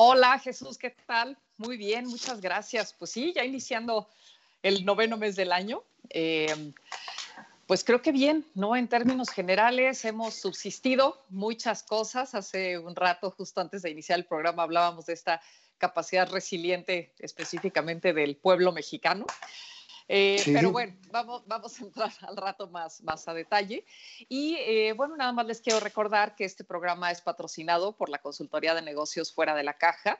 Hola 0.00 0.38
Jesús, 0.38 0.78
¿qué 0.78 0.94
tal? 1.06 1.36
Muy 1.56 1.76
bien, 1.76 2.06
muchas 2.06 2.40
gracias. 2.40 2.94
Pues 2.96 3.10
sí, 3.10 3.32
ya 3.34 3.44
iniciando 3.44 4.08
el 4.62 4.84
noveno 4.84 5.16
mes 5.16 5.34
del 5.34 5.50
año. 5.50 5.82
Eh, 6.10 6.72
pues 7.66 7.82
creo 7.82 8.00
que 8.00 8.12
bien, 8.12 8.46
¿no? 8.54 8.76
En 8.76 8.86
términos 8.86 9.28
generales 9.30 10.04
hemos 10.04 10.34
subsistido 10.34 11.20
muchas 11.30 11.82
cosas. 11.82 12.36
Hace 12.36 12.78
un 12.78 12.94
rato, 12.94 13.32
justo 13.32 13.60
antes 13.60 13.82
de 13.82 13.90
iniciar 13.90 14.20
el 14.20 14.24
programa, 14.24 14.62
hablábamos 14.62 15.06
de 15.06 15.14
esta 15.14 15.42
capacidad 15.78 16.30
resiliente 16.30 17.12
específicamente 17.18 18.12
del 18.12 18.36
pueblo 18.36 18.70
mexicano. 18.70 19.26
Eh, 20.08 20.40
pero 20.46 20.72
bueno, 20.72 20.96
vamos, 21.10 21.42
vamos 21.46 21.78
a 21.78 21.84
entrar 21.84 22.12
al 22.22 22.36
rato 22.36 22.66
más, 22.68 23.02
más 23.02 23.28
a 23.28 23.34
detalle. 23.34 23.84
Y 24.28 24.56
eh, 24.56 24.92
bueno, 24.94 25.16
nada 25.16 25.32
más 25.32 25.46
les 25.46 25.60
quiero 25.60 25.80
recordar 25.80 26.34
que 26.34 26.44
este 26.44 26.64
programa 26.64 27.10
es 27.10 27.20
patrocinado 27.20 27.92
por 27.92 28.08
la 28.08 28.18
Consultoría 28.18 28.74
de 28.74 28.82
Negocios 28.82 29.32
Fuera 29.32 29.54
de 29.54 29.64
la 29.64 29.74
Caja. 29.74 30.18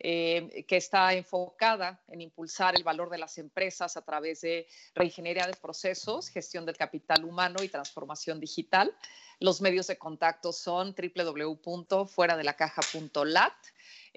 Eh, 0.00 0.64
que 0.68 0.76
está 0.76 1.12
enfocada 1.12 2.00
en 2.06 2.20
impulsar 2.20 2.76
el 2.76 2.84
valor 2.84 3.10
de 3.10 3.18
las 3.18 3.36
empresas 3.36 3.96
a 3.96 4.02
través 4.02 4.42
de 4.42 4.68
reingeniería 4.94 5.44
de 5.44 5.54
procesos, 5.54 6.28
gestión 6.28 6.64
del 6.64 6.76
capital 6.76 7.24
humano 7.24 7.64
y 7.64 7.68
transformación 7.68 8.38
digital. 8.38 8.94
Los 9.40 9.60
medios 9.60 9.88
de 9.88 9.98
contacto 9.98 10.52
son 10.52 10.94
www.fueradelacaja.lat 10.94 13.54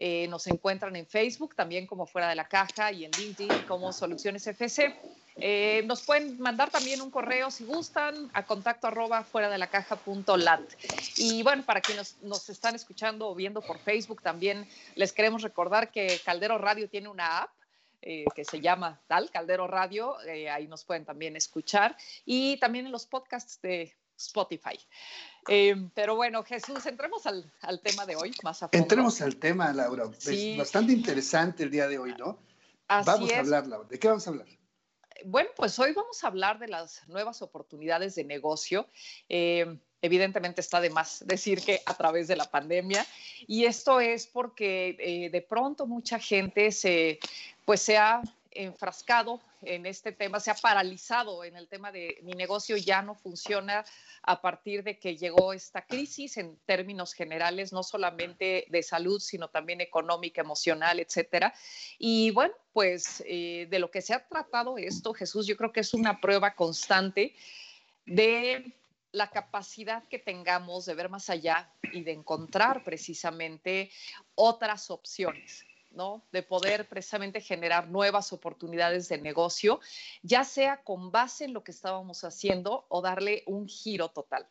eh, 0.04 0.28
nos 0.30 0.48
encuentran 0.48 0.96
en 0.96 1.06
Facebook 1.06 1.54
también 1.54 1.86
como 1.86 2.08
Fuera 2.08 2.28
de 2.28 2.34
la 2.34 2.48
Caja 2.48 2.92
y 2.92 3.06
en 3.06 3.12
LinkedIn 3.12 3.66
como 3.68 3.94
Soluciones 3.94 4.48
FC. 4.48 5.00
Eh, 5.36 5.84
nos 5.86 6.02
pueden 6.02 6.42
mandar 6.42 6.72
también 6.72 7.02
un 7.02 7.12
correo 7.12 7.52
si 7.52 7.66
gustan 7.66 8.28
a 8.34 8.44
contacto 8.44 8.88
arroba 8.88 9.24
fuera 9.24 9.48
de 9.48 9.60
la 9.60 9.68
caja 9.68 9.98
punto 9.98 10.38
lat. 10.38 10.62
Y 11.18 11.44
bueno, 11.44 11.64
para 11.68 11.82
quienes 11.82 12.18
nos, 12.24 12.50
están 12.50 12.74
escuchando 12.74 13.30
o 13.30 13.36
viendo 13.36 13.62
por 13.62 13.78
Facebook, 13.78 14.24
también 14.24 14.68
les 14.96 15.14
queremos 15.14 15.44
recordar 15.44 15.92
que 15.92 16.20
Caldero 16.26 16.58
Radio 16.58 16.90
tiene 16.90 17.08
una 17.08 17.44
app 17.44 17.52
eh, 18.02 18.26
que 18.34 18.44
se 18.44 18.60
llama 18.60 19.00
tal, 19.06 19.30
Caldero 19.30 19.67
Radio, 19.67 20.17
ahí 20.52 20.67
nos 20.67 20.84
pueden 20.84 21.06
también 21.06 21.36
escuchar, 21.36 21.95
y 22.26 22.58
también 22.58 22.88
en 22.88 22.92
los 22.92 23.06
podcasts 23.06 23.61
de 23.61 23.95
Spotify. 24.17 24.80
Eh, 25.48 25.90
pero 25.96 26.16
bueno, 26.16 26.44
Jesús, 26.44 26.86
entremos 26.86 27.26
al, 27.26 27.52
tema 27.82 28.06
de 28.06 28.16
hoy 28.16 28.32
más 28.44 28.64
a 28.64 28.70
fondo. 28.70 28.78
Entremos 28.78 29.22
al 29.22 29.38
tema, 29.38 29.74
Laura. 29.74 30.10
Es 30.26 30.58
bastante 30.58 30.94
interesante 30.94 31.64
el 31.64 31.72
día 31.72 31.88
de 31.88 31.98
hoy, 31.98 32.14
¿no? 32.18 32.40
vamos 32.88 33.32
a 33.32 33.40
hablar, 33.40 33.68
Laura. 33.68 33.88
¿De 33.90 34.00
qué 34.00 34.08
vamos 34.08 34.28
a 34.28 34.30
hablar? 34.32 34.48
Bueno, 35.26 35.50
pues 35.56 35.78
hoy 35.80 35.94
vamos 35.94 36.24
a 36.24 36.28
hablar 36.28 36.60
de 36.60 36.68
las 36.68 37.08
nuevas 37.08 37.42
oportunidades 37.42 38.16
de 38.16 38.24
negocio. 38.24 38.88
Eh, 39.30 39.78
evidentemente 40.02 40.62
está 40.62 40.82
de 40.82 40.90
más 40.90 41.24
decir 41.26 41.62
que 41.62 41.82
a 41.86 41.94
través 41.96 42.28
de 42.28 42.36
la 42.36 42.50
pandemia. 42.50 43.06
Y 43.48 43.66
esto 43.66 44.00
es 44.00 44.28
porque 44.28 44.96
eh, 45.00 45.30
de 45.30 45.42
pronto 45.42 45.86
mucha 45.86 46.20
gente 46.20 46.72
se, 46.72 47.20
pues 47.66 47.82
se 47.82 47.98
ha 47.98 48.22
enfrascado 48.52 49.42
en 49.62 49.86
este 49.86 50.12
tema, 50.12 50.39
se 50.39 50.52
ha 50.52 50.56
paralizado 50.56 51.44
en 51.44 51.56
el 51.56 51.67
tema 51.67 51.92
de 51.92 52.20
mi 52.23 52.34
negocio 52.34 52.78
ya 52.78 53.02
no 53.02 53.16
funciona 53.16 53.86
a 54.23 54.42
partir 54.42 54.84
de 54.84 55.00
que 55.00 55.17
llegó 55.17 55.54
esta 55.54 55.86
crisis 55.86 56.38
en 56.38 56.58
términos 56.66 57.14
generales, 57.14 57.72
no 57.72 57.84
solamente 57.84 58.66
de 58.70 58.84
salud, 58.84 59.20
sino 59.20 59.50
también 59.50 59.82
económica, 59.82 60.42
emocional, 60.42 61.00
etcétera. 61.00 61.54
Y 61.98 62.32
bueno, 62.32 62.54
pues 62.73 63.23
eh, 63.26 63.67
de 63.70 63.80
lo 63.80 63.90
que 63.92 64.02
se 64.02 64.14
ha 64.14 64.28
tratado 64.28 64.78
esto, 64.78 65.14
Jesús, 65.14 65.48
yo 65.48 65.58
creo 65.58 65.72
que 65.72 65.82
es 65.82 65.94
una 65.94 66.20
prueba 66.20 66.56
constante 66.56 67.36
de 68.06 68.73
la 69.11 69.30
capacidad 69.30 70.04
que 70.08 70.20
tengamos 70.20 70.86
de 70.86 70.95
ver 70.95 71.10
más 71.10 71.30
allá 71.30 71.72
y 71.92 72.04
de 72.04 72.14
encontrar 72.14 72.84
precisamente 72.84 73.92
otras 74.36 74.90
opciones 74.90 75.66
¿no? 75.92 76.24
De 76.32 76.44
poder 76.44 76.88
precisamente 76.88 77.42
generar 77.42 77.90
nuevas 77.90 78.34
oportunidades 78.34 79.10
de 79.10 79.20
negocio, 79.20 79.80
ya 80.24 80.44
sea 80.44 80.84
con 80.84 81.12
base 81.12 81.46
en 81.46 81.54
lo 81.54 81.64
que 81.64 81.72
estábamos 81.72 82.24
haciendo 82.24 82.86
o 82.90 83.02
darle 83.02 83.44
un 83.48 83.68
giro 83.68 84.10
total. 84.10 84.48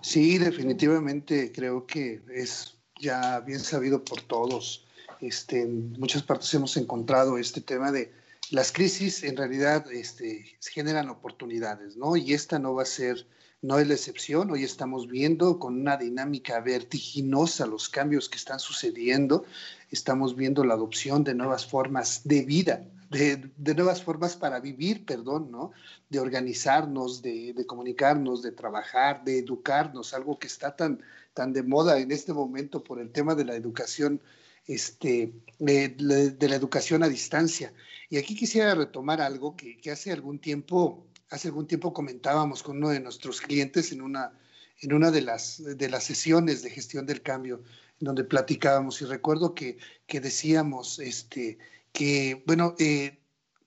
Sí, 0.00 0.38
definitivamente 0.38 1.50
creo 1.52 1.86
que 1.86 2.22
es 2.32 2.76
ya 3.00 3.40
bien 3.40 3.60
sabido 3.60 4.04
por 4.04 4.22
todos. 4.22 4.86
Este, 5.20 5.62
en 5.62 5.92
muchas 5.92 6.22
partes 6.22 6.52
hemos 6.54 6.76
encontrado 6.76 7.38
este 7.38 7.60
tema 7.60 7.90
de 7.90 8.12
las 8.50 8.70
crisis 8.70 9.24
en 9.24 9.36
realidad 9.36 9.90
este, 9.90 10.58
generan 10.60 11.08
oportunidades, 11.08 11.96
¿no? 11.96 12.16
Y 12.16 12.34
esta 12.34 12.58
no 12.58 12.74
va 12.74 12.82
a 12.82 12.86
ser 12.86 13.26
no 13.62 13.78
es 13.78 13.88
la 13.88 13.94
excepción. 13.94 14.50
Hoy 14.50 14.64
estamos 14.64 15.08
viendo 15.08 15.58
con 15.58 15.80
una 15.80 15.96
dinámica 15.96 16.60
vertiginosa 16.60 17.66
los 17.66 17.88
cambios 17.88 18.28
que 18.28 18.36
están 18.36 18.60
sucediendo. 18.60 19.44
Estamos 19.90 20.36
viendo 20.36 20.64
la 20.64 20.74
adopción 20.74 21.24
de 21.24 21.34
nuevas 21.34 21.66
formas 21.66 22.22
de 22.24 22.42
vida, 22.44 22.86
de, 23.10 23.74
nuevas 23.74 24.02
formas 24.02 24.36
para 24.36 24.60
vivir, 24.60 25.06
perdón, 25.06 25.50
¿no? 25.50 25.72
De 26.10 26.20
organizarnos, 26.20 27.22
de, 27.22 27.54
comunicarnos, 27.66 28.42
de 28.42 28.52
trabajar, 28.52 29.24
de 29.24 29.38
educarnos, 29.38 30.12
algo 30.12 30.38
que 30.38 30.48
está 30.48 30.76
tan, 30.76 31.00
tan 31.32 31.52
de 31.52 31.62
moda 31.62 31.98
en 31.98 32.12
este 32.12 32.32
momento 32.32 32.84
por 32.84 33.00
el 33.00 33.10
tema 33.10 33.34
de 33.34 33.46
la 33.46 33.54
educación, 33.54 34.20
este, 34.66 35.32
de, 35.58 35.96
la 36.40 36.56
educación 36.56 37.02
a 37.02 37.08
distancia. 37.08 37.72
Y 38.10 38.18
aquí 38.18 38.36
quisiera 38.36 38.74
retomar 38.74 39.20
algo 39.20 39.56
que 39.56 39.90
hace 39.90 40.12
algún 40.12 40.38
tiempo 40.38 41.06
hace 41.30 41.48
algún 41.48 41.66
tiempo 41.66 41.92
comentábamos 41.92 42.62
con 42.62 42.78
uno 42.78 42.90
de 42.90 43.00
nuestros 43.00 43.40
clientes 43.40 43.92
en 43.92 44.02
una, 44.02 44.38
en 44.80 44.92
una 44.92 45.10
de, 45.10 45.22
las, 45.22 45.62
de 45.64 45.88
las 45.88 46.04
sesiones 46.04 46.62
de 46.62 46.70
gestión 46.70 47.06
del 47.06 47.22
cambio, 47.22 47.62
en 48.00 48.06
donde 48.06 48.24
platicábamos, 48.24 49.00
y 49.00 49.06
recuerdo 49.06 49.54
que, 49.54 49.78
que 50.06 50.20
decíamos 50.20 50.98
este, 50.98 51.58
que, 51.92 52.42
bueno, 52.46 52.74
eh, 52.78 53.18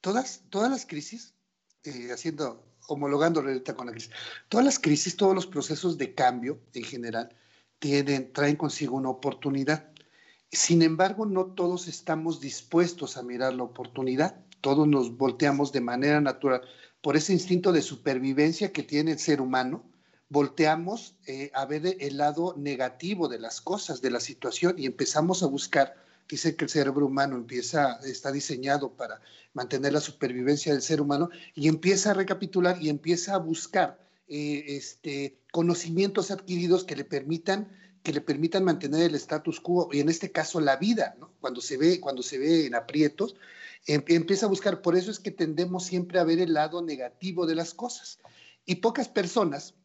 todas, 0.01 0.43
todas 0.49 0.69
las 0.69 0.85
crisis, 0.85 1.33
eh, 1.83 2.09
haciendo, 2.11 2.65
homologando 2.87 3.41
ahorita 3.41 3.75
con 3.75 3.87
la 3.87 3.93
crisis, 3.93 4.11
todas 4.47 4.65
las 4.65 4.79
crisis, 4.79 5.17
todos 5.17 5.35
los 5.35 5.47
procesos 5.47 5.97
de 5.97 6.13
cambio 6.13 6.59
en 6.73 6.83
general, 6.83 7.35
tienen, 7.79 8.31
traen 8.33 8.55
consigo 8.55 8.97
una 8.97 9.09
oportunidad. 9.09 9.91
Sin 10.51 10.81
embargo, 10.81 11.25
no 11.25 11.45
todos 11.45 11.87
estamos 11.87 12.39
dispuestos 12.39 13.17
a 13.17 13.23
mirar 13.23 13.53
la 13.53 13.63
oportunidad, 13.63 14.43
todos 14.61 14.87
nos 14.87 15.15
volteamos 15.17 15.71
de 15.71 15.81
manera 15.81 16.19
natural 16.19 16.61
por 17.01 17.15
ese 17.15 17.33
instinto 17.33 17.71
de 17.71 17.81
supervivencia 17.81 18.71
que 18.71 18.83
tiene 18.83 19.11
el 19.11 19.19
ser 19.19 19.41
humano, 19.41 19.83
volteamos 20.29 21.15
eh, 21.25 21.51
a 21.53 21.65
ver 21.65 21.97
el 21.99 22.17
lado 22.17 22.53
negativo 22.57 23.27
de 23.27 23.39
las 23.39 23.61
cosas, 23.61 24.01
de 24.01 24.11
la 24.11 24.19
situación 24.19 24.75
y 24.77 24.85
empezamos 24.85 25.41
a 25.41 25.47
buscar, 25.47 25.95
dice 26.27 26.55
que 26.55 26.65
el 26.65 26.69
cerebro 26.69 27.07
humano 27.07 27.35
empieza, 27.35 27.99
está 28.03 28.31
diseñado 28.31 28.93
para 28.93 29.21
mantener 29.53 29.93
la 29.93 30.01
supervivencia 30.01 30.73
del 30.73 30.81
ser 30.81 31.01
humano 31.01 31.29
y 31.55 31.67
empieza 31.67 32.11
a 32.11 32.13
recapitular 32.13 32.77
y 32.81 32.89
empieza 32.89 33.35
a 33.35 33.39
buscar 33.39 33.99
eh, 34.27 34.65
este, 34.67 35.39
conocimientos 35.51 36.29
adquiridos 36.29 36.83
que 36.83 36.95
le 36.95 37.05
permitan 37.05 37.75
que 38.03 38.13
le 38.13 38.21
permitan 38.21 38.63
mantener 38.63 39.01
el 39.01 39.15
status 39.15 39.59
quo 39.59 39.89
y 39.91 39.99
en 39.99 40.07
este 40.07 40.31
caso 40.31 40.61
la 40.61 40.77
vida, 40.77 41.17
cuando 41.41 41.59
se 41.59 41.75
ve 41.75 41.99
cuando 41.99 42.23
se 42.23 42.37
ve 42.37 42.65
en 42.65 42.75
aprietos, 42.75 43.35
empieza 43.85 44.45
a 44.45 44.49
buscar. 44.49 44.81
Por 44.81 44.95
eso 44.95 45.11
es 45.11 45.19
que 45.19 45.31
tendemos 45.31 45.85
siempre 45.85 46.19
a 46.19 46.23
ver 46.23 46.39
el 46.39 46.53
lado 46.53 46.81
negativo 46.81 47.45
de 47.45 47.55
las 47.55 47.73
cosas. 47.73 48.19
Y 48.65 48.75
pocas 48.75 49.07
personas, 49.07 49.75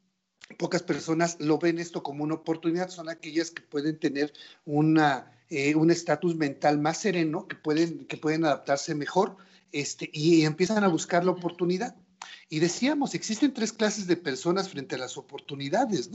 pocas 0.59 0.83
personas 0.83 1.37
lo 1.41 1.59
ven 1.59 1.79
esto 1.79 2.03
como 2.03 2.25
una 2.25 2.35
oportunidad. 2.35 2.91
Son 2.91 3.09
aquellas 3.09 3.51
que 3.51 3.63
pueden 3.63 3.99
tener 3.99 4.33
una, 4.65 5.33
eh, 5.49 5.75
un 5.75 5.91
estatus 5.91 6.37
mental 6.37 6.79
más 6.79 6.99
sereno, 6.99 7.47
que 7.49 7.57
pueden, 7.57 8.07
que 8.07 8.17
pueden 8.17 8.45
adaptarse 8.45 8.95
mejor 8.95 9.37
este, 9.73 10.11
y 10.13 10.45
empiezan 10.45 10.85
a 10.85 10.89
buscar 10.89 11.25
la 11.25 11.33
oportunidad. 11.33 11.97
Y 12.49 12.61
decíamos, 12.61 13.15
existen 13.15 13.53
tres 13.53 13.73
clases 13.73 14.07
de 14.07 14.17
personas 14.17 14.69
frente 14.69 14.95
a 14.95 14.99
las 14.99 15.17
oportunidades. 15.17 16.11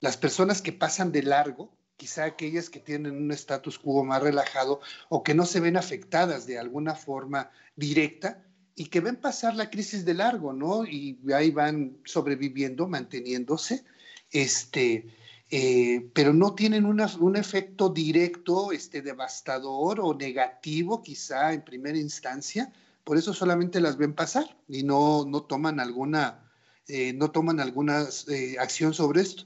Las 0.00 0.16
personas 0.16 0.62
que 0.62 0.72
pasan 0.72 1.12
de 1.12 1.22
largo, 1.22 1.72
quizá 1.96 2.24
aquellas 2.24 2.70
que 2.70 2.80
tienen 2.80 3.16
un 3.16 3.30
status 3.32 3.78
quo 3.78 4.04
más 4.04 4.22
relajado 4.22 4.80
o 5.08 5.22
que 5.22 5.34
no 5.34 5.46
se 5.46 5.60
ven 5.60 5.76
afectadas 5.76 6.46
de 6.46 6.58
alguna 6.58 6.94
forma 6.94 7.50
directa 7.76 8.44
y 8.74 8.86
que 8.86 9.00
ven 9.00 9.16
pasar 9.16 9.54
la 9.54 9.70
crisis 9.70 10.04
de 10.04 10.14
largo, 10.14 10.52
¿no? 10.52 10.84
Y 10.84 11.18
ahí 11.34 11.50
van 11.50 11.98
sobreviviendo, 12.04 12.88
manteniéndose, 12.88 13.84
este, 14.30 15.06
eh, 15.50 16.10
pero 16.14 16.32
no 16.32 16.54
tienen 16.54 16.86
un 16.86 17.36
efecto 17.36 17.90
directo, 17.90 18.72
este, 18.72 19.02
devastador 19.02 20.00
o 20.00 20.14
negativo, 20.14 21.02
quizá 21.02 21.52
en 21.52 21.62
primera 21.62 21.98
instancia, 21.98 22.72
por 23.04 23.18
eso 23.18 23.34
solamente 23.34 23.80
las 23.80 23.98
ven 23.98 24.14
pasar 24.14 24.56
y 24.68 24.84
no, 24.84 25.26
no 25.26 25.42
toman 25.42 25.80
alguna, 25.80 26.50
eh, 26.88 27.12
no 27.12 27.30
toman 27.30 27.60
alguna 27.60 28.06
eh, 28.28 28.56
acción 28.58 28.94
sobre 28.94 29.20
esto 29.20 29.44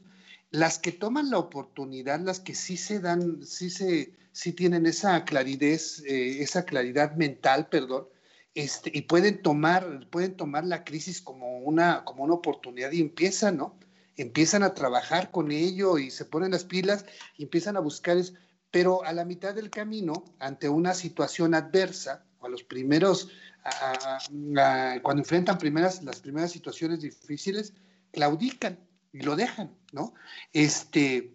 las 0.51 0.79
que 0.79 0.93
toman 0.93 1.31
la 1.31 1.39
oportunidad, 1.39 2.21
las 2.21 2.41
que 2.41 2.55
sí 2.55 2.77
se 2.77 3.01
dan, 3.01 3.45
sí 3.45 3.71
se, 3.71 4.15
sí 4.33 4.53
tienen 4.53 4.87
esa 4.87 5.25
claridad, 5.25 5.79
eh, 6.07 6.37
esa 6.41 6.65
claridad 6.65 7.17
mental, 7.17 7.69
perdón, 7.69 8.09
este, 8.55 8.91
y 8.95 9.03
pueden 9.03 9.43
tomar, 9.43 10.09
pueden 10.11 10.37
tomar 10.37 10.65
la 10.65 10.85
crisis 10.85 11.21
como 11.21 11.59
una, 11.59 12.05
como 12.05 12.25
una 12.25 12.35
oportunidad 12.35 12.91
y 12.93 13.01
empiezan, 13.01 13.59
¿no? 13.59 13.79
Empiezan 14.17 14.63
a 14.63 14.73
trabajar 14.73 15.31
con 15.31 15.53
ello 15.53 15.99
y 15.99 16.11
se 16.11 16.25
ponen 16.25 16.53
las 16.53 16.65
pilas 16.65 17.05
y 17.37 17.43
empiezan 17.43 17.77
a 17.77 17.81
buscar, 17.81 18.17
pero 18.71 19.05
a 19.05 19.13
la 19.13 19.27
mitad 19.27 19.55
del 19.55 19.69
camino, 19.69 20.25
ante 20.39 20.71
una 20.71 20.95
situación 20.95 21.55
adversa, 21.55 22.25
a 22.41 22.49
los 22.49 22.63
primeros, 22.63 23.29
cuando 25.03 25.21
enfrentan 25.23 25.59
primeras, 25.59 26.03
las 26.03 26.21
primeras 26.21 26.53
situaciones 26.53 27.01
difíciles, 27.01 27.75
claudican 28.13 28.79
y 29.13 29.21
lo 29.21 29.37
dejan, 29.37 29.77
¿no? 29.93 30.15
Este, 30.53 31.35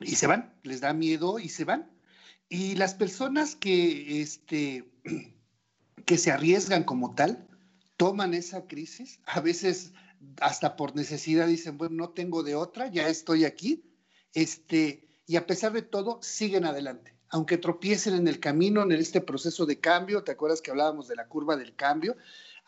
y 0.00 0.16
se 0.16 0.26
van, 0.26 0.54
les 0.62 0.80
da 0.80 0.92
miedo 0.92 1.38
y 1.38 1.48
se 1.48 1.64
van. 1.64 1.90
Y 2.48 2.74
las 2.74 2.94
personas 2.94 3.54
que, 3.54 4.20
este, 4.22 4.90
que 6.06 6.18
se 6.18 6.30
arriesgan 6.32 6.84
como 6.84 7.14
tal, 7.14 7.46
toman 7.96 8.34
esa 8.34 8.66
crisis, 8.66 9.20
a 9.26 9.40
veces 9.40 9.92
hasta 10.40 10.76
por 10.76 10.96
necesidad 10.96 11.46
dicen, 11.46 11.78
bueno, 11.78 11.96
no 11.96 12.10
tengo 12.10 12.42
de 12.42 12.54
otra, 12.54 12.88
ya 12.88 13.08
estoy 13.08 13.44
aquí, 13.44 13.84
este, 14.34 15.06
y 15.26 15.36
a 15.36 15.46
pesar 15.46 15.72
de 15.72 15.82
todo, 15.82 16.18
siguen 16.22 16.64
adelante. 16.64 17.14
Aunque 17.28 17.58
tropiecen 17.58 18.14
en 18.14 18.26
el 18.26 18.40
camino, 18.40 18.82
en 18.82 18.92
este 18.92 19.20
proceso 19.20 19.64
de 19.66 19.78
cambio, 19.78 20.24
¿te 20.24 20.32
acuerdas 20.32 20.60
que 20.60 20.70
hablábamos 20.70 21.08
de 21.08 21.16
la 21.16 21.28
curva 21.28 21.56
del 21.56 21.76
cambio? 21.76 22.16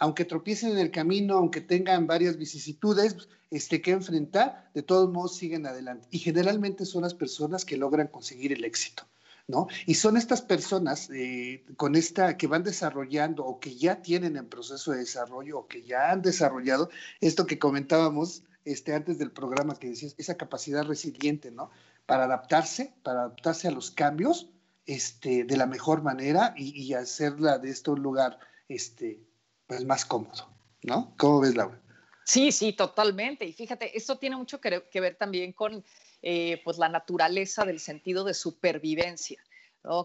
Aunque 0.02 0.24
tropiecen 0.24 0.72
en 0.72 0.78
el 0.78 0.90
camino, 0.90 1.36
aunque 1.36 1.60
tengan 1.60 2.08
varias 2.08 2.36
vicisitudes 2.36 3.16
este, 3.52 3.80
que 3.80 3.92
enfrentar, 3.92 4.68
de 4.74 4.82
todos 4.82 5.08
modos 5.12 5.36
siguen 5.36 5.64
adelante. 5.64 6.08
Y 6.10 6.18
generalmente 6.18 6.84
son 6.86 7.02
las 7.02 7.14
personas 7.14 7.64
que 7.64 7.76
logran 7.76 8.08
conseguir 8.08 8.52
el 8.52 8.64
éxito. 8.64 9.04
¿No? 9.46 9.68
Y 9.86 9.94
son 9.94 10.16
estas 10.16 10.42
personas 10.42 11.08
eh, 11.14 11.64
con 11.76 11.94
esta 11.94 12.36
que 12.36 12.48
van 12.48 12.64
desarrollando 12.64 13.44
o 13.44 13.60
que 13.60 13.76
ya 13.76 14.02
tienen 14.02 14.36
en 14.36 14.48
proceso 14.48 14.90
de 14.90 14.98
desarrollo 14.98 15.58
o 15.58 15.66
que 15.68 15.82
ya 15.82 16.10
han 16.10 16.22
desarrollado 16.22 16.90
esto 17.20 17.46
que 17.46 17.58
comentábamos 17.60 18.42
este, 18.64 18.94
antes 18.94 19.18
del 19.18 19.30
programa 19.30 19.76
que 19.78 19.88
decías, 19.88 20.16
esa 20.18 20.36
capacidad 20.36 20.84
resiliente, 20.84 21.52
¿no? 21.52 21.70
Para 22.06 22.24
adaptarse, 22.24 22.92
para 23.04 23.20
adaptarse 23.20 23.68
a 23.68 23.72
los 23.72 23.92
cambios 23.92 24.48
este, 24.86 25.44
de 25.44 25.56
la 25.56 25.66
mejor 25.66 26.02
manera 26.02 26.54
y, 26.56 26.92
hacerla 26.94 27.58
de 27.58 27.70
esto 27.70 27.92
un 27.92 28.02
lugar 28.02 28.38
este, 28.68 29.20
pues 29.66 29.84
más 29.84 30.04
cómodo, 30.04 30.48
¿no? 30.82 31.14
¿Cómo 31.16 31.40
ves, 31.40 31.54
Laura? 31.54 31.80
Sí, 32.24 32.52
sí, 32.52 32.72
totalmente. 32.72 33.44
Y 33.44 33.52
fíjate, 33.52 33.96
esto 33.96 34.18
tiene 34.18 34.36
mucho 34.36 34.60
que, 34.60 35.00
ver 35.00 35.16
también 35.16 35.52
con 35.52 35.84
eh, 36.22 36.60
pues 36.64 36.78
la 36.78 36.88
naturaleza 36.88 37.64
del 37.64 37.80
sentido 37.80 38.24
de 38.24 38.34
supervivencia 38.34 39.42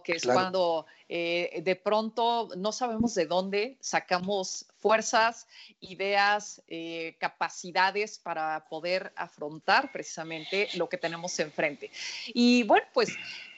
que 0.03 0.13
es 0.13 0.24
cuando 0.24 0.85
eh, 1.07 1.62
de 1.63 1.75
pronto 1.75 2.50
no 2.57 2.71
sabemos 2.71 3.13
de 3.13 3.27
dónde 3.27 3.77
sacamos 3.79 4.65
fuerzas, 4.79 5.47
ideas, 5.79 6.63
eh, 6.68 7.15
capacidades 7.19 8.18
para 8.18 8.68
poder 8.69 9.13
afrontar 9.15 9.91
precisamente 9.91 10.68
lo 10.74 10.89
que 10.89 10.97
tenemos 10.97 11.39
enfrente. 11.39 11.91
Y 12.27 12.63
bueno, 12.63 12.88
pues 12.94 13.09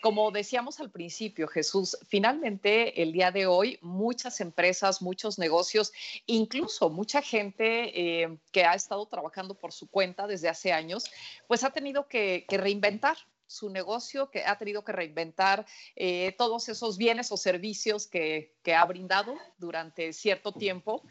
como 0.01 0.31
decíamos 0.31 0.79
al 0.79 0.91
principio, 0.91 1.47
Jesús, 1.47 1.97
finalmente 2.07 3.01
el 3.01 3.13
día 3.13 3.31
de 3.31 3.47
hoy 3.47 3.79
muchas 3.81 4.41
empresas, 4.41 5.01
muchos 5.01 5.39
negocios, 5.39 5.93
incluso 6.25 6.89
mucha 6.89 7.21
gente 7.21 8.23
eh, 8.23 8.37
que 8.51 8.65
ha 8.65 8.73
estado 8.73 9.05
trabajando 9.05 9.53
por 9.53 9.71
su 9.71 9.87
cuenta 9.89 10.27
desde 10.27 10.49
hace 10.49 10.73
años, 10.73 11.05
pues 11.47 11.63
ha 11.63 11.69
tenido 11.69 12.07
que 12.07 12.45
reinventar 12.49 13.17
su 13.49 13.69
negocio, 13.69 14.29
que 14.29 14.45
ha 14.45 14.57
tenido 14.57 14.83
que 14.83 14.91
reinventar 14.91 15.65
eh, 15.95 16.35
todos 16.37 16.69
esos 16.69 16.97
bienes 16.97 17.31
o 17.31 17.37
servicios 17.37 18.07
que, 18.07 18.53
ha 18.69 18.85
brindado 18.85 19.35
durante 19.57 20.13
cierto 20.13 20.51
tiempo. 20.51 21.01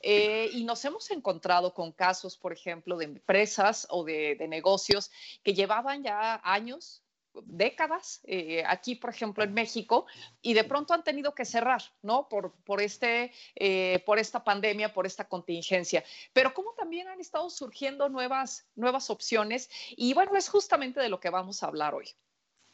Eh, 0.00 0.50
y 0.52 0.64
nos 0.64 0.84
hemos 0.84 1.08
encontrado 1.12 1.72
con 1.72 1.92
casos, 1.92 2.36
por 2.36 2.52
ejemplo, 2.52 2.98
de 2.98 3.04
empresas 3.04 3.86
o 3.90 4.02
de, 4.02 4.34
de 4.34 4.48
negocios 4.48 5.12
que 5.44 5.54
llevaban 5.54 6.02
ya 6.02 6.40
años 6.42 7.05
décadas 7.44 8.20
eh, 8.24 8.62
aquí, 8.66 8.94
por 8.94 9.10
ejemplo, 9.10 9.44
en 9.44 9.52
México, 9.52 10.06
y 10.42 10.54
de 10.54 10.64
pronto 10.64 10.94
han 10.94 11.04
tenido 11.04 11.34
que 11.34 11.44
cerrar, 11.44 11.82
¿no? 12.02 12.28
Por, 12.28 12.52
por, 12.64 12.80
este, 12.80 13.32
eh, 13.54 14.02
por 14.06 14.18
esta 14.18 14.42
pandemia, 14.44 14.92
por 14.92 15.06
esta 15.06 15.28
contingencia. 15.28 16.04
Pero 16.32 16.54
como 16.54 16.72
también 16.72 17.08
han 17.08 17.20
estado 17.20 17.50
surgiendo 17.50 18.08
nuevas, 18.08 18.66
nuevas 18.74 19.10
opciones, 19.10 19.70
y 19.90 20.14
bueno, 20.14 20.36
es 20.36 20.48
justamente 20.48 21.00
de 21.00 21.08
lo 21.08 21.20
que 21.20 21.30
vamos 21.30 21.62
a 21.62 21.66
hablar 21.66 21.94
hoy. 21.94 22.08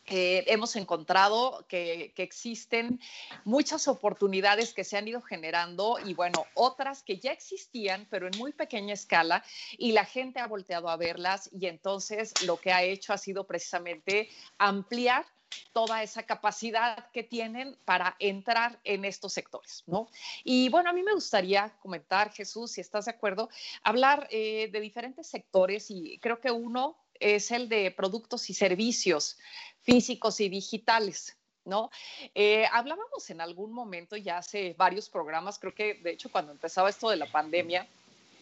Eh, 0.06 0.44
hemos 0.48 0.74
encontrado 0.76 1.64
que, 1.68 2.12
existen 2.16 3.00
muchas 3.44 3.88
oportunidades 3.88 4.74
que 4.74 4.84
se 4.84 4.96
han 4.96 5.08
ido 5.08 5.20
generando 5.22 5.98
y 6.04 6.14
bueno, 6.14 6.44
otras 6.54 7.02
que 7.02 7.18
ya 7.18 7.32
existían, 7.32 8.06
pero 8.10 8.26
en 8.26 8.38
muy 8.38 8.52
pequeña 8.52 8.94
escala 8.94 9.44
y 9.76 9.92
la 9.92 10.04
gente 10.04 10.40
ha 10.40 10.46
volteado 10.46 10.88
a 10.88 10.96
verlas 10.96 11.50
y 11.52 11.66
entonces 11.66 12.32
lo 12.44 12.58
que 12.58 12.72
ha 12.72 12.82
hecho 12.82 13.12
ha 13.12 13.18
sido 13.18 13.46
precisamente 13.46 14.28
ampliar 14.58 15.24
toda 15.72 16.02
esa 16.02 16.22
capacidad 16.24 17.10
que 17.12 17.22
tienen 17.22 17.76
para 17.84 18.16
entrar 18.18 18.80
en 18.84 19.04
estos 19.04 19.32
sectores, 19.32 19.84
¿no? 19.86 20.08
Y 20.44 20.68
bueno, 20.68 20.90
a 20.90 20.92
mí 20.92 21.02
me 21.02 21.14
gustaría 21.14 21.76
comentar, 21.80 22.32
Jesús, 22.32 22.72
si 22.72 22.80
estás 22.80 23.06
de 23.06 23.12
acuerdo, 23.12 23.48
hablar 23.82 24.28
eh, 24.30 24.68
de 24.72 24.80
diferentes 24.80 25.26
sectores 25.26 25.90
y 25.90 26.18
creo 26.18 26.40
que 26.40 26.50
uno 26.50 27.01
es 27.22 27.50
el 27.50 27.68
de 27.68 27.90
productos 27.90 28.50
y 28.50 28.54
servicios 28.54 29.38
físicos 29.82 30.40
y 30.40 30.48
digitales. 30.48 31.36
¿no? 31.64 31.90
Eh, 32.34 32.66
hablábamos 32.72 33.30
en 33.30 33.40
algún 33.40 33.72
momento, 33.72 34.16
ya 34.16 34.38
hace 34.38 34.74
varios 34.76 35.08
programas, 35.08 35.58
creo 35.58 35.74
que 35.74 35.94
de 35.94 36.10
hecho 36.10 36.30
cuando 36.30 36.52
empezaba 36.52 36.90
esto 36.90 37.08
de 37.08 37.16
la 37.16 37.30
pandemia, 37.30 37.88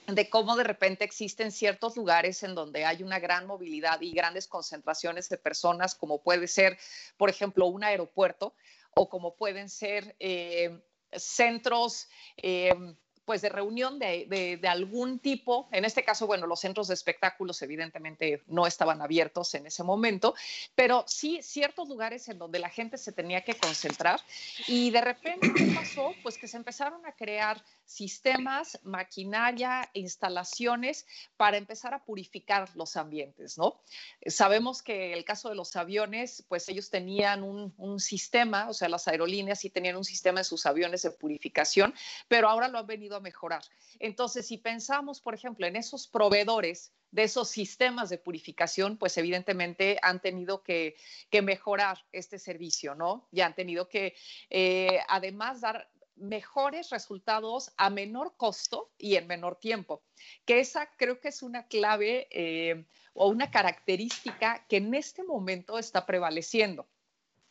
de 0.06 0.28
cómo 0.28 0.56
de 0.56 0.64
repente 0.64 1.04
existen 1.04 1.52
ciertos 1.52 1.96
lugares 1.96 2.42
en 2.42 2.54
donde 2.54 2.84
hay 2.84 3.02
una 3.02 3.18
gran 3.18 3.46
movilidad 3.46 4.00
y 4.00 4.12
grandes 4.12 4.48
concentraciones 4.48 5.28
de 5.28 5.36
personas, 5.36 5.94
como 5.94 6.22
puede 6.22 6.48
ser, 6.48 6.78
por 7.16 7.30
ejemplo, 7.30 7.66
un 7.66 7.84
aeropuerto 7.84 8.54
o 8.94 9.08
como 9.08 9.36
pueden 9.36 9.68
ser 9.68 10.16
eh, 10.18 10.80
centros. 11.12 12.08
Eh, 12.38 12.74
pues 13.24 13.42
de 13.42 13.48
reunión 13.48 13.98
de, 13.98 14.58
de, 14.60 14.68
algún 14.68 15.18
tipo. 15.18 15.68
En 15.72 15.84
este 15.84 16.04
caso, 16.04 16.26
bueno, 16.26 16.46
los 16.46 16.60
centros 16.60 16.88
de 16.88 16.94
espectáculos 16.94 17.62
evidentemente 17.62 18.42
no 18.46 18.66
estaban 18.66 19.02
abiertos 19.02 19.54
en 19.54 19.66
ese 19.66 19.82
momento, 19.82 20.34
pero 20.74 21.04
sí 21.06 21.40
ciertos 21.42 21.88
lugares 21.88 22.28
en 22.28 22.38
donde 22.38 22.58
la 22.58 22.68
gente 22.68 22.98
se 22.98 23.12
tenía 23.12 23.42
que 23.42 23.54
concentrar 23.54 24.20
y 24.66 24.90
de 24.90 25.00
repente, 25.00 25.52
¿qué 25.54 25.72
pasó? 25.74 26.12
Pues 26.22 26.38
que 26.38 26.48
se 26.48 26.56
empezaron 26.56 27.04
a 27.06 27.12
crear 27.12 27.62
sistemas, 27.84 28.78
maquinaria, 28.82 29.88
instalaciones 29.94 31.06
para 31.36 31.56
empezar 31.56 31.94
a 31.94 32.04
purificar 32.04 32.68
los 32.76 32.96
ambientes, 32.96 33.58
¿no? 33.58 33.80
Sabemos 34.26 34.82
que 34.82 35.12
el 35.12 35.24
caso 35.24 35.48
de 35.48 35.56
los 35.56 35.74
aviones, 35.76 36.44
pues 36.48 36.68
ellos 36.68 36.90
tenían 36.90 37.42
un, 37.42 37.74
un 37.76 38.00
sistema, 38.00 38.68
o 38.68 38.74
sea, 38.74 38.88
las 38.88 39.08
aerolíneas 39.08 39.60
sí 39.60 39.70
tenían 39.70 39.96
un 39.96 40.04
sistema 40.04 40.40
en 40.40 40.44
sus 40.44 40.66
aviones 40.66 41.02
de 41.02 41.10
purificación, 41.10 41.94
pero 42.28 42.48
ahora 42.48 42.68
lo 42.68 42.78
han 42.78 42.86
venido 42.86 43.19
mejorar. 43.20 43.62
Entonces, 43.98 44.46
si 44.46 44.58
pensamos, 44.58 45.20
por 45.20 45.34
ejemplo, 45.34 45.66
en 45.66 45.76
esos 45.76 46.08
proveedores 46.08 46.92
de 47.10 47.24
esos 47.24 47.48
sistemas 47.48 48.08
de 48.08 48.18
purificación, 48.18 48.96
pues 48.96 49.16
evidentemente 49.18 49.98
han 50.02 50.20
tenido 50.20 50.62
que, 50.62 50.96
que 51.30 51.42
mejorar 51.42 51.98
este 52.12 52.38
servicio, 52.38 52.94
¿no? 52.94 53.28
Y 53.32 53.40
han 53.40 53.54
tenido 53.54 53.88
que, 53.88 54.14
eh, 54.48 55.00
además, 55.08 55.60
dar 55.60 55.90
mejores 56.20 56.90
resultados 56.90 57.72
a 57.76 57.90
menor 57.90 58.34
costo 58.36 58.92
y 58.98 59.16
en 59.16 59.26
menor 59.26 59.56
tiempo, 59.56 60.02
que 60.44 60.60
esa 60.60 60.90
creo 60.96 61.18
que 61.18 61.28
es 61.28 61.42
una 61.42 61.66
clave 61.66 62.28
eh, 62.30 62.84
o 63.14 63.28
una 63.28 63.50
característica 63.50 64.66
que 64.68 64.76
en 64.76 64.94
este 64.94 65.24
momento 65.24 65.78
está 65.78 66.06
prevaleciendo. 66.06 66.86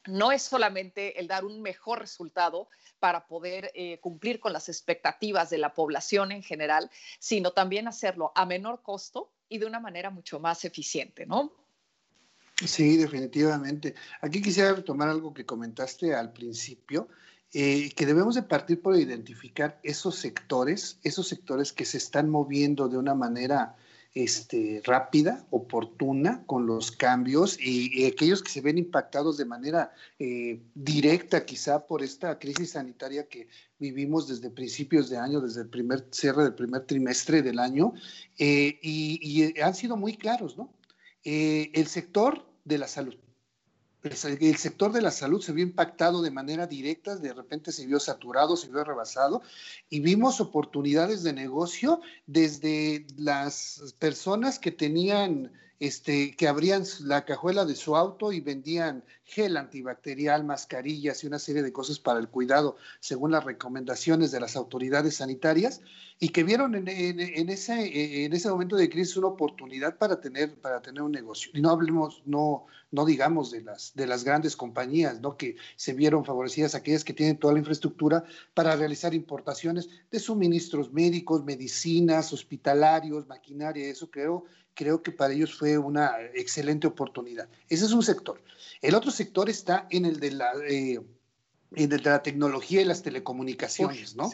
No 0.09 0.31
es 0.31 0.43
solamente 0.43 1.19
el 1.19 1.27
dar 1.27 1.45
un 1.45 1.61
mejor 1.61 1.99
resultado 1.99 2.67
para 2.99 3.27
poder 3.27 3.71
eh, 3.75 3.99
cumplir 3.99 4.39
con 4.39 4.53
las 4.53 4.69
expectativas 4.69 5.49
de 5.49 5.57
la 5.57 5.73
población 5.73 6.31
en 6.31 6.43
general, 6.43 6.89
sino 7.19 7.51
también 7.51 7.87
hacerlo 7.87 8.31
a 8.35 8.45
menor 8.45 8.81
costo 8.81 9.31
y 9.47 9.57
de 9.57 9.65
una 9.65 9.79
manera 9.79 10.09
mucho 10.09 10.39
más 10.39 10.65
eficiente, 10.65 11.25
¿no? 11.25 11.51
Sí, 12.65 12.97
definitivamente. 12.97 13.95
Aquí 14.21 14.41
quisiera 14.41 14.73
retomar 14.73 15.07
algo 15.07 15.33
que 15.33 15.45
comentaste 15.45 16.13
al 16.13 16.33
principio 16.33 17.07
eh, 17.53 17.91
que 17.95 18.05
debemos 18.05 18.35
de 18.35 18.43
partir 18.43 18.79
por 18.81 18.95
identificar 18.95 19.79
esos 19.81 20.15
sectores, 20.15 20.99
esos 21.03 21.27
sectores 21.27 21.73
que 21.73 21.85
se 21.85 21.97
están 21.97 22.29
moviendo 22.29 22.89
de 22.89 22.97
una 22.97 23.15
manera 23.15 23.75
este, 24.13 24.81
rápida, 24.83 25.45
oportuna 25.51 26.43
con 26.45 26.65
los 26.65 26.91
cambios 26.91 27.57
y, 27.59 28.05
aquellos 28.05 28.41
que 28.41 28.51
se 28.51 28.61
ven 28.61 28.77
impactados 28.77 29.37
de 29.37 29.45
manera 29.45 29.93
eh, 30.17 30.61
directa 30.73 31.45
quizá 31.45 31.85
por 31.85 32.03
esta 32.03 32.39
crisis 32.39 32.71
sanitaria 32.71 33.27
que 33.27 33.47
vivimos 33.77 34.27
desde 34.27 34.49
principios 34.49 35.09
de 35.09 35.17
año, 35.17 35.41
desde 35.41 35.61
el 35.61 35.69
primer 35.69 36.07
cierre 36.11 36.43
del 36.43 36.55
primer 36.55 36.85
trimestre 36.85 37.41
del 37.41 37.59
año, 37.59 37.93
eh, 38.37 38.79
y, 38.81 39.59
han 39.61 39.75
sido 39.75 39.95
muy 39.95 40.15
claros, 40.15 40.57
¿no? 40.57 40.73
el 41.23 41.85
sector 41.87 42.45
de 42.63 42.77
la 42.77 42.87
salud 42.87 43.15
el 44.03 44.57
sector 44.57 44.93
de 44.93 45.01
la 45.01 45.11
salud 45.11 45.41
se 45.41 45.51
vio 45.51 45.63
impactado 45.63 46.21
de 46.21 46.31
manera 46.31 46.67
directa, 46.67 47.17
de 47.17 47.33
repente 47.33 47.71
se 47.71 47.85
vio 47.85 47.99
saturado, 47.99 48.55
se 48.55 48.69
vio 48.69 48.83
rebasado 48.83 49.41
y 49.89 49.99
vimos 49.99 50.39
oportunidades 50.39 51.23
de 51.23 51.33
negocio 51.33 51.99
desde 52.25 53.05
las 53.17 53.95
personas 53.99 54.57
que 54.57 54.71
tenían 54.71 55.51
este, 55.79 56.35
que 56.35 56.47
abrían 56.47 56.83
la 57.01 57.23
cajuela 57.23 57.63
de 57.63 57.75
su 57.75 57.95
auto 57.95 58.33
y 58.33 58.41
vendían 58.41 59.03
gel 59.23 59.55
antibacterial, 59.55 60.43
mascarillas 60.43 61.23
y 61.23 61.27
una 61.27 61.39
serie 61.39 61.63
de 61.63 61.71
cosas 61.71 61.99
para 61.99 62.19
el 62.19 62.27
cuidado, 62.27 62.75
según 62.99 63.31
las 63.31 63.45
recomendaciones 63.45 64.31
de 64.31 64.41
las 64.41 64.57
autoridades 64.57 65.15
sanitarias, 65.17 65.81
y 66.21 66.29
que 66.29 66.43
vieron 66.43 66.75
en, 66.75 66.87
ese, 67.49 68.25
en 68.25 68.33
ese 68.33 68.49
momento 68.49 68.75
de 68.75 68.89
crisis 68.89 69.15
una 69.15 69.27
oportunidad 69.27 69.97
para 69.97 70.19
tener, 70.19 70.59
para 70.59 70.81
tener 70.81 71.01
un 71.01 71.13
negocio. 71.13 71.49
Y 71.53 71.61
no 71.61 71.69
hablemos, 71.69 72.21
no, 72.25 72.65
no 72.91 73.05
digamos 73.05 73.51
de 73.51 73.61
las, 73.61 73.93
de 73.95 74.05
las 74.05 74.25
grandes 74.25 74.57
compañías, 74.57 75.21
¿no? 75.21 75.37
que 75.37 75.55
se 75.77 75.93
vieron 75.93 76.25
favorecidas 76.25 76.75
aquellas 76.75 77.05
que 77.05 77.13
tienen 77.13 77.37
toda 77.37 77.53
la 77.53 77.59
infraestructura 77.59 78.25
para 78.53 78.75
realizar 78.75 79.13
importaciones 79.13 79.87
de 80.11 80.19
suministros 80.19 80.91
médicos, 80.91 81.45
medicinas, 81.45 82.33
hospitalarios, 82.33 83.25
maquinaria, 83.27 83.87
eso 83.87 84.11
creo 84.11 84.43
creo 84.75 85.03
que 85.03 85.11
para 85.11 85.33
ellos 85.33 85.57
fue 85.57 85.77
una 85.77 86.13
excelente 86.33 86.87
oportunidad. 86.87 87.49
Ese 87.67 87.83
es 87.83 87.91
un 87.91 88.01
sector. 88.01 88.41
El 88.81 88.95
otro 88.95 89.11
sector 89.11 89.49
está 89.49 89.87
en 89.89 90.05
el 90.05 90.21
de 90.21 90.31
la... 90.31 90.53
Eh, 90.69 91.01
de 91.71 91.99
la 91.99 92.23
tecnología 92.23 92.81
y 92.81 92.85
las 92.85 93.03
telecomunicaciones, 93.03 94.15
¿no? 94.15 94.31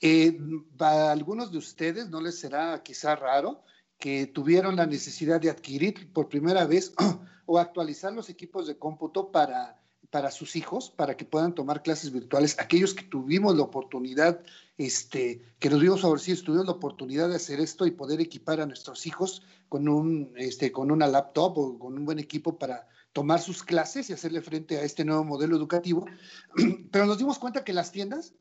Eh, 0.00 0.38
para 0.76 1.12
algunos 1.12 1.52
de 1.52 1.58
ustedes 1.58 2.08
no 2.08 2.20
les 2.20 2.38
será 2.38 2.82
quizá 2.82 3.14
raro 3.14 3.62
que 3.98 4.26
tuvieron 4.26 4.76
la 4.76 4.86
necesidad 4.86 5.40
de 5.40 5.50
adquirir 5.50 6.12
por 6.12 6.28
primera 6.28 6.64
vez 6.64 6.94
o 7.46 7.58
actualizar 7.58 8.12
los 8.12 8.30
equipos 8.30 8.66
de 8.66 8.78
cómputo 8.78 9.30
para, 9.30 9.78
para 10.10 10.30
sus 10.30 10.56
hijos, 10.56 10.90
para 10.90 11.16
que 11.16 11.24
puedan 11.24 11.54
tomar 11.54 11.82
clases 11.82 12.12
virtuales. 12.12 12.56
Aquellos 12.58 12.94
que 12.94 13.04
tuvimos 13.04 13.56
la 13.56 13.64
oportunidad 13.64 14.40
este, 14.78 15.42
que 15.58 15.68
nos 15.68 15.80
vimos 15.80 16.00
favorecidos, 16.00 16.44
tuvimos 16.44 16.66
la 16.66 16.72
oportunidad 16.72 17.28
de 17.28 17.36
hacer 17.36 17.60
esto 17.60 17.86
y 17.86 17.90
poder 17.90 18.20
equipar 18.20 18.60
a 18.60 18.66
nuestros 18.66 19.06
hijos 19.06 19.42
con, 19.68 19.88
un, 19.88 20.32
este, 20.36 20.72
con 20.72 20.90
una 20.90 21.06
laptop 21.06 21.58
o 21.58 21.78
con 21.78 21.98
un 21.98 22.04
buen 22.04 22.18
equipo 22.18 22.58
para 22.58 22.88
tomar 23.12 23.40
sus 23.40 23.62
clases 23.62 24.08
y 24.08 24.12
hacerle 24.12 24.42
frente 24.42 24.78
a 24.78 24.82
este 24.82 25.04
nuevo 25.04 25.24
modelo 25.24 25.56
educativo. 25.56 26.06
Pero 26.92 27.06
nos 27.06 27.18
dimos 27.18 27.38
cuenta 27.38 27.64
que 27.64 27.72
las 27.72 27.92
tiendas 27.92 28.34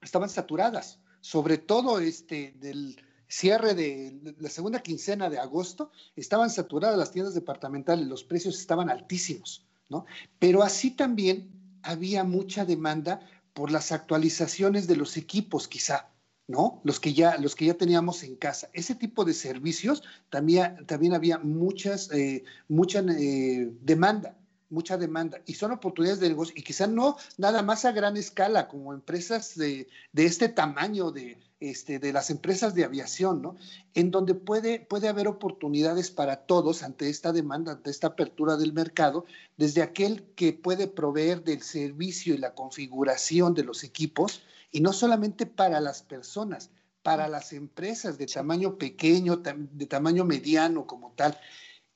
estaban 0.00 0.28
saturadas, 0.28 1.00
sobre 1.20 1.58
todo 1.58 2.00
este, 2.00 2.54
del 2.58 3.00
cierre 3.28 3.74
de 3.74 4.34
la 4.38 4.50
segunda 4.50 4.82
quincena 4.82 5.30
de 5.30 5.38
agosto, 5.38 5.90
estaban 6.16 6.50
saturadas 6.50 6.98
las 6.98 7.12
tiendas 7.12 7.34
departamentales, 7.34 8.06
los 8.06 8.24
precios 8.24 8.58
estaban 8.58 8.90
altísimos, 8.90 9.66
¿no? 9.88 10.04
Pero 10.38 10.62
así 10.62 10.90
también 10.90 11.78
había 11.82 12.24
mucha 12.24 12.64
demanda 12.64 13.20
por 13.54 13.70
las 13.70 13.92
actualizaciones 13.92 14.86
de 14.86 14.96
los 14.96 15.16
equipos, 15.16 15.68
quizá, 15.68 16.10
¿no? 16.48 16.80
Los 16.84 17.00
que 17.00 17.14
ya, 17.14 17.38
los 17.38 17.54
que 17.54 17.66
ya 17.66 17.74
teníamos 17.74 18.22
en 18.22 18.36
casa. 18.36 18.68
Ese 18.72 18.94
tipo 18.94 19.24
de 19.24 19.34
servicios 19.34 20.02
también, 20.30 20.84
también 20.86 21.14
había 21.14 21.38
muchas, 21.38 22.10
eh, 22.12 22.44
mucha 22.68 23.00
eh, 23.00 23.70
demanda, 23.80 24.36
mucha 24.70 24.96
demanda. 24.96 25.40
Y 25.46 25.54
son 25.54 25.72
oportunidades 25.72 26.20
de 26.20 26.28
negocio, 26.28 26.54
y 26.56 26.62
quizá 26.62 26.86
no 26.86 27.16
nada 27.38 27.62
más 27.62 27.84
a 27.84 27.92
gran 27.92 28.16
escala, 28.16 28.68
como 28.68 28.92
empresas 28.92 29.56
de, 29.56 29.88
de 30.12 30.24
este 30.24 30.48
tamaño 30.48 31.10
de, 31.10 31.38
este, 31.70 31.98
de 31.98 32.12
las 32.12 32.28
empresas 32.30 32.74
de 32.74 32.84
aviación, 32.84 33.40
¿no? 33.40 33.56
En 33.94 34.10
donde 34.10 34.34
puede, 34.34 34.80
puede 34.80 35.08
haber 35.08 35.28
oportunidades 35.28 36.10
para 36.10 36.44
todos 36.44 36.82
ante 36.82 37.08
esta 37.08 37.32
demanda, 37.32 37.72
ante 37.72 37.90
esta 37.90 38.08
apertura 38.08 38.56
del 38.56 38.72
mercado, 38.72 39.24
desde 39.56 39.82
aquel 39.82 40.24
que 40.34 40.52
puede 40.52 40.88
proveer 40.88 41.44
del 41.44 41.62
servicio 41.62 42.34
y 42.34 42.38
la 42.38 42.54
configuración 42.54 43.54
de 43.54 43.62
los 43.62 43.84
equipos, 43.84 44.42
y 44.72 44.80
no 44.80 44.92
solamente 44.92 45.46
para 45.46 45.80
las 45.80 46.02
personas, 46.02 46.70
para 47.02 47.28
las 47.28 47.52
empresas 47.52 48.18
de 48.18 48.26
tamaño 48.26 48.76
pequeño, 48.76 49.36
de 49.36 49.86
tamaño 49.86 50.24
mediano 50.24 50.86
como 50.86 51.12
tal. 51.12 51.38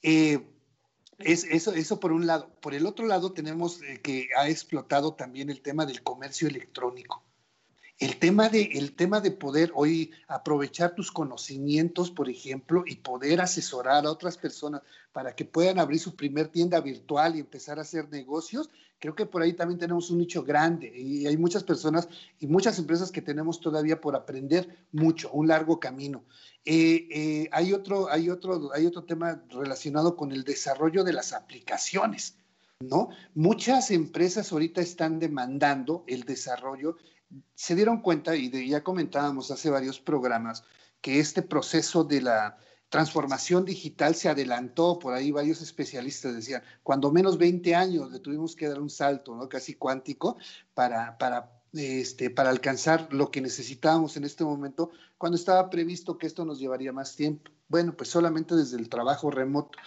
Eh, 0.03 0.47
es, 1.19 1.45
eso, 1.45 1.73
eso 1.73 1.99
por 1.99 2.13
un 2.13 2.27
lado. 2.27 2.51
Por 2.61 2.75
el 2.75 2.87
otro 2.87 3.07
lado, 3.07 3.33
tenemos 3.33 3.83
eh, 3.83 4.01
que 4.01 4.29
ha 4.39 4.49
explotado 4.49 5.15
también 5.15 5.51
el 5.51 5.61
tema 5.61 5.87
del 5.87 6.03
comercio 6.03 6.47
electrónico. 6.47 7.26
El 7.99 8.19
tema, 8.19 8.51
de, 8.51 8.63
el 8.75 8.95
tema 8.95 9.23
de 9.23 9.31
poder 9.31 9.73
hoy 9.75 10.11
aprovechar 10.29 10.95
tus 10.95 11.11
conocimientos, 11.11 12.11
por 12.11 12.29
ejemplo, 12.29 12.85
y 12.87 12.97
poder 12.97 13.41
asesorar 13.41 14.05
a 14.05 14.11
otras 14.11 14.37
personas 14.37 14.83
para 15.13 15.35
que 15.35 15.47
puedan 15.47 15.79
abrir 15.79 15.99
su 15.99 16.15
primer 16.15 16.49
tienda 16.49 16.79
virtual 16.81 17.37
y 17.37 17.41
empezar 17.41 17.79
a 17.79 17.83
hacer 17.83 18.11
negocios, 18.11 18.69
creo 18.99 19.15
que 19.15 19.25
por 19.25 19.41
ahí 19.41 19.55
también 19.55 19.79
tenemos 19.79 20.11
un 20.11 20.19
nicho 20.19 20.43
grande 20.43 20.93
y 20.95 21.27
hay 21.27 21.39
muchas 21.39 21.65
personas 21.65 22.07
y 22.39 22.47
muchas 22.47 22.79
empresas 22.79 23.11
que 23.11 23.23
tenemos 23.23 23.61
todavía 23.61 23.99
por 23.99 24.15
aprender 24.15 24.77
mucho, 24.93 25.31
un 25.33 25.49
largo 25.49 25.81
camino. 25.81 26.23
Eh, 26.67 27.09
eh, 27.11 27.49
hay, 27.51 27.73
otro, 27.73 28.11
hay, 28.11 28.29
otro, 28.29 28.75
hay 28.75 28.85
otro 28.85 29.05
tema 29.05 29.43
relacionado 29.49 30.17
con 30.17 30.33
el 30.33 30.45
desarrollo 30.45 31.03
de 31.03 31.15
las 31.15 31.33
aplicaciones. 31.33 32.37
¿No? 32.79 33.09
Muchas 33.35 33.91
empresas 33.91 34.53
ahorita 34.53 34.83
están 34.83 35.19
demandando 35.19 36.05
el 36.07 36.25
desarrollo 36.25 36.99
se 37.55 37.75
dieron 37.75 38.01
cuenta, 38.01 38.37
y 38.37 38.69
ya 38.69 38.83
comentábamos 38.83 39.51
hace 39.51 39.71
varios 39.71 40.01
programas, 40.01 40.65
que 41.01 41.21
este 41.21 41.43
proceso 41.43 42.05
de 42.05 42.23
la 42.23 42.59
transformación 42.89 43.65
digital 43.65 44.15
se 44.15 44.29
adelantó, 44.29 44.99
por 44.99 45.15
ahí 45.15 45.31
varios 45.31 45.61
especialistas 45.61 46.35
decían, 46.35 46.63
cuando 46.83 47.13
menos 47.13 47.37
20 47.37 47.75
años 47.75 48.13
le 48.13 48.21
tuvimos 48.21 48.55
que 48.55 48.69
dar 48.69 48.81
un 48.81 48.91
salto, 48.91 49.35
¿no? 49.35 49.49
Casi 49.49 49.75
cuántico 49.75 50.37
para, 50.75 51.19
para, 51.19 51.51
este, 51.73 52.31
para 52.31 52.51
alcanzar 52.51 53.13
lo 53.13 53.31
que 53.31 53.41
necesitábamos 53.41 54.17
en 54.17 54.25
este 54.25 54.45
momento, 54.45 54.91
cuando 55.19 55.37
estaba 55.37 55.69
previsto 55.69 56.17
que 56.19 56.27
esto 56.27 56.45
nos 56.45 56.59
llevaría 56.59 56.93
más 56.93 57.17
tiempo. 57.17 57.51
Bueno, 57.69 57.97
pues 57.97 58.09
solamente 58.09 58.55
desde 58.55 58.77
el 58.79 58.89
trabajo 58.89 59.31
remoto. 59.31 59.79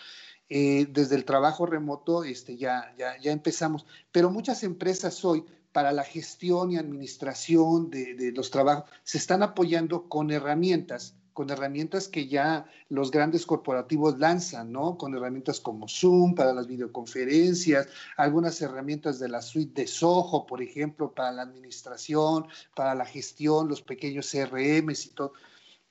Eh, 0.52 0.88
desde 0.90 1.16
el 1.16 1.26
trabajo 1.26 1.68
remoto 1.68 2.24
este, 2.24 2.58
ya, 2.58 2.96
ya, 2.98 3.20
ya 3.22 3.32
empezamos, 3.32 3.86
pero 4.12 4.32
muchas 4.32 4.64
empresas 4.64 5.24
hoy 5.24 5.46
para 5.72 5.92
la 5.92 6.04
gestión 6.04 6.72
y 6.72 6.78
administración 6.78 7.90
de, 7.90 8.32
los 8.36 8.52
trabajos, 8.52 8.90
se 9.04 9.18
están 9.18 9.44
apoyando 9.44 10.10
con 10.10 10.32
herramientas, 10.32 11.16
con 11.34 11.50
herramientas 11.50 12.08
que 12.08 12.28
ya 12.28 12.66
los 12.90 13.12
grandes 13.12 13.46
corporativos 13.46 14.20
lanzan, 14.20 14.72
¿no? 14.72 14.98
Con 14.98 15.16
herramientas 15.16 15.60
como 15.60 15.88
Zoom 15.88 16.36
para 16.36 16.54
las 16.54 16.68
videoconferencias, 16.68 17.88
algunas 18.18 18.62
herramientas 18.62 19.20
de 19.20 19.30
la 19.30 19.42
suite 19.42 19.82
de 19.82 19.88
Soho, 19.88 20.46
por 20.46 20.62
ejemplo, 20.62 21.14
para 21.14 21.32
la 21.32 21.44
administración, 21.44 22.48
para 22.76 22.96
la 22.96 23.06
gestión, 23.06 23.70
los 23.70 23.82
pequeños 23.82 24.30
CRMs 24.32 25.06
y 25.06 25.10
todo 25.12 25.34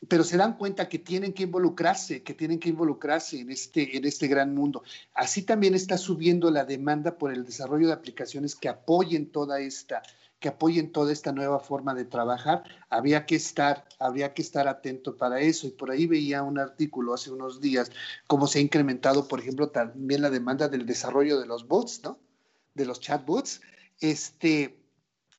pero 0.06 0.22
se 0.22 0.36
dan 0.36 0.56
cuenta 0.56 0.88
que 0.88 0.98
tienen 0.98 1.32
que 1.32 1.42
involucrarse, 1.42 2.22
que 2.22 2.34
tienen 2.34 2.60
que 2.60 2.68
involucrarse 2.68 3.40
en 3.40 3.50
este, 3.50 3.96
en 3.96 4.04
este 4.04 4.28
gran 4.28 4.54
mundo. 4.54 4.82
Así 5.12 5.42
también 5.42 5.74
está 5.74 5.98
subiendo 5.98 6.50
la 6.50 6.64
demanda 6.64 7.18
por 7.18 7.32
el 7.32 7.44
desarrollo 7.44 7.88
de 7.88 7.94
aplicaciones 7.94 8.54
que 8.54 8.68
apoyen 8.68 9.30
toda 9.32 9.58
esta, 9.60 10.02
que 10.38 10.48
apoyen 10.48 10.92
toda 10.92 11.12
esta 11.12 11.32
nueva 11.32 11.58
forma 11.58 11.94
de 11.94 12.04
trabajar. 12.04 12.62
Había 12.90 13.26
que 13.26 13.34
estar, 13.34 13.86
habría 13.98 14.34
que 14.34 14.42
estar 14.42 14.68
atento 14.68 15.16
para 15.16 15.40
eso. 15.40 15.66
Y 15.66 15.70
por 15.70 15.90
ahí 15.90 16.06
veía 16.06 16.44
un 16.44 16.60
artículo 16.60 17.14
hace 17.14 17.32
unos 17.32 17.60
días, 17.60 17.90
cómo 18.28 18.46
se 18.46 18.60
ha 18.60 18.62
incrementado, 18.62 19.26
por 19.26 19.40
ejemplo, 19.40 19.70
también 19.70 20.22
la 20.22 20.30
demanda 20.30 20.68
del 20.68 20.86
desarrollo 20.86 21.40
de 21.40 21.46
los 21.46 21.66
bots, 21.66 22.02
¿no? 22.04 22.18
De 22.74 22.86
los 22.86 23.00
chatbots. 23.00 23.60
Este, 24.00 24.78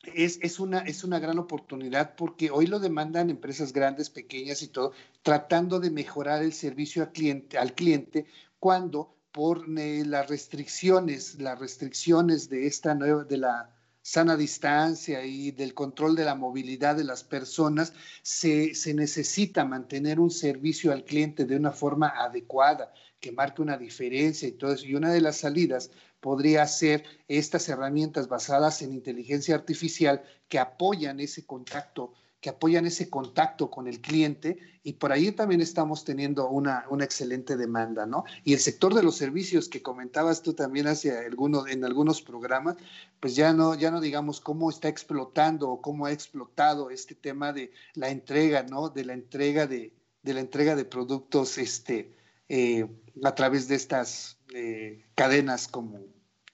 es, 0.03 0.59
una, 0.59 0.79
es 0.79 1.03
una 1.03 1.19
gran 1.19 1.39
oportunidad 1.39 2.15
porque 2.15 2.51
hoy 2.51 2.67
lo 2.67 2.79
demandan 2.79 3.29
empresas 3.29 3.73
grandes, 3.73 4.09
pequeñas 4.09 4.61
y 4.61 4.67
todo, 4.67 4.93
tratando 5.23 5.79
de 5.79 5.91
mejorar 5.91 6.41
el 6.41 6.53
servicio 6.53 7.03
al 7.03 7.11
cliente, 7.11 7.57
al 7.57 7.73
cliente 7.73 8.25
cuando 8.59 9.15
por 9.31 9.65
eh, 9.77 10.03
las 10.05 10.27
restricciones, 10.27 11.39
las 11.39 11.59
restricciones 11.59 12.49
de 12.49 12.67
esta 12.67 12.95
nueva, 12.95 13.23
de 13.23 13.37
la 13.37 13.75
sana 14.01 14.35
distancia 14.35 15.23
y 15.23 15.51
del 15.51 15.73
control 15.73 16.15
de 16.15 16.25
la 16.25 16.33
movilidad 16.33 16.95
de 16.95 17.03
las 17.03 17.23
personas, 17.23 17.93
se, 18.23 18.73
se 18.73 18.93
necesita 18.93 19.65
mantener 19.65 20.19
un 20.19 20.31
servicio 20.31 20.91
al 20.91 21.03
cliente 21.03 21.45
de 21.45 21.55
una 21.57 21.71
forma 21.71 22.07
adecuada, 22.07 22.91
que 23.19 23.31
marque 23.31 23.61
una 23.61 23.77
diferencia 23.77 24.47
y 24.47 24.53
todo 24.53 24.73
eso. 24.73 24.85
Y 24.85 24.95
una 24.95 25.11
de 25.11 25.21
las 25.21 25.37
salidas 25.37 25.91
podría 26.19 26.65
ser 26.67 27.03
estas 27.27 27.69
herramientas 27.69 28.27
basadas 28.27 28.81
en 28.81 28.93
inteligencia 28.93 29.55
artificial 29.55 30.23
que 30.47 30.59
apoyan 30.59 31.19
ese 31.19 31.45
contacto 31.45 32.13
que 32.41 32.49
apoyan 32.49 32.85
ese 32.85 33.09
contacto 33.09 33.69
con 33.69 33.87
el 33.87 33.99
cliente 33.99 34.57
y 34.81 34.93
por 34.93 35.11
ahí 35.11 35.31
también 35.31 35.59
estamos 35.59 36.05
teniendo 36.05 36.47
una, 36.49 36.85
una, 36.89 37.03
excelente 37.03 37.57
demanda, 37.57 38.05
¿no? 38.05 38.23
Y 38.45 38.53
el 38.53 38.59
sector 38.59 38.93
de 38.93 39.03
los 39.03 39.15
servicios 39.15 39.67
que 39.67 39.81
comentabas 39.81 40.41
tú 40.41 40.53
también 40.53 40.87
hace 40.87 41.17
algunos, 41.17 41.67
en 41.69 41.83
algunos 41.83 42.21
programas, 42.21 42.77
pues 43.19 43.35
ya 43.35 43.51
no, 43.51 43.75
ya 43.75 43.91
no 43.91 43.99
digamos 43.99 44.39
cómo 44.39 44.69
está 44.69 44.87
explotando 44.87 45.69
o 45.69 45.81
cómo 45.81 46.05
ha 46.05 46.13
explotado 46.13 46.91
este 46.91 47.13
tema 47.13 47.51
de 47.51 47.73
la 47.93 48.09
entrega, 48.09 48.63
¿no? 48.63 48.89
De 48.89 49.03
la 49.03 49.13
entrega 49.13 49.67
de, 49.67 49.91
de 50.23 50.33
la 50.33 50.39
entrega 50.39 50.77
de 50.77 50.85
productos 50.85 51.57
este, 51.57 52.15
eh, 52.51 52.87
a 53.23 53.35
través 53.35 53.67
de 53.67 53.75
estas 53.75 54.39
eh, 54.55 55.05
cadenas 55.13 55.67
como 55.67 55.99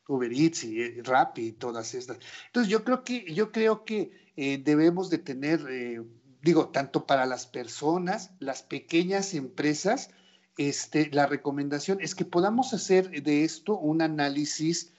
Uber 0.09 0.29
Eats 0.29 0.65
y 0.65 0.81
eh, 0.81 1.01
Rappi 1.01 1.47
y 1.47 1.51
todas 1.53 1.93
estas. 1.93 2.19
Entonces 2.47 2.69
yo 2.69 2.83
creo 2.83 3.05
que, 3.05 3.33
yo 3.33 3.53
creo 3.53 3.85
que 3.85 4.25
debemos 4.35 5.09
de 5.09 5.17
tener, 5.17 5.61
digo, 6.41 6.67
tanto 6.67 7.05
para 7.05 7.25
las 7.25 7.47
personas, 7.47 8.31
las 8.39 8.63
pequeñas 8.63 9.33
empresas, 9.33 10.09
este, 10.57 11.09
la 11.13 11.25
recomendación 11.25 12.01
es 12.01 12.15
que 12.15 12.25
podamos 12.25 12.73
hacer 12.73 13.23
de 13.23 13.45
esto 13.45 13.77
un 13.77 14.01
análisis 14.01 14.91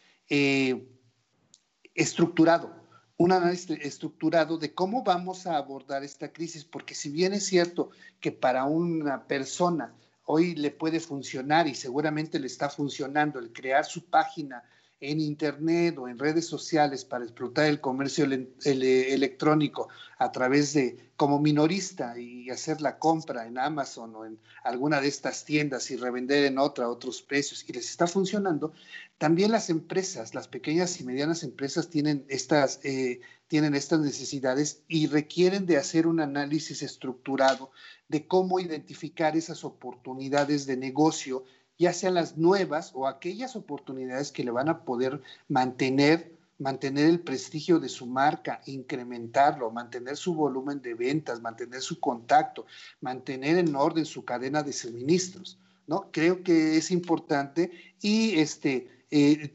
estructurado, 1.94 2.74
un 3.18 3.32
análisis 3.32 3.78
estructurado 3.82 4.56
de 4.56 4.72
cómo 4.72 5.04
vamos 5.04 5.46
a 5.46 5.58
abordar 5.58 6.02
esta 6.02 6.32
crisis, 6.32 6.64
porque 6.64 6.94
si 6.94 7.10
bien 7.10 7.34
es 7.34 7.44
cierto 7.44 7.90
que 8.18 8.32
para 8.32 8.64
una 8.64 9.26
persona 9.26 9.94
hoy 10.26 10.54
le 10.54 10.71
puede 10.71 11.00
funcionar 11.00 11.66
y 11.66 11.75
seguramente 11.75 12.38
le 12.38 12.47
está 12.47 12.68
funcionando 12.68 13.38
el 13.38 13.52
crear 13.52 13.85
su 13.85 14.04
página 14.04 14.62
en 15.00 15.21
Internet 15.21 15.99
o 15.99 16.09
en 16.09 16.18
redes 16.18 16.47
sociales 16.47 17.04
para 17.04 17.25
explotar 17.25 17.66
el 17.66 17.80
comercio 17.80 18.25
electrónico 18.25 19.88
a 20.18 20.33
través 20.33 20.73
de, 20.73 21.11
como 21.16 21.38
minorista 21.38 22.18
y 22.18 22.49
hacer 22.49 22.80
la 22.80 22.99
compra 22.99 23.47
en 23.47 23.59
Amazon 23.59 24.14
o 24.16 24.25
en 24.25 24.38
alguna 24.64 25.00
de 25.00 25.09
estas 25.09 25.45
tiendas 25.45 25.90
y 25.90 25.97
revender 25.97 26.45
en 26.45 26.59
otra 26.59 26.87
a 26.87 26.88
otros 26.88 27.21
precios 27.21 27.64
y 27.68 27.75
les 27.75 27.90
está 27.90 28.06
funcionando, 28.06 28.73
también 29.18 29.52
las 29.52 29.68
empresas, 29.68 30.35
las 30.35 30.49
pequeñas 30.49 30.99
y 31.00 31.04
medianas 31.04 31.42
empresas 31.42 31.88
tienen 31.90 32.25
estas, 32.28 32.80
eh, 32.83 33.21
tienen 33.48 33.74
estas 33.74 34.00
necesidades 34.00 34.82
y 34.88 35.06
requieren 35.06 35.66
de 35.66 35.76
hacer 35.76 36.06
un 36.06 36.20
análisis 36.20 36.82
estructurado 36.82 37.70
de 38.08 38.26
cómo 38.26 38.60
identificar 38.60 39.36
esas 39.36 39.64
oportunidades 39.64 40.66
de 40.66 40.76
negocio 40.76 41.44
ya 41.78 41.92
sean 41.92 42.14
las 42.14 42.38
nuevas 42.38 42.92
o 42.94 43.06
aquellas 43.06 43.54
oportunidades 43.54 44.32
que 44.32 44.44
le 44.44 44.50
van 44.50 44.68
a 44.68 44.84
poder 44.84 45.20
mantener 45.48 46.36
mantener 46.58 47.06
el 47.06 47.20
prestigio 47.20 47.78
de 47.78 47.88
su 47.88 48.06
marca, 48.06 48.60
incrementarlo, 48.66 49.70
mantener 49.70 50.16
su 50.16 50.34
volumen 50.34 50.80
de 50.80 50.94
ventas, 50.94 51.40
mantener 51.42 51.82
su 51.82 52.00
contacto, 52.00 52.66
mantener 53.00 53.58
en 53.58 53.74
orden 53.76 54.06
su 54.06 54.24
cadena 54.24 54.62
de 54.62 54.72
suministros, 54.72 55.58
¿no? 55.86 56.08
Creo 56.10 56.42
que 56.42 56.76
es 56.76 56.90
importante 56.90 57.70
y 58.00 58.38
este, 58.38 59.04
eh, 59.10 59.54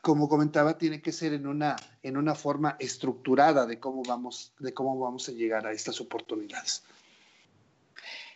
como 0.00 0.28
comentaba, 0.28 0.78
tiene 0.78 1.00
que 1.00 1.12
ser 1.12 1.32
en 1.32 1.46
una, 1.46 1.76
en 2.02 2.16
una 2.16 2.34
forma 2.34 2.76
estructurada 2.78 3.66
de 3.66 3.78
cómo 3.78 4.02
vamos, 4.02 4.52
de 4.58 4.72
cómo 4.72 4.98
vamos 4.98 5.28
a 5.28 5.32
llegar 5.32 5.66
a 5.66 5.72
estas 5.72 6.00
oportunidades. 6.00 6.82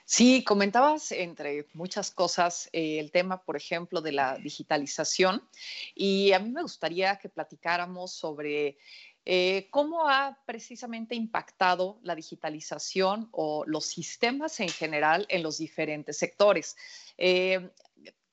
Sí, 0.06 0.44
comentabas 0.44 1.12
entre 1.12 1.66
muchas 1.72 2.10
cosas 2.10 2.68
eh, 2.72 2.98
el 2.98 3.10
tema, 3.10 3.42
por 3.42 3.56
ejemplo, 3.56 4.02
de 4.02 4.12
la 4.12 4.36
digitalización 4.36 5.42
y 5.94 6.32
a 6.32 6.38
mí 6.38 6.50
me 6.50 6.60
gustaría 6.60 7.16
que 7.16 7.30
platicáramos 7.30 8.12
sobre 8.12 8.76
eh, 9.26 9.68
¿Cómo 9.70 10.06
ha 10.08 10.38
precisamente 10.44 11.14
impactado 11.14 11.98
la 12.02 12.14
digitalización 12.14 13.28
o 13.32 13.64
los 13.66 13.86
sistemas 13.86 14.60
en 14.60 14.68
general 14.68 15.24
en 15.30 15.42
los 15.42 15.56
diferentes 15.56 16.18
sectores? 16.18 16.76
Eh, 17.16 17.70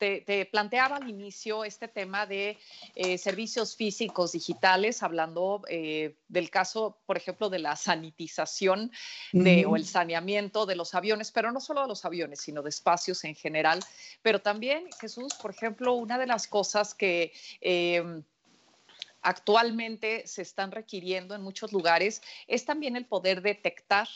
te, 0.02 0.48
planteaba 0.48 0.96
al 0.96 1.08
inicio 1.08 1.64
este 1.64 1.88
tema 1.88 2.26
de 2.26 2.58
eh, 2.96 3.20
servicios 3.20 3.76
físicos 3.76 4.32
digitales, 4.32 5.04
hablando 5.04 5.62
eh, 5.70 6.16
del 6.28 6.50
caso, 6.50 6.98
por 7.06 7.18
ejemplo, 7.18 7.50
de 7.52 7.60
la 7.60 7.76
sanitización 7.76 8.92
de, 9.32 9.66
o 9.68 9.76
el 9.76 9.86
saneamiento 9.86 10.66
de 10.66 10.76
los 10.76 10.96
aviones, 10.96 11.32
pero 11.32 11.52
no 11.52 11.60
solo 11.60 11.84
de 11.84 11.88
los 11.88 12.04
aviones, 12.04 12.42
sino 12.42 12.64
de 12.64 12.70
espacios 12.70 13.24
en 13.26 13.36
general. 13.36 13.80
Pero 14.24 14.42
también, 14.42 14.90
Jesús, 15.00 15.36
por 15.36 15.52
ejemplo, 15.52 15.94
una 15.94 16.18
de 16.18 16.28
las 16.28 16.48
cosas 16.48 16.96
que... 16.96 17.32
Em, 17.62 18.24
actualmente 19.24 20.26
se 20.26 20.42
están 20.42 20.72
requiriendo 20.72 21.36
en 21.36 21.44
muchos 21.44 21.72
lugares 21.72 22.24
es 22.48 22.66
también 22.66 22.96
el 22.96 23.06
poder 23.06 23.44
detectar 23.44 24.08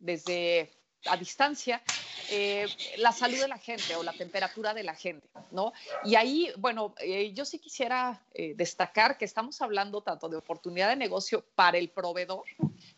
desde 0.00 0.77
a 1.06 1.16
distancia 1.16 1.82
eh, 2.30 2.66
la 2.98 3.12
salud 3.12 3.38
de 3.38 3.48
la 3.48 3.58
gente 3.58 3.96
o 3.96 4.02
la 4.02 4.12
temperatura 4.12 4.74
de 4.74 4.82
la 4.82 4.94
gente, 4.94 5.26
¿no? 5.50 5.72
Y 6.04 6.16
ahí, 6.16 6.52
bueno, 6.58 6.94
eh, 6.98 7.32
yo 7.32 7.44
sí 7.44 7.58
quisiera 7.58 8.20
eh, 8.34 8.54
destacar 8.54 9.16
que 9.16 9.24
estamos 9.24 9.62
hablando 9.62 10.02
tanto 10.02 10.28
de 10.28 10.36
oportunidad 10.36 10.90
de 10.90 10.96
negocio 10.96 11.44
para 11.54 11.78
el 11.78 11.88
proveedor 11.88 12.42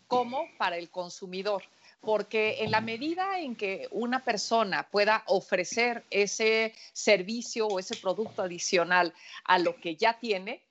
como 0.07 0.47
para 0.59 0.77
el 0.77 0.91
consumidor 0.91 1.63
porque 2.01 2.65
en 2.65 2.71
la 2.71 2.81
medida 2.81 3.41
en 3.41 3.55
que 3.55 3.87
una 3.91 4.25
persona 4.25 4.89
pueda 4.91 5.23
ofrecer 5.27 6.03
ese 6.09 6.75
servicio 6.95 7.67
o 7.67 7.79
ese 7.79 7.95
producto 7.95 8.41
adicional 8.41 9.13
a 9.45 9.59
lo 9.59 9.77
que 9.77 9.97
ya 9.97 10.19
tiene, 10.19 10.63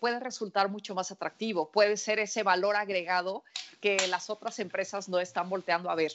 puede 0.00 0.20
resultar 0.20 0.68
mucho 0.68 0.94
más 0.94 1.10
atractivo, 1.10 1.70
puede 1.70 1.96
ser 1.96 2.18
ese 2.18 2.42
valor 2.42 2.76
agregado 2.76 3.42
que 3.80 4.06
las 4.08 4.28
otras 4.28 4.58
empresas 4.58 5.08
no 5.08 5.18
están 5.18 5.48
volteando 5.48 5.88
a 5.88 5.94
ver. 5.94 6.12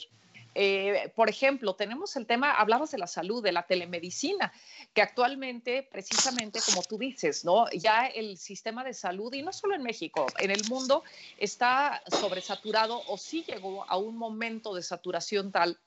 Eh, 0.54 1.12
por 1.14 1.28
ejemplo, 1.30 1.74
tenemos 1.74 2.16
el 2.16 2.26
tema, 2.26 2.52
hablabas 2.52 2.90
de 2.90 2.98
la 2.98 3.06
salud, 3.06 3.42
de 3.42 3.52
la 3.52 3.62
telemedicina, 3.64 4.52
que 4.92 5.02
actualmente, 5.02 5.88
precisamente 5.90 6.60
como 6.66 6.82
tú 6.82 6.98
dices, 6.98 7.44
¿no? 7.44 7.70
Ya 7.70 8.06
el 8.06 8.36
sistema 8.38 8.84
de 8.84 8.94
salud, 8.94 9.32
y 9.32 9.42
no 9.42 9.52
solo 9.52 9.74
en 9.74 9.82
México, 9.82 10.26
en 10.38 10.50
el 10.50 10.62
mundo 10.68 11.02
está 11.38 12.02
sobresaturado 12.06 13.02
o 13.08 13.16
sí 13.16 13.44
llegó 13.46 13.84
a 13.88 13.96
un 13.96 14.16
momento 14.16 14.74
de 14.74 14.82
saturación 14.82 15.52
tal 15.52 15.78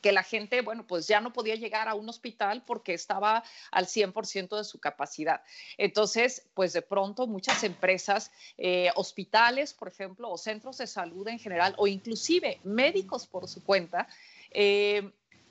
que 0.00 0.12
la 0.12 0.22
gente, 0.22 0.62
bueno, 0.62 0.86
pues 0.86 1.06
ya 1.06 1.20
no 1.20 1.32
podía 1.32 1.54
llegar 1.56 1.88
a 1.88 1.94
un 1.94 2.08
hospital 2.08 2.62
porque 2.64 2.94
estaba 2.94 3.42
al 3.70 3.86
100% 3.86 4.56
de 4.56 4.64
su 4.64 4.78
capacidad. 4.78 5.42
Entonces, 5.78 6.46
pues 6.54 6.72
de 6.72 6.82
pronto 6.82 7.26
muchas 7.26 7.64
empresas, 7.64 8.30
eh, 8.56 8.90
hospitales, 8.94 9.74
por 9.74 9.88
ejemplo, 9.88 10.30
o 10.30 10.38
centros 10.38 10.78
de 10.78 10.86
salud 10.86 11.26
en 11.28 11.38
general, 11.38 11.74
o 11.76 11.86
inclusive 11.86 12.60
médicos 12.64 13.26
por 13.26 13.48
su 13.48 13.64
cuenta, 13.64 14.08
eh, 14.52 15.10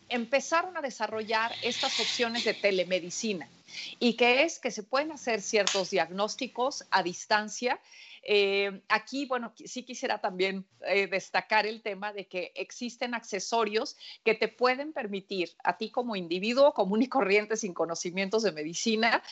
empezaron 0.09 0.75
a 0.75 0.81
desarrollar 0.81 1.53
estas 1.61 1.99
opciones 1.99 2.43
de 2.43 2.53
telemedicina 2.53 3.47
y 3.99 4.13
que 4.13 4.43
es 4.43 4.59
que 4.59 4.71
se 4.71 4.83
pueden 4.83 5.11
hacer 5.11 5.41
ciertos 5.41 5.91
diagnósticos 5.91 6.85
a 6.89 7.03
distancia 7.03 7.79
eh, 8.23 8.81
aquí, 8.89 9.25
bueno, 9.25 9.53
sí 9.55 9.83
quisiera 9.83 10.19
también 10.19 10.65
eh, 10.87 11.07
destacar 11.07 11.65
el 11.65 11.81
tema 11.81 12.13
de 12.13 12.27
que 12.27 12.51
existen 12.55 13.13
accesorios 13.13 13.97
que 14.23 14.35
te 14.35 14.47
pueden 14.47 14.93
permitir 14.93 15.51
a 15.63 15.77
ti 15.77 15.89
como 15.89 16.15
individuo 16.15 16.73
común 16.73 17.01
y 17.01 17.07
corriente 17.07 17.57
sin 17.57 17.73
conocimientos 17.73 18.43
de 18.43 18.51
medicina, 18.51 19.23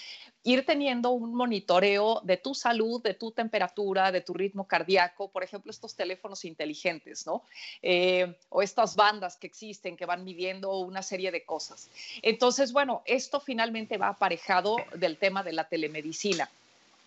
ir 0.43 0.65
teniendo 0.65 1.11
un 1.11 1.35
monitoreo 1.35 2.21
de 2.23 2.37
tu 2.37 2.53
salud, 2.53 3.01
de 3.01 3.13
tu 3.13 3.31
temperatura, 3.31 4.11
de 4.11 4.21
tu 4.21 4.33
ritmo 4.33 4.67
cardíaco, 4.67 5.29
por 5.29 5.43
ejemplo, 5.43 5.71
estos 5.71 5.95
teléfonos 5.95 6.45
inteligentes, 6.45 7.25
¿no? 7.25 7.43
Eh, 7.81 8.37
o 8.49 8.61
estas 8.61 8.95
bandas 8.95 9.35
que 9.35 9.47
existen 9.47 9.97
que 9.97 10.05
van 10.05 10.23
midiendo 10.23 10.77
una 10.79 11.03
serie 11.03 11.31
de 11.31 11.43
cosas. 11.43 11.89
Entonces, 12.21 12.71
bueno, 12.71 13.01
esto 13.05 13.39
finalmente 13.39 13.97
va 13.97 14.09
aparejado 14.09 14.77
del 14.95 15.17
tema 15.17 15.43
de 15.43 15.53
la 15.53 15.67
telemedicina. 15.67 16.49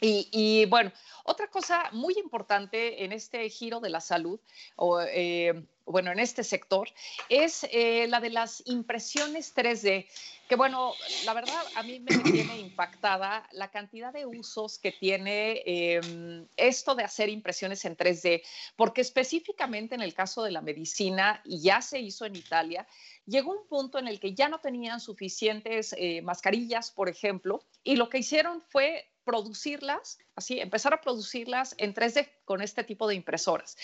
Y, 0.01 0.65
bueno, 0.67 0.93
otra 1.25 1.49
cosa 1.49 1.91
muy 1.93 2.15
importante 2.19 3.05
en 3.05 3.13
este 3.13 3.49
giro 3.51 3.81
de 3.81 3.91
la 3.91 4.01
salud, 4.01 4.41
o 4.77 5.01
eh, 5.01 5.67
bueno, 5.85 6.13
en 6.13 6.19
este 6.19 6.45
sector, 6.45 6.89
es 7.29 7.67
eh, 7.71 8.07
la 8.09 8.21
de 8.21 8.31
las 8.31 8.63
impresiones 8.67 9.55
3D, 9.55 10.07
que 10.49 10.57
bueno, 10.57 10.95
la 11.25 11.35
verdad 11.35 11.63
a 11.77 11.83
mí 11.83 12.01
me 12.01 12.17
tiene 12.19 12.59
impactada 12.59 13.49
la 13.53 13.71
cantidad 13.71 14.13
de 14.13 14.27
usos 14.27 14.79
que 14.79 14.93
tiene 14.93 15.63
em, 15.67 16.47
esto 16.57 16.95
de 16.95 17.05
hacer 17.05 17.29
impresiones 17.29 17.85
en 17.85 17.97
3D, 17.97 18.43
porque 18.77 19.01
específicamente 19.01 19.95
en 19.95 20.03
el 20.03 20.15
caso 20.15 20.43
de 20.43 20.53
la 20.53 20.61
medicina, 20.61 21.41
y 21.45 21.61
ya 21.61 21.83
se 21.83 22.01
hizo 22.01 22.25
en 22.25 22.37
Italia, 22.37 22.87
llegó 23.27 23.53
un 23.53 23.67
punto 23.69 23.99
en 23.99 24.09
el 24.09 24.19
que 24.19 24.35
ya 24.35 24.49
no 24.49 24.61
tenían 24.61 25.01
suficientes 25.01 25.95
eh, 25.99 26.23
mascarillas, 26.23 26.91
por 26.91 27.09
ejemplo, 27.09 27.63
y 27.85 27.97
lo 27.97 28.09
que 28.09 28.19
hicieron 28.19 28.61
fue 28.61 29.10
producirlas, 29.25 30.19
así, 30.35 30.61
empezar 30.61 30.95
a 30.95 31.01
producirlas 31.01 31.75
en 31.79 31.95
3D 31.95 32.29
con 32.45 32.63
este 32.63 32.85
tipo 32.85 33.07
de 33.09 33.15
impresoras. 33.15 33.77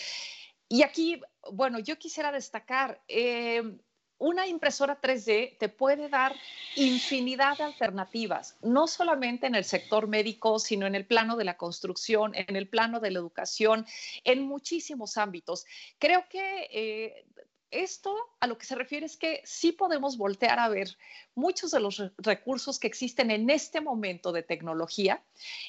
Y 0.69 0.83
aquí, 0.83 1.21
bueno, 1.51 1.79
yo 1.79 1.97
quisiera 1.97 2.31
destacar, 2.31 3.01
eh, 3.07 3.77
una 4.19 4.47
impresora 4.47 4.99
3D 4.99 5.57
te 5.59 5.69
puede 5.69 6.09
dar 6.09 6.35
infinidad 6.75 7.57
de 7.57 7.65
alternativas, 7.65 8.57
no 8.61 8.87
solamente 8.87 9.45
en 9.45 9.55
el 9.55 9.63
sector 9.63 10.07
médico, 10.07 10.57
sino 10.59 10.87
en 10.87 10.95
el 10.95 11.05
plano 11.05 11.35
de 11.37 11.43
la 11.43 11.55
construcción, 11.55 12.33
en 12.35 12.55
el 12.55 12.67
plano 12.67 12.99
de 12.99 13.11
la 13.11 13.19
educación, 13.19 13.85
en 14.23 14.41
muchísimos 14.41 15.17
ámbitos. 15.17 15.65
Creo 15.99 16.25
que 16.29 16.67
eh, 16.71 17.25
esto 17.71 18.15
a 18.39 18.47
lo 18.47 18.57
que 18.57 18.65
se 18.65 18.75
refiere 18.75 19.05
es 19.05 19.17
que 19.17 19.41
sí 19.45 19.71
podemos 19.71 20.17
voltear 20.17 20.59
a 20.59 20.69
ver 20.69 20.97
muchos 21.35 21.71
de 21.71 21.79
los 21.79 22.01
recursos 22.17 22.79
que 22.79 22.87
existen 22.87 23.31
en 23.31 23.49
este 23.49 23.81
momento 23.81 24.31
de 24.31 24.43
tecnología 24.43 25.23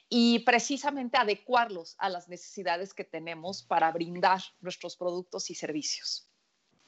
y 0.09 0.41
precisamente 0.41 1.17
adecuarlos 1.17 1.97
a 1.99 2.09
las 2.09 2.29
necesidades 2.29 2.95
que 2.95 3.05
tenemos 3.05 3.63
para 3.63 3.91
brindar 3.93 4.41
nuestros 4.61 4.97
productos 4.97 5.51
y 5.51 5.55
servicios. 5.55 6.29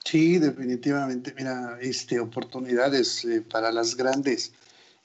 Sí, 0.04 0.38
definitivamente. 0.38 1.34
Mira, 1.36 1.78
este, 1.80 2.20
oportunidades 2.20 3.24
eh, 3.24 3.42
para 3.42 3.70
las 3.70 3.96
grandes, 3.96 4.54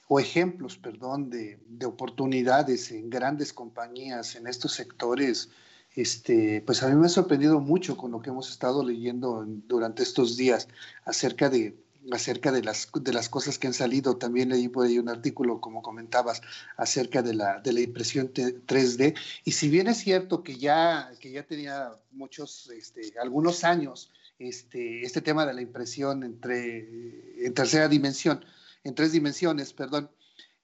o 0.08 0.20
ejemplos, 0.20 0.78
perdón, 0.78 1.30
de, 1.30 1.58
de 1.66 1.86
oportunidades 1.86 2.90
en 2.90 3.10
grandes 3.10 3.52
compañías 3.52 4.36
en 4.36 4.46
estos 4.46 4.72
sectores 4.72 5.50
este, 5.96 6.62
pues 6.64 6.82
a 6.82 6.88
mí 6.88 6.94
me 6.94 7.06
ha 7.06 7.08
sorprendido 7.08 7.58
mucho 7.58 7.96
con 7.96 8.10
lo 8.12 8.20
que 8.20 8.28
hemos 8.28 8.50
estado 8.50 8.84
leyendo 8.84 9.44
durante 9.66 10.02
estos 10.02 10.36
días 10.36 10.68
acerca 11.06 11.48
de, 11.48 11.74
acerca 12.12 12.52
de 12.52 12.62
las, 12.62 12.88
de 12.92 13.12
las 13.14 13.30
cosas 13.30 13.58
que 13.58 13.66
han 13.66 13.72
salido. 13.72 14.18
También 14.18 14.50
leí 14.50 14.68
por 14.68 14.86
ahí 14.86 14.98
un 14.98 15.08
artículo, 15.08 15.58
como 15.58 15.80
comentabas, 15.80 16.42
acerca 16.76 17.22
de 17.22 17.34
la, 17.34 17.60
de 17.60 17.72
la 17.72 17.80
impresión 17.80 18.30
3D. 18.32 19.16
Y 19.44 19.52
si 19.52 19.70
bien 19.70 19.88
es 19.88 19.96
cierto 19.96 20.42
que 20.42 20.56
ya, 20.56 21.10
que 21.18 21.30
ya 21.30 21.44
tenía 21.44 21.90
muchos, 22.12 22.70
este, 22.70 23.14
algunos 23.18 23.64
años, 23.64 24.12
este, 24.38 25.02
este 25.02 25.22
tema 25.22 25.46
de 25.46 25.54
la 25.54 25.62
impresión 25.62 26.24
entre, 26.24 27.44
en 27.44 27.54
tercera 27.54 27.88
dimensión, 27.88 28.44
en 28.84 28.94
tres 28.94 29.12
dimensiones, 29.12 29.72
perdón, 29.72 30.10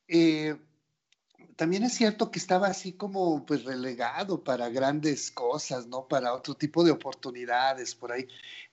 eh, 0.08 0.56
también 1.56 1.82
es 1.84 1.94
cierto 1.94 2.30
que 2.30 2.38
estaba 2.38 2.68
así 2.68 2.92
como 2.92 3.44
pues 3.44 3.64
relegado 3.64 4.42
para 4.42 4.68
grandes 4.68 5.30
cosas, 5.30 5.86
¿no? 5.86 6.08
Para 6.08 6.34
otro 6.34 6.54
tipo 6.54 6.84
de 6.84 6.90
oportunidades 6.90 7.94
por 7.94 8.12
ahí. 8.12 8.28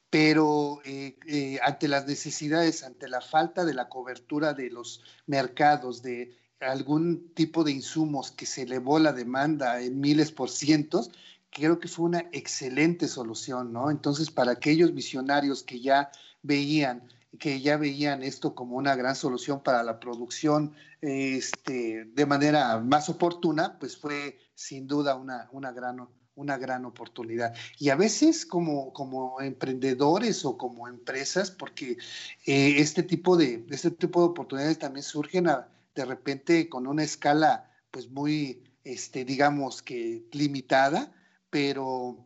Pero 0.09 0.81
eh, 0.85 1.17
eh, 1.27 1.59
ante 1.63 1.87
las 1.87 2.07
necesidades, 2.07 2.83
ante 2.83 3.07
la 3.07 3.21
falta 3.21 3.65
de 3.65 3.73
la 3.73 3.89
cobertura 3.89 4.53
de 4.53 4.69
los 4.69 5.03
mercados, 5.27 6.01
de 6.01 6.35
algún 6.59 7.33
tipo 7.33 7.63
de 7.63 7.71
insumos 7.71 8.31
que 8.31 8.45
se 8.45 8.63
elevó 8.63 8.99
la 8.99 9.13
demanda 9.13 9.81
en 9.81 9.99
miles 9.99 10.31
por 10.31 10.49
cientos, 10.49 11.11
creo 11.51 11.79
que 11.79 11.87
fue 11.87 12.05
una 12.05 12.25
excelente 12.31 13.07
solución, 13.07 13.71
¿no? 13.71 13.91
Entonces, 13.91 14.31
para 14.31 14.53
aquellos 14.53 14.93
visionarios 14.93 15.63
que 15.63 15.79
ya 15.79 16.11
veían 16.41 17.03
que 17.37 17.61
ya 17.61 17.77
veían 17.77 18.23
esto 18.23 18.55
como 18.55 18.77
una 18.77 18.95
gran 18.95 19.15
solución 19.15 19.61
para 19.61 19.83
la 19.83 19.99
producción 19.99 20.73
este, 21.01 22.05
de 22.05 22.25
manera 22.25 22.79
más 22.79 23.09
oportuna, 23.09 23.77
pues 23.79 23.97
fue 23.97 24.39
sin 24.55 24.87
duda 24.87 25.15
una, 25.15 25.47
una, 25.51 25.71
gran, 25.71 26.07
una 26.35 26.57
gran 26.57 26.85
oportunidad. 26.85 27.53
Y 27.77 27.89
a 27.89 27.95
veces 27.95 28.45
como, 28.45 28.91
como 28.93 29.39
emprendedores 29.41 30.43
o 30.43 30.57
como 30.57 30.87
empresas, 30.87 31.51
porque 31.51 31.97
eh, 32.45 32.75
este, 32.77 33.03
tipo 33.03 33.37
de, 33.37 33.65
este 33.69 33.91
tipo 33.91 34.21
de 34.21 34.27
oportunidades 34.29 34.79
también 34.79 35.03
surgen 35.03 35.47
de 35.95 36.05
repente 36.05 36.67
con 36.67 36.87
una 36.87 37.03
escala 37.03 37.71
pues 37.91 38.09
muy, 38.09 38.63
este, 38.83 39.23
digamos 39.23 39.81
que 39.81 40.25
limitada, 40.31 41.13
pero 41.49 42.25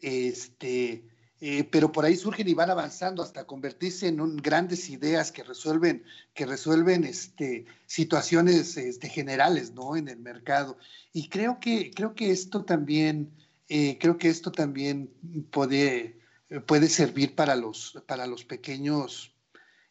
este, 0.00 1.09
eh, 1.42 1.64
pero 1.64 1.90
por 1.90 2.04
ahí 2.04 2.16
surgen 2.16 2.48
y 2.48 2.54
van 2.54 2.68
avanzando 2.68 3.22
hasta 3.22 3.46
convertirse 3.46 4.08
en 4.08 4.36
grandes 4.36 4.90
ideas 4.90 5.32
que 5.32 5.42
resuelven, 5.42 6.04
que 6.34 6.44
resuelven 6.44 7.04
este, 7.04 7.64
situaciones 7.86 8.76
este, 8.76 9.08
generales 9.08 9.72
¿no? 9.72 9.96
en 9.96 10.08
el 10.08 10.18
mercado. 10.18 10.76
Y 11.14 11.28
creo 11.28 11.58
que, 11.58 11.92
creo 11.92 12.14
que 12.14 12.30
esto 12.30 12.64
también, 12.66 13.30
eh, 13.70 13.96
creo 13.98 14.18
que 14.18 14.28
esto 14.28 14.52
también 14.52 15.10
puede, 15.50 16.18
puede 16.66 16.88
servir 16.88 17.34
para 17.34 17.56
los, 17.56 17.98
para 18.06 18.26
los 18.26 18.44
pequeños, 18.44 19.34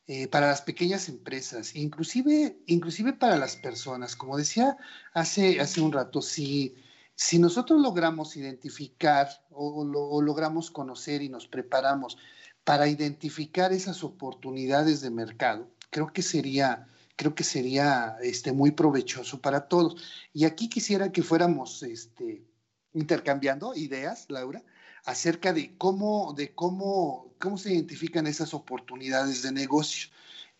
eh, 0.05 0.27
para 0.27 0.47
las 0.47 0.61
pequeñas 0.61 1.09
empresas, 1.09 1.75
inclusive, 1.75 2.59
inclusive 2.67 3.13
para 3.13 3.37
las 3.37 3.55
personas. 3.55 4.15
Como 4.15 4.37
decía 4.37 4.77
hace, 5.13 5.59
hace 5.59 5.81
un 5.81 5.93
rato, 5.93 6.21
si 6.21 6.75
si 7.21 7.37
nosotros 7.37 7.81
logramos 7.81 8.37
identificar 8.37 9.27
o, 9.49 9.83
logramos 10.21 10.71
conocer 10.71 11.21
y 11.21 11.27
nos 11.27 11.49
preparamos 11.49 12.17
para 12.63 12.87
identificar 12.87 13.73
esas 13.73 14.05
oportunidades 14.05 15.01
de 15.01 15.09
mercado, 15.09 15.69
creo 15.89 16.13
que 16.13 16.21
sería, 16.21 16.87
creo 17.17 17.35
que 17.35 17.43
sería 17.43 18.15
este, 18.21 18.53
muy 18.53 18.71
provechoso 18.71 19.41
para 19.41 19.67
todos. 19.67 20.01
Y 20.31 20.45
aquí 20.45 20.69
quisiera 20.69 21.11
que 21.11 21.21
fuéramos 21.21 21.83
este, 21.83 22.45
intercambiando 22.93 23.75
ideas, 23.75 24.25
Laura, 24.29 24.63
acerca 25.03 25.51
de 25.51 25.77
cómo, 25.77 26.33
de 26.37 26.55
cómo, 26.55 27.33
cómo 27.37 27.57
se 27.57 27.73
identifican 27.73 28.27
esas 28.27 28.53
oportunidades 28.53 29.41
de 29.41 29.51
negocio. 29.51 30.07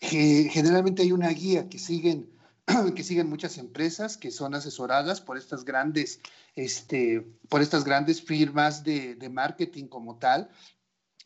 generalmente 0.01 1.03
hay 1.03 1.13
una 1.13 1.29
guía 1.29 1.69
que 1.69 1.79
siguen 1.79 2.29
que 2.95 3.03
siguen 3.03 3.29
muchas 3.29 3.57
empresas 3.57 4.17
que 4.17 4.31
son 4.31 4.53
asesoradas 4.53 5.21
por 5.21 5.37
estas 5.37 5.65
grandes, 5.65 6.21
este, 6.55 7.21
por 7.49 7.61
estas 7.61 7.83
grandes 7.83 8.21
firmas 8.21 8.83
de, 8.83 9.15
de 9.15 9.29
marketing 9.29 9.87
como 9.87 10.17
tal, 10.17 10.49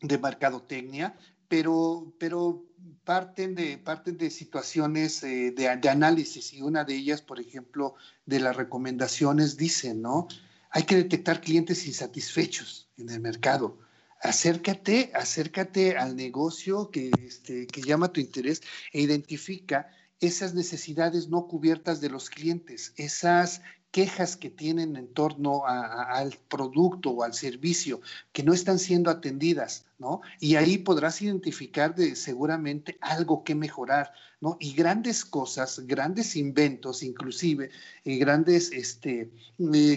de 0.01 0.17
mercadotecnia, 0.17 1.17
pero, 1.47 2.13
pero 2.19 2.65
parten, 3.03 3.55
de, 3.55 3.77
parten 3.77 4.17
de 4.17 4.29
situaciones 4.29 5.23
eh, 5.23 5.51
de, 5.51 5.75
de, 5.77 5.89
análisis 5.89 6.53
y 6.53 6.61
una 6.61 6.83
de 6.83 6.95
ellas, 6.95 7.21
por 7.21 7.39
ejemplo, 7.39 7.95
de 8.25 8.39
las 8.39 8.55
recomendaciones 8.55 9.57
dice, 9.57 9.93
¿no? 9.93 10.27
Hay 10.71 10.83
que 10.83 10.95
detectar 10.95 11.41
clientes 11.41 11.85
insatisfechos 11.85 12.89
en 12.97 13.09
el 13.09 13.19
mercado. 13.19 13.77
Acércate, 14.21 15.11
acércate 15.13 15.97
al 15.97 16.15
negocio 16.15 16.89
que, 16.89 17.11
este, 17.21 17.67
que 17.67 17.81
llama 17.81 18.11
tu 18.11 18.21
interés 18.21 18.61
e 18.91 19.01
identifica 19.01 19.89
esas 20.19 20.53
necesidades 20.53 21.29
no 21.29 21.47
cubiertas 21.47 22.01
de 22.01 22.09
los 22.09 22.29
clientes, 22.29 22.93
esas 22.97 23.61
quejas 23.93 24.35
que 24.35 24.49
tienen 24.49 24.95
en 24.95 25.07
torno 25.13 25.67
al 25.67 26.35
producto 26.49 27.11
o 27.11 27.23
al 27.23 27.35
servicio 27.35 28.01
que 28.31 28.41
no 28.41 28.51
están 28.51 28.79
siendo 28.79 29.11
atendidas, 29.11 29.85
¿no? 29.99 30.21
Y 30.39 30.55
ahí 30.55 30.79
podrás 30.79 31.21
identificar 31.21 31.93
de, 31.93 32.15
seguramente 32.15 32.97
algo 33.01 33.43
que 33.43 33.53
mejorar, 33.53 34.11
¿no? 34.41 34.57
Y 34.59 34.73
grandes 34.73 35.23
cosas, 35.23 35.81
grandes 35.85 36.35
inventos, 36.35 37.03
inclusive, 37.03 37.69
y 38.03 38.17
grandes 38.17 38.71
este, 38.71 39.29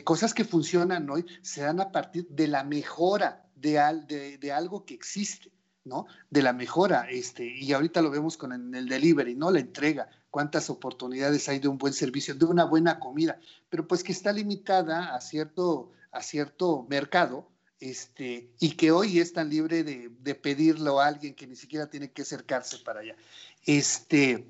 cosas 0.05 0.35
que 0.35 0.45
funcionan 0.45 1.09
hoy, 1.09 1.25
se 1.41 1.63
dan 1.63 1.81
a 1.81 1.91
partir 1.91 2.29
de 2.29 2.49
la 2.49 2.65
mejora 2.65 3.49
de, 3.55 4.37
de 4.39 4.53
algo 4.53 4.85
que 4.85 4.93
existe. 4.93 5.56
¿No? 5.87 6.07
De 6.29 6.43
la 6.43 6.53
mejora, 6.53 7.09
este, 7.09 7.47
y 7.47 7.73
ahorita 7.73 8.03
lo 8.03 8.11
vemos 8.11 8.37
con 8.37 8.53
el, 8.75 8.89
delivery, 8.89 9.35
¿no? 9.35 9.51
La 9.51 9.61
entrega, 9.61 10.11
cuántas 10.31 10.69
oportunidades 10.69 11.49
hay 11.49 11.61
de 11.61 11.69
un 11.69 11.79
buen 11.79 11.95
servicio, 11.95 12.35
de 12.35 12.45
una 12.45 12.65
buena 12.65 12.99
comida, 12.99 13.41
pero 13.71 13.87
pues 13.87 14.03
que 14.03 14.13
está 14.13 14.33
limitada 14.33 15.15
a 15.15 15.21
cierto, 15.21 15.93
a 16.11 16.23
cierto 16.23 16.87
mercado, 16.91 17.49
este, 17.79 18.51
y 18.59 18.73
que 18.73 18.91
hoy 18.91 19.21
es 19.21 19.33
tan 19.33 19.49
libre 19.49 19.85
de, 19.85 20.11
de 20.21 20.35
pedirlo 20.35 21.01
a 21.01 21.07
alguien 21.07 21.35
que 21.35 21.47
ni 21.47 21.57
siquiera 21.57 21.89
tiene 21.89 22.11
que 22.11 22.23
acercarse 22.23 22.79
para 22.79 23.01
allá. 23.01 23.17
Este, 23.65 24.47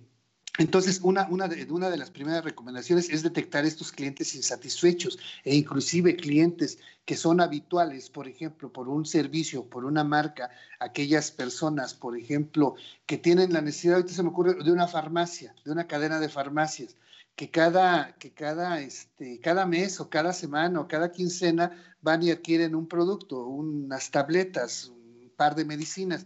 entonces, 0.59 1.01
una, 1.03 1.29
una, 1.29 1.49
de, 1.49 1.71
una 1.71 1.91
de 1.91 1.99
las 1.99 2.11
primeras 2.11 2.45
recomendaciones 2.45 3.11
es 3.11 3.23
detectar 3.23 3.65
estos 3.65 3.93
clientes 3.93 4.35
insatisfechos 4.35 5.19
e 5.45 5.55
inclusive 5.55 6.17
clientes 6.17 6.79
que 7.05 7.17
son 7.17 7.41
habituales, 7.41 8.09
por 8.09 8.27
ejemplo, 8.27 8.73
por 8.73 8.89
un 8.89 9.05
servicio, 9.05 9.65
por 9.67 9.85
una 9.85 10.03
marca, 10.03 10.51
aquellas 10.81 11.31
personas, 11.31 11.95
por 11.95 12.17
ejemplo, 12.17 12.75
que 13.05 13.19
tienen 13.19 13.53
la 13.53 13.61
necesidad, 13.61 13.97
ahorita 13.97 14.15
se 14.15 14.23
me 14.23 14.31
ocurre, 14.31 14.55
de 14.63 14.73
una 14.73 14.89
farmacia, 14.89 15.55
de 15.65 15.73
una 15.73 15.87
cadena 15.87 16.21
de 16.21 16.29
farmacias, 16.29 16.97
que 17.37 17.51
cada, 17.51 18.17
que 18.19 18.33
cada, 18.33 18.81
este, 18.81 19.39
cada 19.41 19.67
mes 19.67 20.01
o 20.01 20.09
cada 20.09 20.33
semana 20.33 20.81
o 20.81 20.89
cada 20.89 21.13
quincena 21.13 21.71
van 22.01 22.23
y 22.23 22.31
adquieren 22.31 22.75
un 22.75 22.89
producto, 22.89 23.47
unas 23.47 24.11
tabletas, 24.11 24.89
un 24.89 25.31
par 25.37 25.55
de 25.55 25.67
medicinas, 25.67 26.25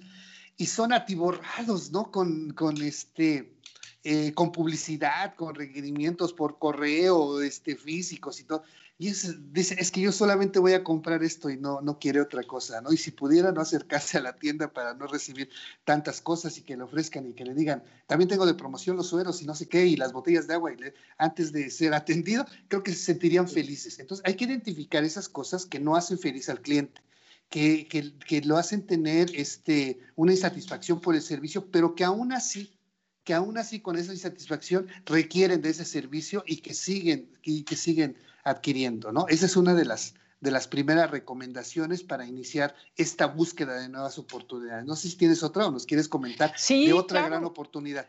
y 0.56 0.66
son 0.66 0.92
atiborrados, 0.92 1.90
¿no? 1.90 2.12
Con, 2.12 2.52
con 2.52 2.80
este 2.80 3.59
eh, 4.02 4.32
con 4.32 4.50
publicidad, 4.50 5.34
con 5.34 5.54
requerimientos 5.54 6.32
por 6.32 6.58
correo, 6.58 7.42
este, 7.42 7.76
físicos 7.76 8.40
y 8.40 8.44
todo. 8.44 8.62
Y 8.96 9.08
es, 9.08 9.52
dice, 9.52 9.76
es 9.78 9.90
que 9.90 10.00
yo 10.00 10.12
solamente 10.12 10.58
voy 10.58 10.74
a 10.74 10.84
comprar 10.84 11.22
esto 11.22 11.48
y 11.48 11.56
no, 11.56 11.80
no 11.80 11.98
quiere 11.98 12.20
otra 12.20 12.42
cosa, 12.42 12.82
¿no? 12.82 12.92
Y 12.92 12.98
si 12.98 13.10
pudiera 13.10 13.50
no 13.50 13.62
acercarse 13.62 14.18
a 14.18 14.20
la 14.20 14.36
tienda 14.36 14.72
para 14.72 14.92
no 14.94 15.06
recibir 15.06 15.48
tantas 15.84 16.20
cosas 16.20 16.58
y 16.58 16.62
que 16.62 16.76
le 16.76 16.82
ofrezcan 16.82 17.26
y 17.26 17.32
que 17.32 17.44
le 17.44 17.54
digan, 17.54 17.82
también 18.06 18.28
tengo 18.28 18.44
de 18.44 18.54
promoción 18.54 18.96
los 18.96 19.08
sueros 19.08 19.40
y 19.42 19.46
no 19.46 19.54
sé 19.54 19.68
qué, 19.68 19.86
y 19.86 19.96
las 19.96 20.12
botellas 20.12 20.46
de 20.46 20.54
agua, 20.54 20.72
y 20.72 20.76
antes 21.16 21.52
de 21.52 21.70
ser 21.70 21.94
atendido, 21.94 22.46
creo 22.68 22.82
que 22.82 22.92
se 22.92 23.04
sentirían 23.04 23.48
felices. 23.48 23.98
Entonces 23.98 24.24
hay 24.26 24.34
que 24.34 24.44
identificar 24.44 25.04
esas 25.04 25.28
cosas 25.28 25.66
que 25.66 25.80
no 25.80 25.96
hacen 25.96 26.18
feliz 26.18 26.48
al 26.48 26.60
cliente. 26.60 27.02
Que, 27.50 27.88
que, 27.88 28.16
que 28.18 28.42
lo 28.42 28.58
hacen 28.58 28.86
tener 28.86 29.34
este, 29.34 29.98
una 30.14 30.32
insatisfacción 30.32 31.00
por 31.00 31.16
el 31.16 31.22
servicio, 31.22 31.66
pero 31.70 31.96
que 31.96 32.04
aún 32.04 32.32
así 32.32 32.79
que 33.30 33.34
aún 33.34 33.58
así 33.58 33.78
con 33.78 33.96
esa 33.96 34.12
insatisfacción 34.12 34.88
requieren 35.04 35.62
de 35.62 35.70
ese 35.70 35.84
servicio 35.84 36.42
y 36.48 36.56
que 36.56 36.74
siguen, 36.74 37.30
y 37.44 37.62
que 37.62 37.76
siguen 37.76 38.18
adquiriendo, 38.42 39.12
¿no? 39.12 39.26
Esa 39.28 39.46
es 39.46 39.56
una 39.56 39.72
de 39.72 39.84
las, 39.84 40.14
de 40.40 40.50
las 40.50 40.66
primeras 40.66 41.12
recomendaciones 41.12 42.02
para 42.02 42.26
iniciar 42.26 42.74
esta 42.96 43.26
búsqueda 43.26 43.80
de 43.80 43.88
nuevas 43.88 44.18
oportunidades. 44.18 44.84
No 44.84 44.96
sé 44.96 45.10
si 45.10 45.16
tienes 45.16 45.44
otra 45.44 45.68
o 45.68 45.70
nos 45.70 45.86
quieres 45.86 46.08
comentar 46.08 46.56
de 46.68 46.92
otra 46.92 47.28
gran 47.28 47.44
oportunidad. 47.44 48.08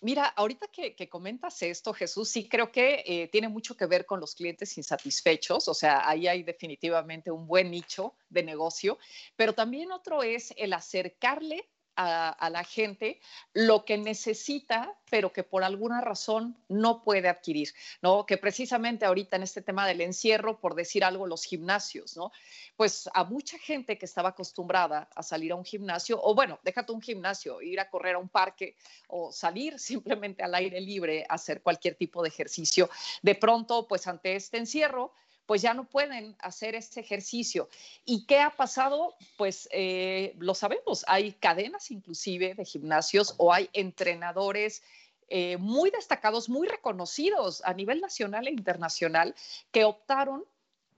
Mira, 0.00 0.26
ahorita 0.26 0.68
que, 0.68 1.08
comentas 1.08 1.60
esto, 1.62 1.92
Jesús, 1.92 2.28
sí 2.28 2.48
creo 2.48 2.70
que 2.70 3.02
eh, 3.04 3.28
tiene 3.32 3.48
mucho 3.48 3.76
que 3.76 3.86
ver 3.86 4.06
con 4.06 4.20
los 4.20 4.36
clientes 4.36 4.78
insatisfechos, 4.78 5.66
o 5.66 5.74
sea, 5.74 6.08
ahí 6.08 6.28
hay 6.28 6.44
definitivamente 6.44 7.32
un 7.32 7.48
buen 7.48 7.72
nicho 7.72 8.14
de 8.30 8.44
negocio, 8.44 8.96
pero 9.34 9.54
también 9.54 9.90
otro 9.90 10.22
es 10.22 10.54
el 10.56 10.72
acercarle 10.72 11.68
a, 11.96 12.50
la 12.50 12.64
gente 12.64 13.20
lo 13.54 13.84
que 13.84 13.96
necesita, 13.98 14.94
pero 15.10 15.32
que 15.32 15.42
por 15.42 15.64
alguna 15.64 16.00
razón 16.00 16.56
no 16.68 17.02
puede 17.02 17.28
adquirir, 17.28 17.72
¿no? 18.02 18.26
Que 18.26 18.36
precisamente 18.36 19.04
ahorita 19.04 19.36
en 19.36 19.42
este 19.42 19.62
tema 19.62 19.86
del 19.86 20.00
encierro, 20.00 20.60
por 20.60 20.74
decir 20.74 21.04
algo, 21.04 21.26
los 21.26 21.44
gimnasios, 21.44 22.16
¿no? 22.16 22.32
Pues 22.76 23.08
a 23.14 23.24
mucha 23.24 23.58
gente 23.58 23.98
que 23.98 24.06
estaba 24.06 24.30
acostumbrada 24.30 25.08
a 25.14 25.22
salir 25.22 25.52
a 25.52 25.56
un 25.56 25.64
gimnasio, 25.64 26.20
o 26.22 26.34
bueno, 26.34 26.60
déjate 26.62 26.92
un 26.92 27.00
gimnasio, 27.00 27.62
ir 27.62 27.80
a 27.80 27.88
correr 27.88 28.16
a 28.16 28.18
un 28.18 28.28
parque 28.28 28.76
o 29.08 29.32
salir 29.32 29.78
simplemente 29.78 30.42
al 30.42 30.54
aire 30.54 30.80
libre 30.80 31.24
a 31.28 31.34
hacer 31.34 31.62
cualquier 31.62 31.94
tipo 31.94 32.22
de 32.22 32.28
ejercicio, 32.28 32.90
de 33.22 33.34
pronto, 33.34 33.86
pues 33.88 34.06
ante 34.06 34.36
este 34.36 34.58
encierro, 34.58 35.12
pues 35.46 35.62
ya 35.62 35.74
no 35.74 35.84
pueden 35.84 36.36
hacer 36.40 36.74
ese 36.74 37.00
ejercicio. 37.00 37.68
¿Y 38.04 38.26
qué 38.26 38.40
ha 38.40 38.50
pasado? 38.50 39.16
Pues 39.36 39.68
eh, 39.72 40.34
lo 40.38 40.54
sabemos, 40.54 41.04
hay 41.08 41.32
cadenas 41.32 41.90
inclusive 41.90 42.54
de 42.54 42.64
gimnasios 42.64 43.34
o 43.38 43.52
hay 43.52 43.70
entrenadores 43.72 44.82
eh, 45.28 45.56
muy 45.56 45.90
destacados, 45.90 46.48
muy 46.48 46.68
reconocidos 46.68 47.62
a 47.64 47.74
nivel 47.74 48.00
nacional 48.00 48.46
e 48.46 48.52
internacional 48.52 49.34
que 49.72 49.84
optaron 49.84 50.44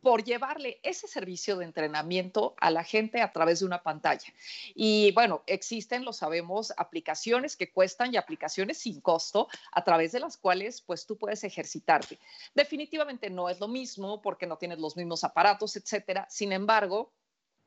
por 0.02 0.24
llevarle 0.24 0.80
ese 0.82 1.08
servicio 1.08 1.56
de 1.56 1.64
entrenamiento 1.64 2.54
a 2.60 2.70
la 2.70 2.84
gente 2.84 3.20
a 3.20 3.32
través 3.32 3.60
de 3.60 3.66
una 3.66 3.82
pantalla. 3.82 4.32
Y 4.74 5.12
bueno, 5.12 5.42
existen, 5.46 6.04
lo 6.04 6.12
sabemos, 6.12 6.72
aplicaciones 6.76 7.56
que 7.56 7.72
cuestan 7.72 8.12
y 8.12 8.16
aplicaciones 8.16 8.78
sin 8.78 9.00
costo 9.00 9.48
a 9.72 9.84
través 9.84 10.12
de 10.12 10.20
las 10.20 10.36
cuales 10.36 10.80
pues 10.80 11.06
tú 11.06 11.16
puedes 11.16 11.44
ejercitarte. 11.44 12.18
Definitivamente 12.54 13.30
no 13.30 13.48
es 13.48 13.60
lo 13.60 13.68
mismo 13.68 14.22
porque 14.22 14.46
no 14.46 14.58
tienes 14.58 14.78
los 14.78 14.96
mismos 14.96 15.24
aparatos, 15.24 15.76
etcétera. 15.76 16.26
Sin 16.30 16.52
embargo, 16.52 17.12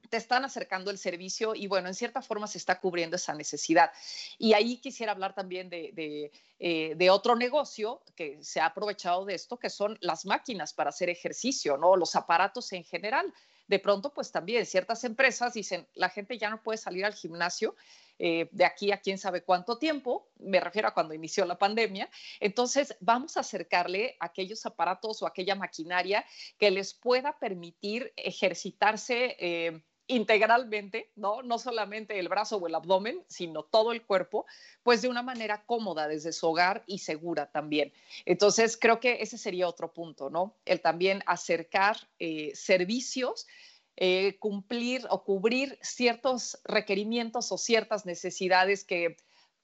te 0.10 0.18
están 0.18 0.46
acercando 0.46 0.92
el 0.92 0.98
servicio 0.98 1.56
y 1.56 1.68
bueno, 1.68 1.88
en 1.88 1.94
cierta 1.94 2.22
forma 2.22 2.48
se 2.48 2.58
está 2.58 2.80
cubriendo 2.80 3.16
esa 3.16 3.34
necesidad. 3.34 3.92
Y 4.38 4.54
ahí 4.54 4.78
quisiera 4.78 5.12
hablar 5.12 5.34
también 5.34 5.70
de, 5.70 6.32
eh, 6.60 7.10
otro 7.10 7.36
negocio 7.36 8.02
que 8.16 8.44
se 8.44 8.60
ha 8.60 8.68
aprovechado 8.68 9.26
de 9.26 9.36
esto, 9.36 9.58
que 9.58 9.70
son 9.70 9.98
las 10.02 10.26
máquinas 10.26 10.74
para 10.74 10.90
hacer 10.90 11.10
ejercicio, 11.10 11.78
¿no? 11.78 11.96
Los 11.96 12.16
aparatos 12.16 12.72
en 12.74 12.84
general. 12.84 13.34
De 13.68 13.80
pronto, 13.80 14.14
pues 14.14 14.32
también 14.32 14.66
ciertas 14.66 15.04
empresas 15.06 15.54
dicen, 15.54 15.88
la 15.94 16.10
gente 16.10 16.38
ya 16.38 16.50
no 16.50 16.62
puede 16.62 16.78
salir 16.78 17.06
al 17.06 17.14
gimnasio 17.14 17.76
eh, 18.24 18.50
de 18.52 18.66
aquí 18.66 18.92
a 18.92 19.00
quién 19.00 19.18
sabe 19.18 19.44
cuánto 19.44 19.80
tiempo, 19.80 20.30
me 20.38 20.60
refiero 20.60 20.88
a 20.88 20.94
cuando 20.94 21.16
inició 21.16 21.44
la 21.46 21.58
pandemia, 21.58 22.08
entonces 22.40 22.96
vamos 23.00 23.36
a 23.36 23.40
acercarle 23.40 24.16
aquellos 24.20 24.64
aparatos 24.68 25.24
o 25.24 25.26
aquella 25.26 25.56
maquinaria 25.56 26.24
que 26.60 26.70
les 26.70 26.94
pueda 26.94 27.40
permitir 27.40 28.14
ejercitarse. 28.16 29.38
Eh, 29.40 29.82
integralmente, 30.12 31.10
¿no? 31.16 31.42
No 31.42 31.58
solamente 31.58 32.20
el 32.20 32.28
brazo 32.28 32.58
o 32.58 32.68
el 32.68 32.76
abdomen, 32.76 33.24
sino 33.28 33.64
todo 33.64 33.94
el 33.94 34.06
cuerpo, 34.06 34.46
pues 34.84 35.02
de 35.02 35.08
una 35.08 35.24
manera 35.24 35.64
cómoda 35.66 36.08
desde 36.08 36.34
su 36.34 36.48
hogar 36.48 36.84
y 36.86 37.00
segura 37.00 37.50
también. 37.50 37.94
Entonces, 38.26 38.78
creo 38.78 39.00
que 39.00 39.22
ese 39.22 39.38
sería 39.38 39.68
otro 39.68 39.94
punto, 39.94 40.30
¿no? 40.30 40.58
El 40.66 40.82
también 40.82 41.24
acercar 41.26 42.10
eh, 42.20 42.52
servicios, 42.56 43.48
eh, 43.96 44.38
cumplir 44.40 45.08
o 45.10 45.24
cubrir 45.24 45.80
ciertos 45.82 46.60
requerimientos 46.66 47.52
o 47.52 47.58
ciertas 47.58 48.06
necesidades 48.06 48.84
que 48.84 49.16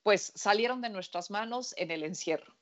pues 0.03 0.31
salieron 0.35 0.79
de 0.81 0.89
nuestras 0.89 1.29
manos 1.29 1.73
en 1.77 1.91
el 1.91 2.03
encierro. 2.03 2.55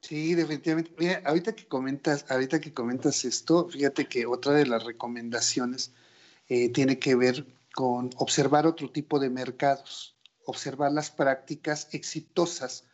Sí, 0.00 0.34
definitivamente. 0.34 0.92
Mira, 0.98 1.22
ahorita 1.26 1.54
que 1.54 1.66
comentas, 1.66 2.24
ahorita 2.30 2.60
que 2.60 2.72
comentas 2.72 3.26
esto, 3.26 3.68
fíjate 3.68 4.06
que 4.06 4.24
otra 4.24 4.54
de 4.54 4.66
las 4.66 4.82
recomendaciones 4.84 5.92
eh, 6.54 6.68
tiene 6.68 6.98
que 6.98 7.14
ver 7.14 7.46
con 7.74 8.10
observar 8.18 8.66
otro 8.66 8.90
tipo 8.90 9.18
de 9.18 9.30
mercados, 9.30 10.18
observar 10.44 10.92
las 10.92 11.10
prácticas 11.10 11.88
exitosas 11.92 12.84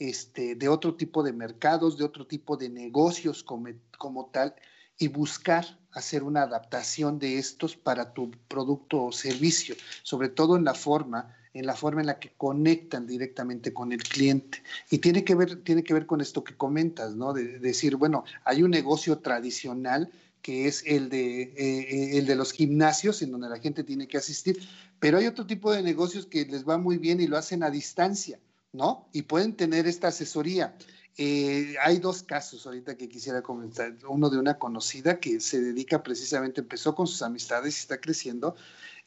este, 0.00 0.56
de 0.56 0.68
otro 0.68 0.96
tipo 0.96 1.22
de 1.22 1.32
mercados, 1.32 1.96
de 1.96 2.02
otro 2.02 2.26
tipo 2.26 2.56
de 2.56 2.70
negocios 2.70 3.44
como, 3.44 3.68
como 3.98 4.30
tal, 4.32 4.56
y 4.98 5.06
buscar 5.06 5.78
hacer 5.92 6.24
una 6.24 6.42
adaptación 6.42 7.20
de 7.20 7.38
estos 7.38 7.76
para 7.76 8.14
tu 8.14 8.32
producto 8.48 9.04
o 9.04 9.12
servicio, 9.12 9.76
sobre 10.02 10.28
todo 10.28 10.56
en 10.56 10.64
la 10.64 10.74
forma 10.74 11.36
en 11.52 11.66
la 11.66 11.76
forma 11.76 12.00
en 12.00 12.08
la 12.08 12.18
que 12.18 12.32
conectan 12.36 13.06
directamente 13.06 13.72
con 13.72 13.92
el 13.92 14.02
cliente. 14.02 14.60
Y 14.90 14.98
tiene 14.98 15.22
que 15.22 15.36
ver, 15.36 15.62
tiene 15.62 15.84
que 15.84 15.94
ver 15.94 16.04
con 16.04 16.20
esto 16.20 16.42
que 16.42 16.56
comentas, 16.56 17.14
¿no? 17.14 17.32
De, 17.32 17.44
de 17.44 17.58
decir, 17.60 17.94
bueno, 17.94 18.24
hay 18.44 18.64
un 18.64 18.72
negocio 18.72 19.20
tradicional 19.20 20.10
que 20.44 20.68
es 20.68 20.82
el 20.84 21.08
de, 21.08 21.40
eh, 21.42 21.54
eh, 21.56 22.18
el 22.18 22.26
de 22.26 22.36
los 22.36 22.52
gimnasios, 22.52 23.22
en 23.22 23.32
donde 23.32 23.48
la 23.48 23.58
gente 23.58 23.82
tiene 23.82 24.06
que 24.06 24.18
asistir, 24.18 24.60
pero 25.00 25.16
hay 25.16 25.26
otro 25.26 25.46
tipo 25.46 25.72
de 25.72 25.82
negocios 25.82 26.26
que 26.26 26.44
les 26.44 26.68
va 26.68 26.76
muy 26.76 26.98
bien 26.98 27.18
y 27.22 27.26
lo 27.26 27.38
hacen 27.38 27.62
a 27.62 27.70
distancia, 27.70 28.38
¿no? 28.70 29.08
Y 29.14 29.22
pueden 29.22 29.56
tener 29.56 29.86
esta 29.86 30.08
asesoría. 30.08 30.76
Eh, 31.16 31.76
hay 31.82 31.96
dos 31.96 32.22
casos 32.22 32.66
ahorita 32.66 32.94
que 32.94 33.08
quisiera 33.08 33.40
comentar. 33.40 33.96
Uno 34.06 34.28
de 34.28 34.36
una 34.36 34.58
conocida 34.58 35.18
que 35.18 35.40
se 35.40 35.62
dedica 35.62 36.02
precisamente, 36.02 36.60
empezó 36.60 36.94
con 36.94 37.06
sus 37.06 37.22
amistades 37.22 37.78
y 37.78 37.80
está 37.80 37.98
creciendo, 37.98 38.54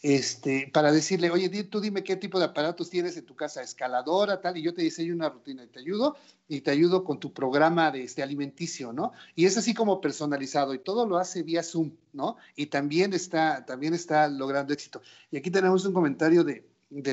este, 0.02 0.70
para 0.72 0.92
decirle, 0.92 1.32
oye, 1.32 1.50
tú 1.64 1.82
dime 1.82 2.04
qué 2.04 2.16
tipo 2.16 2.38
de 2.38 2.46
aparatos 2.46 2.90
tienes 2.90 3.18
en 3.18 3.26
tu 3.26 3.36
casa, 3.36 3.62
escaladora, 3.62 4.42
tal, 4.42 4.58
y 4.58 4.62
yo 4.62 4.74
te 4.74 4.84
diseño 4.84 5.14
una 5.14 5.30
rutina 5.30 5.64
y 5.64 5.68
te 5.68 5.80
ayudo, 5.80 6.16
y 6.48 6.62
te 6.62 6.72
ayudo 6.72 7.04
con 7.04 7.20
tu 7.20 7.34
programa 7.34 7.92
de 7.92 8.04
este 8.04 8.22
alimenticio, 8.22 8.94
¿no? 8.94 9.12
Y 9.36 9.46
es 9.46 9.58
así 9.58 9.74
como 9.74 10.00
personalizado, 10.00 10.74
y 10.74 10.80
todo 10.80 11.08
lo 11.08 11.18
hace 11.18 11.42
vía 11.42 11.64
Zoom, 11.64 11.92
¿no? 12.14 12.38
Y 12.56 12.68
también 12.68 13.14
está, 13.14 13.66
también 13.66 13.94
está 13.94 14.28
logrando 14.28 14.74
éxito. 14.74 15.02
Y 15.32 15.38
aquí 15.38 15.50
tenemos 15.50 15.84
un 15.86 15.94
comentario 15.94 16.44
de, 16.44 16.64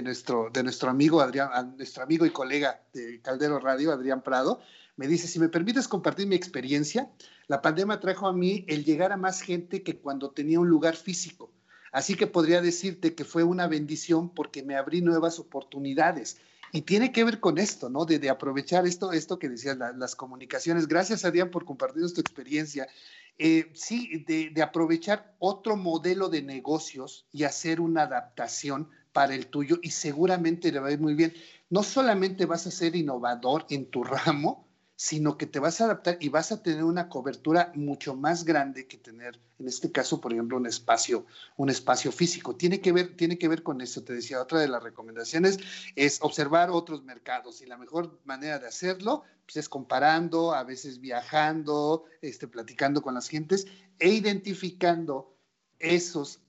nuestro, 0.02 0.50
de 0.52 0.62
nuestro 0.62 0.90
amigo 0.90 1.20
Adrián, 1.20 1.76
nuestro 1.76 2.02
amigo 2.02 2.26
y 2.26 2.30
colega 2.30 2.82
de 2.92 3.20
Caldero 3.22 3.58
Radio, 3.60 3.92
Adrián 3.92 4.22
Prado, 4.22 4.60
me 4.96 5.08
dice, 5.08 5.26
si 5.26 5.40
me 5.40 5.48
permites 5.48 5.88
compartir 5.88 6.26
mi 6.26 6.36
experiencia, 6.36 7.10
la 7.48 7.62
pandemia 7.62 7.98
trajo 7.98 8.28
a 8.28 8.32
mí 8.32 8.64
el 8.68 8.84
llegar 8.84 9.10
a 9.10 9.16
más 9.16 9.40
gente 9.40 9.82
que 9.82 9.98
cuando 9.98 10.30
tenía 10.30 10.60
un 10.60 10.68
lugar 10.68 10.94
físico. 10.94 11.50
Así 11.94 12.16
que 12.16 12.26
podría 12.26 12.60
decirte 12.60 13.14
que 13.14 13.24
fue 13.24 13.44
una 13.44 13.68
bendición 13.68 14.28
porque 14.28 14.64
me 14.64 14.74
abrí 14.74 15.00
nuevas 15.00 15.38
oportunidades. 15.38 16.38
Y 16.72 16.82
tiene 16.82 17.12
que 17.12 17.22
ver 17.22 17.38
con 17.38 17.56
esto, 17.56 17.88
¿no? 17.88 18.04
De, 18.04 18.28
aprovechar 18.28 18.84
esto, 18.84 19.12
esto 19.12 19.38
que 19.38 19.48
decías, 19.48 19.78
las 19.78 20.16
comunicaciones. 20.16 20.88
Gracias, 20.88 21.24
Adrián, 21.24 21.52
por 21.52 21.64
compartir 21.64 22.02
tu 22.12 22.20
experiencia. 22.20 22.88
Eh, 23.38 23.70
sí, 23.74 24.24
de, 24.26 24.50
de 24.50 24.62
aprovechar 24.62 25.36
otro 25.38 25.76
modelo 25.76 26.28
de 26.28 26.42
negocios 26.42 27.28
y 27.30 27.44
hacer 27.44 27.80
una 27.80 28.02
adaptación 28.02 28.90
para 29.12 29.36
el 29.36 29.46
tuyo 29.46 29.78
y 29.80 29.90
seguramente 29.90 30.72
le 30.72 30.80
va 30.80 30.88
a 30.88 30.92
ir 30.92 31.00
muy 31.00 31.14
bien. 31.14 31.32
No 31.70 31.84
solamente 31.84 32.44
vas 32.44 32.66
a 32.66 32.72
ser 32.72 32.96
innovador 32.96 33.66
en 33.70 33.88
tu 33.88 34.02
ramo, 34.02 34.66
sino 35.04 35.36
que 35.36 35.44
te 35.44 35.58
vas 35.58 35.82
a 35.82 35.84
adaptar 35.84 36.16
y 36.18 36.30
vas 36.30 36.50
a 36.50 36.62
tener 36.62 36.82
una 36.82 37.10
cobertura 37.10 37.70
mucho 37.74 38.16
más 38.16 38.46
grande 38.46 38.86
que 38.86 38.96
tener, 38.96 39.38
en 39.58 39.68
este 39.68 39.92
caso, 39.92 40.18
por 40.18 40.32
ejemplo, 40.32 40.56
un 40.56 40.66
espacio, 40.66 41.26
un 41.58 41.68
espacio 41.68 42.10
físico. 42.10 42.56
Tiene 42.56 42.80
que 42.80 42.90
ver, 42.90 43.14
tiene 43.14 43.36
que 43.36 43.46
ver 43.46 43.62
con 43.62 43.82
eso. 43.82 44.02
Te 44.02 44.14
decía, 44.14 44.40
otra 44.40 44.60
de 44.60 44.68
las 44.68 44.82
recomendaciones 44.82 45.58
es 45.94 46.20
observar 46.22 46.70
otros 46.70 47.04
mercados 47.04 47.60
y 47.60 47.66
la 47.66 47.76
mejor 47.76 48.18
manera 48.24 48.58
de 48.58 48.66
hacerlo 48.66 49.24
pues, 49.44 49.58
es 49.58 49.68
comparando, 49.68 50.54
a 50.54 50.64
veces 50.64 51.02
viajando, 51.02 52.04
este, 52.22 52.48
platicando 52.48 53.02
con 53.02 53.12
las 53.12 53.28
gentes 53.28 53.66
e 53.98 54.08
identificando 54.08 55.36
esos, 55.80 56.40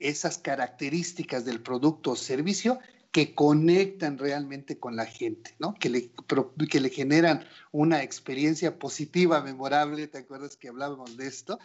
esas 0.00 0.36
características 0.36 1.46
del 1.46 1.62
producto 1.62 2.10
o 2.10 2.16
servicio 2.16 2.78
que 3.16 3.34
conectan 3.34 4.18
realmente 4.18 4.78
con 4.78 4.94
la 4.94 5.06
gente, 5.06 5.54
¿no? 5.58 5.72
Que 5.80 5.88
le, 5.88 6.10
que 6.68 6.80
le 6.80 6.90
generan 6.90 7.46
una 7.72 8.02
experiencia 8.02 8.78
positiva, 8.78 9.40
memorable, 9.40 10.06
¿te 10.06 10.18
acuerdas 10.18 10.58
que 10.58 10.68
hablábamos 10.68 11.16
de 11.16 11.26
esto? 11.26 11.58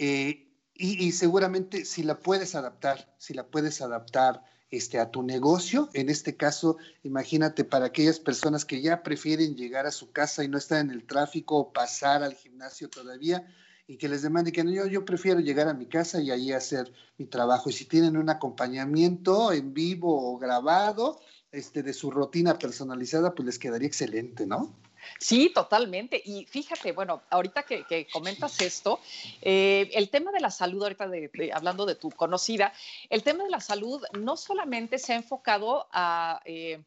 Eh, 0.00 0.48
y, 0.74 1.12
seguramente 1.12 1.84
si 1.84 2.02
la 2.02 2.18
puedes 2.18 2.56
adaptar, 2.56 3.14
si 3.18 3.34
la 3.34 3.46
puedes 3.46 3.82
adaptar 3.82 4.42
este, 4.68 4.98
a 4.98 5.12
tu 5.12 5.22
negocio, 5.22 5.90
en 5.92 6.08
este 6.10 6.34
caso, 6.36 6.76
imagínate 7.04 7.62
para 7.62 7.86
aquellas 7.86 8.18
personas 8.18 8.64
que 8.64 8.82
ya 8.82 9.04
prefieren 9.04 9.54
llegar 9.54 9.86
a 9.86 9.92
su 9.92 10.10
casa 10.10 10.42
y 10.42 10.48
no 10.48 10.58
están 10.58 10.90
en 10.90 10.90
el 10.90 11.06
tráfico 11.06 11.56
o 11.56 11.72
pasar 11.72 12.24
al 12.24 12.34
gimnasio 12.34 12.90
todavía, 12.90 13.46
y 13.86 13.98
que 13.98 14.08
les 14.08 14.22
demande 14.22 14.52
que 14.52 14.64
yo, 14.72 14.86
yo 14.86 15.04
prefiero 15.04 15.40
llegar 15.40 15.68
a 15.68 15.74
mi 15.74 15.86
casa 15.86 16.20
y 16.20 16.30
ahí 16.30 16.52
hacer 16.52 16.92
mi 17.18 17.26
trabajo. 17.26 17.70
Y 17.70 17.72
si 17.72 17.84
tienen 17.84 18.16
un 18.16 18.28
acompañamiento 18.28 19.52
en 19.52 19.72
vivo 19.72 20.32
o 20.32 20.38
grabado 20.38 21.20
este, 21.52 21.82
de 21.82 21.92
su 21.92 22.10
rutina 22.10 22.58
personalizada, 22.58 23.34
pues 23.34 23.46
les 23.46 23.58
quedaría 23.58 23.86
excelente, 23.86 24.46
¿no? 24.46 24.74
Sí, 25.20 25.52
totalmente. 25.54 26.20
Y 26.24 26.46
fíjate, 26.46 26.90
bueno, 26.92 27.22
ahorita 27.30 27.62
que, 27.62 28.08
comentas 28.12 28.60
esto, 28.60 28.98
eh, 29.40 29.88
el 29.92 30.10
tema 30.10 30.32
de 30.32 30.40
la 30.40 30.50
salud, 30.50 30.82
ahorita 30.82 31.08
hablando 31.52 31.86
de 31.86 31.94
tu 31.94 32.10
conocida, 32.10 32.72
el 33.08 33.22
tema 33.22 33.44
de 33.44 33.50
la 33.50 33.60
salud 33.60 34.02
no 34.18 34.36
solamente 34.36 34.98
se 34.98 35.12
ha 35.12 35.16
enfocado 35.16 35.86
a... 35.92 36.40
Eh, 36.44 36.82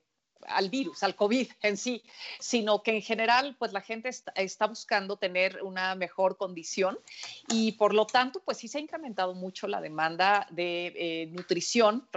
al 0.47 0.69
virus, 0.69 1.03
al 1.03 1.15
COVID 1.15 1.47
en 1.61 1.77
sí, 1.77 2.03
sino 2.39 2.83
que 2.83 2.91
en 2.91 3.01
general, 3.01 3.55
pues 3.57 3.73
la 3.73 3.81
gente 3.81 4.09
está, 4.09 4.67
buscando 4.67 5.17
tener 5.17 5.63
una 5.63 5.95
mejor 5.95 6.37
condición 6.37 6.99
y 7.49 7.73
por 7.73 7.93
lo 7.93 8.05
tanto, 8.05 8.39
pues 8.39 8.57
sí 8.57 8.67
se 8.67 8.77
ha 8.77 8.81
incrementado 8.81 9.33
mucho 9.33 9.67
la 9.67 9.81
demanda 9.81 10.47
de 10.51 10.93
eh, 10.95 11.25
nutrición, 11.31 12.07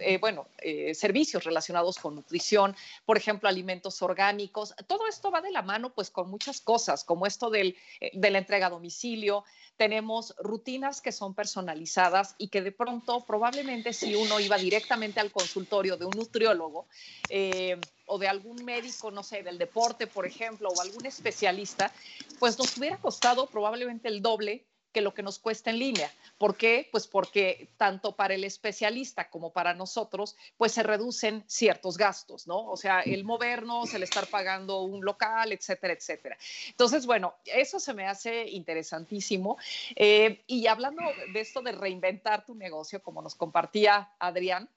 eh, 0.00 0.18
bueno, 0.18 0.46
eh, 0.58 0.94
servicios 0.94 1.44
relacionados 1.44 1.98
con 1.98 2.14
nutrición, 2.14 2.76
por 3.04 3.16
ejemplo, 3.16 3.48
alimentos 3.48 4.02
orgánicos. 4.02 4.74
Todo 4.86 5.06
esto 5.06 5.30
va 5.30 5.40
de 5.40 5.50
la 5.50 5.62
mano, 5.62 5.90
pues 5.94 6.10
con 6.10 6.30
muchas 6.30 6.60
cosas, 6.60 7.04
como 7.04 7.26
esto 7.26 7.50
del, 7.50 7.76
de 8.12 8.30
la 8.30 8.38
entrega 8.38 8.66
a 8.66 8.70
domicilio. 8.70 9.44
Tenemos 9.76 10.34
rutinas 10.38 11.00
que 11.00 11.12
son 11.12 11.34
personalizadas 11.34 12.34
y 12.38 12.48
que 12.48 12.60
de 12.60 12.72
pronto, 12.72 13.24
probablemente 13.24 13.92
si 13.92 14.14
uno 14.14 14.38
iba 14.38 14.56
directamente 14.56 15.18
al 15.18 15.32
consultorio 15.32 15.96
de 15.96 16.04
un 16.04 16.12
nutriólogo, 16.16 16.86
eh, 17.28 17.71
o 18.06 18.18
de 18.18 18.28
algún 18.28 18.64
médico, 18.64 19.10
no 19.10 19.22
sé, 19.22 19.42
del 19.42 19.58
deporte, 19.58 20.06
por 20.06 20.26
ejemplo, 20.26 20.68
o 20.68 20.80
algún 20.80 21.06
especialista, 21.06 21.92
pues 22.38 22.58
nos 22.58 22.76
hubiera 22.76 22.98
costado 22.98 23.46
probablemente 23.46 24.08
el 24.08 24.22
doble 24.22 24.66
que 24.92 25.00
lo 25.00 25.14
que 25.14 25.22
nos 25.22 25.38
cuesta 25.38 25.70
en 25.70 25.78
línea. 25.78 26.12
¿Por 26.38 26.56
qué? 26.56 26.88
Pues 26.92 27.06
porque 27.06 27.70
tanto 27.76 28.14
para 28.14 28.34
el 28.34 28.44
especialista 28.44 29.30
como 29.30 29.52
para 29.52 29.74
nosotros, 29.74 30.36
pues 30.56 30.72
se 30.72 30.82
reducen 30.82 31.44
ciertos 31.46 31.96
gastos, 31.96 32.46
¿no? 32.46 32.66
O 32.68 32.76
sea, 32.76 33.00
el 33.00 33.24
movernos, 33.24 33.94
el 33.94 34.02
estar 34.02 34.26
pagando 34.26 34.82
un 34.82 35.04
local, 35.04 35.52
etcétera, 35.52 35.94
etcétera. 35.94 36.36
Entonces, 36.68 37.06
bueno, 37.06 37.34
eso 37.46 37.80
se 37.80 37.94
me 37.94 38.06
hace 38.06 38.48
interesantísimo. 38.48 39.56
Eh, 39.96 40.44
y 40.46 40.66
hablando 40.66 41.02
de 41.32 41.40
esto 41.40 41.62
de 41.62 41.72
reinventar 41.72 42.44
tu 42.44 42.54
negocio, 42.54 43.02
como 43.02 43.22
nos 43.22 43.34
compartía 43.34 44.12
Adrián, 44.18 44.68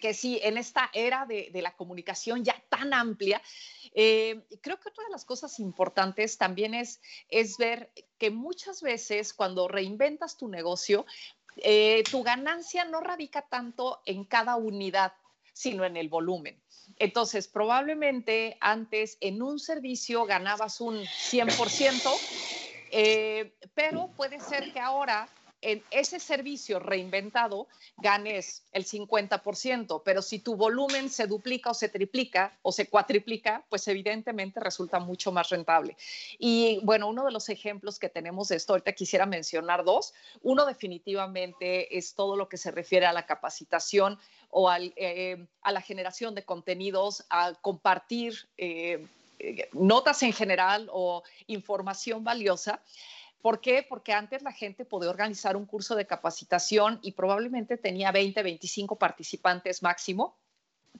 que 0.00 0.14
sí, 0.14 0.40
en 0.42 0.58
esta 0.58 0.90
era 0.92 1.26
de, 1.26 1.50
la 1.62 1.76
comunicación 1.76 2.44
ya 2.44 2.60
tan 2.68 2.92
amplia, 2.92 3.40
eh, 3.94 4.42
creo 4.60 4.80
que 4.80 4.88
otra 4.88 5.04
de 5.04 5.10
las 5.10 5.24
cosas 5.24 5.60
importantes 5.60 6.38
también 6.38 6.74
es, 6.74 7.00
es 7.28 7.56
ver 7.58 7.92
que 8.18 8.30
muchas 8.30 8.82
veces 8.82 9.32
cuando 9.32 9.68
reinventas 9.68 10.36
tu 10.36 10.48
negocio, 10.48 11.06
eh, 11.56 12.02
tu 12.10 12.22
ganancia 12.22 12.84
no 12.84 13.00
radica 13.00 13.42
tanto 13.42 14.00
en 14.06 14.24
cada 14.24 14.56
unidad, 14.56 15.12
sino 15.52 15.84
en 15.84 15.96
el 15.96 16.08
volumen. 16.08 16.60
Entonces, 16.98 17.48
probablemente 17.48 18.56
antes 18.60 19.18
en 19.20 19.42
un 19.42 19.58
servicio 19.58 20.24
ganabas 20.24 20.80
un 20.80 21.04
100%, 21.04 22.18
eh, 22.92 23.54
pero 23.74 24.08
puede 24.16 24.40
ser 24.40 24.72
que 24.72 24.80
ahora 24.80 25.28
en 25.62 25.82
ese 25.90 26.20
servicio 26.20 26.78
reinventado 26.78 27.68
ganes 27.98 28.64
el 28.72 28.86
50%, 28.86 30.02
pero 30.04 30.22
si 30.22 30.38
tu 30.38 30.56
volumen 30.56 31.10
se 31.10 31.26
duplica 31.26 31.70
o 31.70 31.74
se 31.74 31.88
triplica 31.88 32.58
o 32.62 32.72
se 32.72 32.88
cuatriplica, 32.88 33.64
pues 33.68 33.86
evidentemente 33.88 34.60
resulta 34.60 34.98
mucho 34.98 35.32
más 35.32 35.50
rentable. 35.50 35.96
Y 36.38 36.80
bueno, 36.82 37.08
uno 37.08 37.24
de 37.24 37.32
los 37.32 37.48
ejemplos 37.48 37.98
que 37.98 38.08
tenemos 38.08 38.48
de 38.48 38.56
esto, 38.56 38.72
ahorita 38.72 38.92
quisiera 38.92 39.26
mencionar 39.26 39.84
dos. 39.84 40.14
Uno 40.42 40.64
definitivamente 40.64 41.96
es 41.96 42.14
todo 42.14 42.36
lo 42.36 42.48
que 42.48 42.56
se 42.56 42.70
refiere 42.70 43.06
a 43.06 43.12
la 43.12 43.26
capacitación 43.26 44.18
o 44.50 44.72
eh, 44.72 45.46
a 45.62 45.72
la 45.72 45.80
generación 45.80 46.34
de 46.34 46.44
contenidos, 46.44 47.24
a 47.30 47.54
compartir 47.54 48.48
eh, 48.58 49.06
eh, 49.38 49.68
notas 49.72 50.22
en 50.22 50.32
general 50.32 50.88
o 50.92 51.22
información 51.46 52.24
valiosa. 52.24 52.82
¿Por 53.42 53.60
qué? 53.60 53.86
Porque 53.88 54.12
antes 54.12 54.42
la 54.42 54.52
gente 54.52 54.84
podía 54.84 55.10
organizar 55.10 55.56
un 55.56 55.66
curso 55.66 55.96
de 55.96 56.06
capacitación 56.06 56.98
y 57.02 57.12
probablemente 57.12 57.76
tenía 57.78 58.12
20, 58.12 58.42
25 58.42 58.96
participantes 58.96 59.82
máximo. 59.82 60.36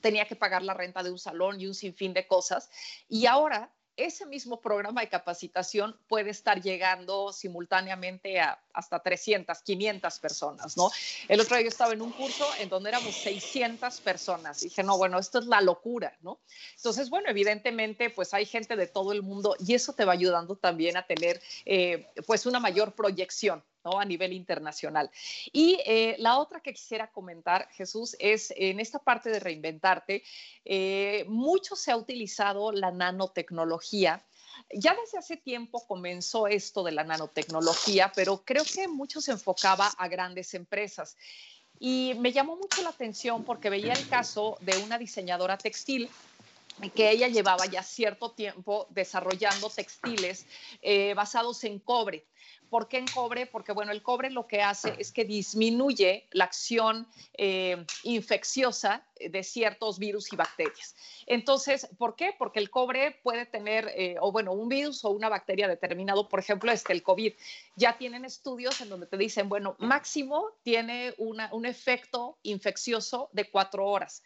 Tenía 0.00 0.26
que 0.26 0.36
pagar 0.36 0.62
la 0.62 0.72
renta 0.72 1.02
de 1.02 1.10
un 1.10 1.18
salón 1.18 1.60
y 1.60 1.66
un 1.66 1.74
sinfín 1.74 2.14
de 2.14 2.26
cosas. 2.26 2.70
Y 3.08 3.26
ahora 3.26 3.70
ese 4.04 4.26
mismo 4.26 4.60
programa 4.60 5.00
de 5.00 5.08
capacitación 5.08 5.96
puede 6.08 6.30
estar 6.30 6.60
llegando 6.60 7.32
simultáneamente 7.32 8.40
a 8.40 8.58
hasta 8.72 9.02
300, 9.02 9.62
500 9.62 10.18
personas, 10.18 10.76
¿no? 10.76 10.90
El 11.28 11.40
otro 11.40 11.56
día 11.56 11.64
yo 11.64 11.68
estaba 11.68 11.92
en 11.92 12.02
un 12.02 12.12
curso 12.12 12.46
en 12.58 12.68
donde 12.68 12.90
éramos 12.90 13.14
600 13.16 14.00
personas. 14.00 14.60
dije, 14.60 14.82
no, 14.82 14.96
bueno, 14.96 15.18
esto 15.18 15.38
es 15.38 15.46
la 15.46 15.60
locura, 15.60 16.16
¿no? 16.22 16.40
Entonces, 16.76 17.10
bueno, 17.10 17.28
evidentemente, 17.28 18.10
pues 18.10 18.34
hay 18.34 18.46
gente 18.46 18.76
de 18.76 18.86
todo 18.86 19.12
el 19.12 19.22
mundo 19.22 19.56
y 19.58 19.74
eso 19.74 19.92
te 19.92 20.04
va 20.04 20.12
ayudando 20.12 20.56
también 20.56 20.96
a 20.96 21.06
tener, 21.06 21.40
eh, 21.64 22.06
pues, 22.26 22.46
una 22.46 22.60
mayor 22.60 22.92
proyección. 22.94 23.62
¿No? 23.84 23.98
a 23.98 24.04
nivel 24.04 24.32
internacional. 24.32 25.10
Y 25.52 25.78
eh, 25.86 26.16
la 26.18 26.38
otra 26.38 26.60
que 26.60 26.72
quisiera 26.72 27.10
comentar, 27.10 27.68
Jesús, 27.72 28.16
es 28.18 28.52
en 28.56 28.80
esta 28.80 28.98
parte 28.98 29.30
de 29.30 29.40
reinventarte, 29.40 30.22
eh, 30.64 31.24
mucho 31.28 31.76
se 31.76 31.90
ha 31.90 31.96
utilizado 31.96 32.72
la 32.72 32.90
nanotecnología 32.90 34.24
ya 34.74 34.94
desde 34.94 35.18
hace 35.18 35.36
tiempo 35.36 35.86
comenzó 35.86 36.46
esto 36.46 36.82
de 36.82 36.92
la 36.92 37.04
nanotecnología, 37.04 38.12
pero 38.14 38.44
creo 38.44 38.64
que 38.64 38.88
mucho 38.88 39.20
se 39.20 39.32
enfocaba 39.32 39.86
a 39.86 40.08
grandes 40.08 40.54
empresas. 40.54 41.16
Y 41.78 42.14
me 42.18 42.32
llamó 42.32 42.56
mucho 42.56 42.82
la 42.82 42.90
atención 42.90 43.44
porque 43.44 43.70
veía 43.70 43.94
el 43.94 44.08
caso 44.08 44.58
de 44.60 44.76
una 44.78 44.98
diseñadora 44.98 45.56
textil 45.56 46.10
que 46.94 47.10
ella 47.10 47.28
llevaba 47.28 47.66
ya 47.66 47.82
cierto 47.82 48.30
tiempo 48.30 48.86
desarrollando 48.90 49.68
textiles 49.68 50.46
eh, 50.82 51.14
basados 51.14 51.64
en 51.64 51.78
cobre. 51.78 52.24
¿Por 52.70 52.88
qué 52.88 52.98
en 52.98 53.06
cobre? 53.08 53.46
Porque, 53.46 53.72
bueno, 53.72 53.90
el 53.90 54.02
cobre 54.02 54.30
lo 54.30 54.46
que 54.46 54.62
hace 54.62 54.94
es 54.98 55.10
que 55.10 55.24
disminuye 55.24 56.28
la 56.30 56.44
acción 56.44 57.08
eh, 57.34 57.84
infecciosa 58.04 59.04
de 59.18 59.42
ciertos 59.42 59.98
virus 59.98 60.32
y 60.32 60.36
bacterias. 60.36 60.94
Entonces, 61.26 61.88
¿por 61.98 62.14
qué? 62.16 62.34
Porque 62.38 62.60
el 62.60 62.70
cobre 62.70 63.18
puede 63.22 63.44
tener, 63.44 63.92
eh, 63.96 64.16
o 64.20 64.30
bueno, 64.32 64.52
un 64.52 64.68
virus 64.68 65.04
o 65.04 65.10
una 65.10 65.28
bacteria 65.28 65.68
determinado, 65.68 66.28
por 66.28 66.38
ejemplo, 66.38 66.70
este, 66.70 66.92
el 66.92 67.02
COVID. 67.02 67.34
Ya 67.74 67.98
tienen 67.98 68.24
estudios 68.24 68.80
en 68.80 68.88
donde 68.88 69.06
te 69.06 69.16
dicen, 69.16 69.48
bueno, 69.48 69.74
máximo 69.78 70.46
tiene 70.62 71.12
un 71.18 71.66
efecto 71.66 72.38
infeccioso 72.42 73.30
de 73.32 73.50
cuatro 73.50 73.86
horas 73.86 74.22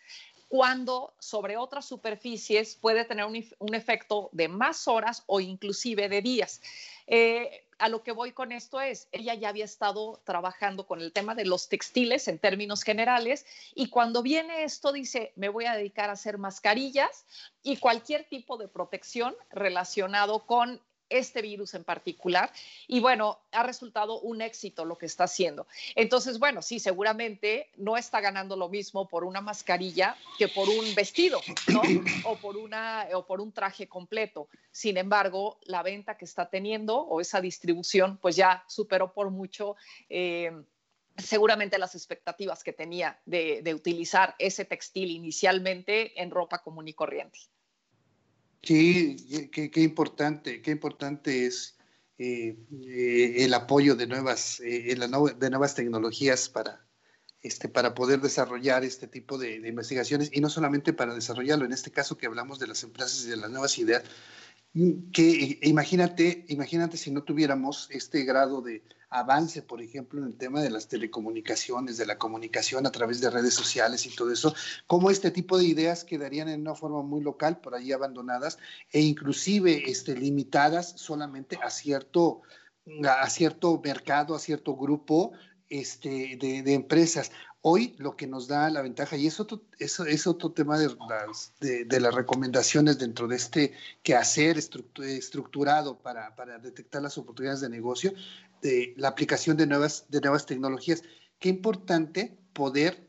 cuando 0.54 1.14
sobre 1.18 1.56
otras 1.56 1.84
superficies 1.84 2.76
puede 2.76 3.04
tener 3.04 3.24
un, 3.24 3.74
efecto 3.74 4.28
de 4.30 4.46
más 4.46 4.86
horas 4.86 5.24
o 5.26 5.40
inclusive 5.40 6.08
de 6.08 6.22
días. 6.22 6.60
Eh, 7.08 7.63
a 7.78 7.88
lo 7.88 8.02
que 8.02 8.12
voy 8.12 8.32
con 8.32 8.52
esto 8.52 8.80
es, 8.80 9.08
ella 9.12 9.34
ya 9.34 9.48
había 9.48 9.64
estado 9.64 10.20
trabajando 10.24 10.86
con 10.86 11.00
el 11.00 11.12
tema 11.12 11.34
de 11.34 11.44
los 11.44 11.68
textiles 11.68 12.28
en 12.28 12.38
términos 12.38 12.82
generales 12.82 13.46
y 13.74 13.88
cuando 13.88 14.22
viene 14.22 14.64
esto 14.64 14.92
dice, 14.92 15.32
me 15.36 15.48
voy 15.48 15.66
a 15.66 15.74
dedicar 15.74 16.10
a 16.10 16.14
hacer 16.14 16.38
mascarillas 16.38 17.24
y 17.62 17.76
cualquier 17.76 18.24
tipo 18.24 18.56
de 18.56 18.68
protección 18.68 19.34
relacionado 19.50 20.46
con 20.46 20.80
este 21.18 21.42
virus 21.42 21.74
en 21.74 21.84
particular. 21.84 22.52
Y 22.86 23.00
bueno, 23.00 23.40
ha 23.52 23.62
resultado 23.62 24.20
un 24.20 24.42
éxito 24.42 24.84
lo 24.84 24.96
que 24.96 25.06
está 25.06 25.24
haciendo. 25.24 25.66
Entonces, 25.94 26.38
bueno, 26.38 26.62
sí, 26.62 26.78
seguramente 26.78 27.70
no 27.76 27.96
está 27.96 28.20
ganando 28.20 28.56
lo 28.56 28.68
mismo 28.68 29.08
por 29.08 29.24
una 29.24 29.40
mascarilla 29.40 30.16
que 30.38 30.48
por 30.48 30.68
un 30.68 30.94
vestido, 30.94 31.40
¿no? 31.68 31.82
O 32.24 32.36
por, 32.36 32.56
una, 32.56 33.06
o 33.14 33.26
por 33.26 33.40
un 33.40 33.52
traje 33.52 33.88
completo. 33.88 34.48
Sin 34.72 34.96
embargo, 34.96 35.58
la 35.64 35.82
venta 35.82 36.16
que 36.16 36.24
está 36.24 36.50
teniendo 36.50 36.98
o 36.98 37.20
esa 37.20 37.40
distribución, 37.40 38.18
pues 38.18 38.36
ya 38.36 38.64
superó 38.66 39.12
por 39.12 39.30
mucho. 39.30 39.76
Eh, 40.08 40.50
seguramente 41.16 41.78
las 41.78 41.94
expectativas 41.94 42.64
que 42.64 42.72
tenía 42.72 43.20
de, 43.24 43.62
de 43.62 43.74
utilizar 43.74 44.34
ese 44.38 44.64
textil 44.64 45.10
inicialmente 45.10 46.20
en 46.20 46.30
ropa 46.30 46.58
común 46.58 46.88
y 46.88 46.94
corriente. 46.94 47.38
Sí, 48.64 49.50
qué, 49.52 49.80
importante, 49.82 50.62
qué 50.62 50.70
importante 50.70 51.46
es 51.46 51.76
eh, 52.18 52.56
eh, 52.86 53.44
el 53.44 53.52
apoyo 53.52 53.94
de 53.94 54.06
nuevas, 54.06 54.60
eh, 54.60 54.96
de 55.38 55.50
nuevas 55.50 55.74
tecnologías 55.74 56.48
para, 56.48 56.86
este, 57.42 57.68
para 57.68 57.94
poder 57.94 58.20
desarrollar 58.20 58.82
este 58.84 59.06
tipo 59.06 59.36
de, 59.36 59.60
de, 59.60 59.68
investigaciones 59.68 60.30
y 60.32 60.40
no 60.40 60.48
solamente 60.48 60.94
para 60.94 61.14
desarrollarlo, 61.14 61.66
en 61.66 61.72
este 61.72 61.90
caso 61.90 62.16
que 62.16 62.26
hablamos 62.26 62.58
de 62.58 62.68
las 62.68 62.82
empresas 62.84 63.24
y 63.26 63.28
de 63.30 63.36
las 63.36 63.50
nuevas 63.50 63.78
ideas, 63.78 64.02
que 65.12 65.58
imagínate, 65.62 66.44
imagínate 66.48 66.96
si 66.96 67.10
no 67.10 67.22
tuviéramos 67.22 67.88
este 67.90 68.24
grado 68.24 68.60
de 68.60 68.82
avance, 69.08 69.62
por 69.62 69.80
ejemplo, 69.80 70.20
en 70.20 70.26
el 70.26 70.36
tema 70.36 70.60
de 70.60 70.70
las 70.70 70.88
telecomunicaciones, 70.88 71.96
de 71.96 72.06
la 72.06 72.18
comunicación 72.18 72.84
a 72.84 72.90
través 72.90 73.20
de 73.20 73.30
redes 73.30 73.54
sociales 73.54 74.04
y 74.06 74.14
todo 74.16 74.32
eso, 74.32 74.52
cómo 74.88 75.10
este 75.10 75.30
tipo 75.30 75.56
de 75.56 75.66
ideas 75.66 76.02
quedarían 76.02 76.48
en 76.48 76.62
una 76.62 76.74
forma 76.74 77.02
muy 77.02 77.22
local, 77.22 77.60
por 77.60 77.76
ahí 77.76 77.92
abandonadas 77.92 78.58
e 78.90 79.00
inclusive 79.00 79.88
este, 79.88 80.16
limitadas 80.16 80.94
solamente 80.96 81.56
a 81.62 81.70
cierto, 81.70 82.42
a 83.08 83.30
cierto 83.30 83.80
mercado, 83.84 84.34
a 84.34 84.40
cierto 84.40 84.74
grupo 84.74 85.30
este, 85.68 86.36
de, 86.36 86.62
de, 86.62 86.74
empresas. 86.74 87.30
Hoy 87.66 87.94
lo 87.96 88.14
que 88.14 88.26
nos 88.26 88.46
da 88.46 88.68
la 88.68 88.82
ventaja, 88.82 89.16
y 89.16 89.26
es 89.26 89.40
otro, 89.40 89.62
es 89.78 90.26
otro 90.26 90.52
tema 90.52 90.78
de 90.78 90.94
las, 91.08 91.54
de, 91.60 91.98
las 91.98 92.14
recomendaciones 92.14 92.98
dentro 92.98 93.26
de 93.26 93.36
este 93.36 93.72
quehacer 94.02 94.58
estructurado 94.58 95.98
para, 95.98 96.36
para, 96.36 96.58
detectar 96.58 97.00
las 97.00 97.16
oportunidades 97.16 97.62
de 97.62 97.70
negocio, 97.70 98.12
de 98.60 98.92
la 98.98 99.08
aplicación 99.08 99.56
de 99.56 99.66
nuevas, 99.66 100.04
de 100.10 100.20
nuevas 100.20 100.44
tecnologías. 100.44 101.04
Qué 101.38 101.48
importante 101.48 102.36
poder 102.52 103.08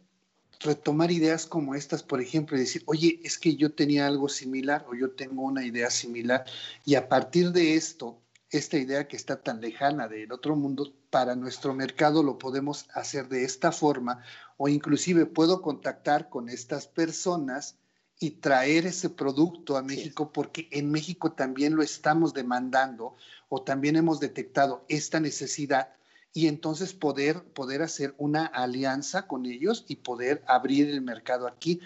retomar 0.61 1.11
ideas 1.11 1.45
como 1.45 1.75
estas, 1.75 2.01
por 2.01 2.21
ejemplo, 2.21 2.55
y 2.55 2.61
decir, 2.61 2.81
oye, 2.85 3.19
es 3.25 3.37
que 3.37 3.57
yo 3.57 3.73
tenía 3.73 4.07
algo 4.07 4.29
similar 4.29 4.85
o 4.89 4.95
yo 4.95 5.11
tengo 5.11 5.41
una 5.41 5.65
idea 5.65 5.89
similar 5.89 6.45
y 6.85 6.95
a 6.95 7.09
partir 7.09 7.51
de 7.51 7.75
esto, 7.75 8.21
esta 8.51 8.77
idea 8.77 9.09
que 9.09 9.17
está 9.17 9.41
tan 9.41 9.59
lejana 9.59 10.07
del 10.07 10.31
otro 10.31 10.55
mundo, 10.55 10.93
para 11.09 11.33
nuestro 11.33 11.73
mercado 11.73 12.23
lo 12.23 12.37
podemos 12.37 12.87
hacer 12.93 13.29
de 13.29 13.45
esta 13.45 13.71
forma 13.71 14.21
o 14.57 14.67
inclusive 14.69 15.25
puedo 15.25 15.61
contactar 15.61 16.29
con 16.29 16.49
estas 16.49 16.87
personas 16.87 17.77
y 18.19 18.31
traer 18.31 18.85
ese 18.85 19.09
producto 19.09 19.77
a 19.77 19.81
México 19.81 20.31
porque 20.31 20.67
en 20.71 20.89
México 20.91 21.33
también 21.33 21.75
lo 21.75 21.83
estamos 21.83 22.33
demandando 22.33 23.15
o 23.49 23.63
también 23.63 23.95
hemos 23.97 24.19
detectado 24.19 24.85
esta 24.87 25.19
necesidad 25.19 25.89
y 26.33 26.47
entonces 26.47 26.93
poder, 26.93 27.43
poder 27.43 27.81
hacer 27.81 28.13
una 28.17 28.45
alianza 28.45 29.25
con 29.25 29.45
ellos 29.45 29.85
y 29.87 29.97
poder 29.97 30.43
abrir 30.47 30.89
el 30.89 31.01
mercado 31.01 31.47
aquí. 31.47 31.79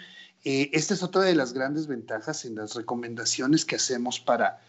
Eh, 0.44 0.70
esta 0.72 0.94
es 0.94 1.04
otra 1.04 1.22
de 1.22 1.36
las 1.36 1.52
grandes 1.52 1.86
ventajas 1.86 2.44
en 2.44 2.56
las 2.56 2.74
recomendaciones 2.74 3.64
que 3.64 3.76
hacemos 3.76 4.18
para, 4.18 4.60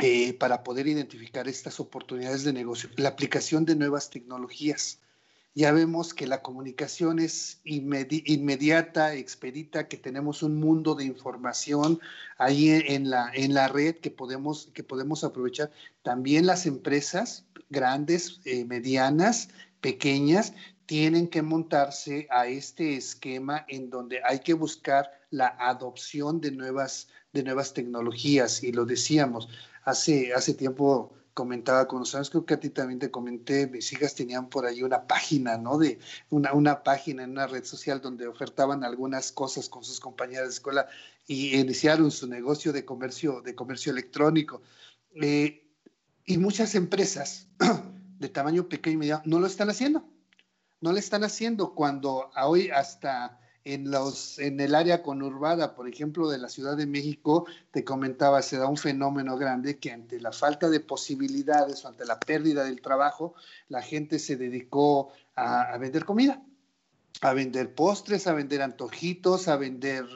eh, 0.00 0.34
para 0.34 0.62
poder 0.62 0.88
identificar 0.88 1.48
estas 1.48 1.80
oportunidades 1.80 2.44
de 2.44 2.52
negocio. 2.52 2.90
La 2.96 3.08
aplicación 3.08 3.64
de 3.64 3.76
nuevas 3.76 4.10
tecnologías. 4.10 5.00
Ya 5.56 5.72
vemos 5.72 6.12
que 6.12 6.26
la 6.26 6.42
comunicación 6.42 7.18
es 7.18 7.62
inmediata, 7.64 9.14
expedita, 9.14 9.88
que 9.88 9.96
tenemos 9.96 10.42
un 10.42 10.60
mundo 10.60 10.94
de 10.94 11.06
información 11.06 11.98
ahí 12.36 12.68
en 12.68 13.08
la, 13.08 13.30
en 13.32 13.54
la 13.54 13.66
red 13.66 13.96
que 13.96 14.10
podemos, 14.10 14.68
que 14.74 14.84
podemos 14.84 15.24
aprovechar. 15.24 15.72
También 16.02 16.44
las 16.44 16.66
empresas 16.66 17.46
grandes, 17.70 18.42
eh, 18.44 18.66
medianas, 18.66 19.48
pequeñas, 19.80 20.52
tienen 20.84 21.26
que 21.26 21.40
montarse 21.40 22.28
a 22.30 22.48
este 22.48 22.94
esquema 22.94 23.64
en 23.66 23.88
donde 23.88 24.20
hay 24.28 24.40
que 24.40 24.52
buscar 24.52 25.10
la 25.30 25.56
adopción 25.58 26.42
de 26.42 26.50
nuevas, 26.50 27.08
de 27.32 27.42
nuevas 27.42 27.72
tecnologías. 27.72 28.62
Y 28.62 28.72
lo 28.72 28.84
decíamos, 28.84 29.48
hace, 29.84 30.34
hace 30.34 30.52
tiempo 30.52 31.14
comentaba 31.36 31.86
con 31.86 31.98
nosotros, 31.98 32.30
creo 32.30 32.46
que 32.46 32.54
a 32.54 32.60
ti 32.60 32.70
también 32.70 32.98
te 32.98 33.10
comenté, 33.10 33.66
mis 33.66 33.92
hijas 33.92 34.14
tenían 34.14 34.48
por 34.48 34.64
ahí 34.64 34.82
una 34.82 35.06
página, 35.06 35.58
¿no? 35.58 35.76
De 35.76 35.98
una, 36.30 36.54
una 36.54 36.82
página 36.82 37.24
en 37.24 37.32
una 37.32 37.46
red 37.46 37.62
social 37.62 38.00
donde 38.00 38.26
ofertaban 38.26 38.82
algunas 38.84 39.32
cosas 39.32 39.68
con 39.68 39.84
sus 39.84 40.00
compañeras 40.00 40.46
de 40.46 40.54
escuela 40.54 40.88
y 41.26 41.54
iniciaron 41.58 42.10
su 42.10 42.26
negocio 42.26 42.72
de 42.72 42.86
comercio, 42.86 43.42
de 43.42 43.54
comercio 43.54 43.92
electrónico. 43.92 44.62
Eh, 45.20 45.62
y 46.24 46.38
muchas 46.38 46.74
empresas 46.74 47.48
de 48.18 48.28
tamaño 48.30 48.66
pequeño 48.66 48.94
y 48.94 48.98
mediano 49.00 49.22
no 49.26 49.38
lo 49.38 49.46
están 49.46 49.68
haciendo. 49.68 50.08
No 50.80 50.92
lo 50.92 50.98
están 50.98 51.22
haciendo 51.22 51.74
cuando 51.74 52.30
hoy 52.42 52.70
hasta 52.70 53.38
en, 53.66 53.90
los, 53.90 54.38
en 54.38 54.60
el 54.60 54.76
área 54.76 55.02
conurbada, 55.02 55.74
por 55.74 55.88
ejemplo, 55.88 56.30
de 56.30 56.38
la 56.38 56.48
Ciudad 56.48 56.76
de 56.76 56.86
México, 56.86 57.46
te 57.72 57.84
comentaba, 57.84 58.40
se 58.40 58.58
da 58.58 58.68
un 58.68 58.76
fenómeno 58.76 59.36
grande 59.36 59.78
que 59.78 59.90
ante 59.90 60.20
la 60.20 60.30
falta 60.30 60.70
de 60.70 60.78
posibilidades 60.78 61.84
o 61.84 61.88
ante 61.88 62.04
la 62.04 62.20
pérdida 62.20 62.64
del 62.64 62.80
trabajo, 62.80 63.34
la 63.68 63.82
gente 63.82 64.20
se 64.20 64.36
dedicó 64.36 65.12
a, 65.34 65.76
vender 65.78 66.04
comida, 66.04 66.40
a 67.22 67.32
vender 67.32 67.74
postres, 67.74 68.28
a 68.28 68.34
vender 68.34 68.62
antojitos, 68.62 69.48
a 69.48 69.56
vender 69.56 70.06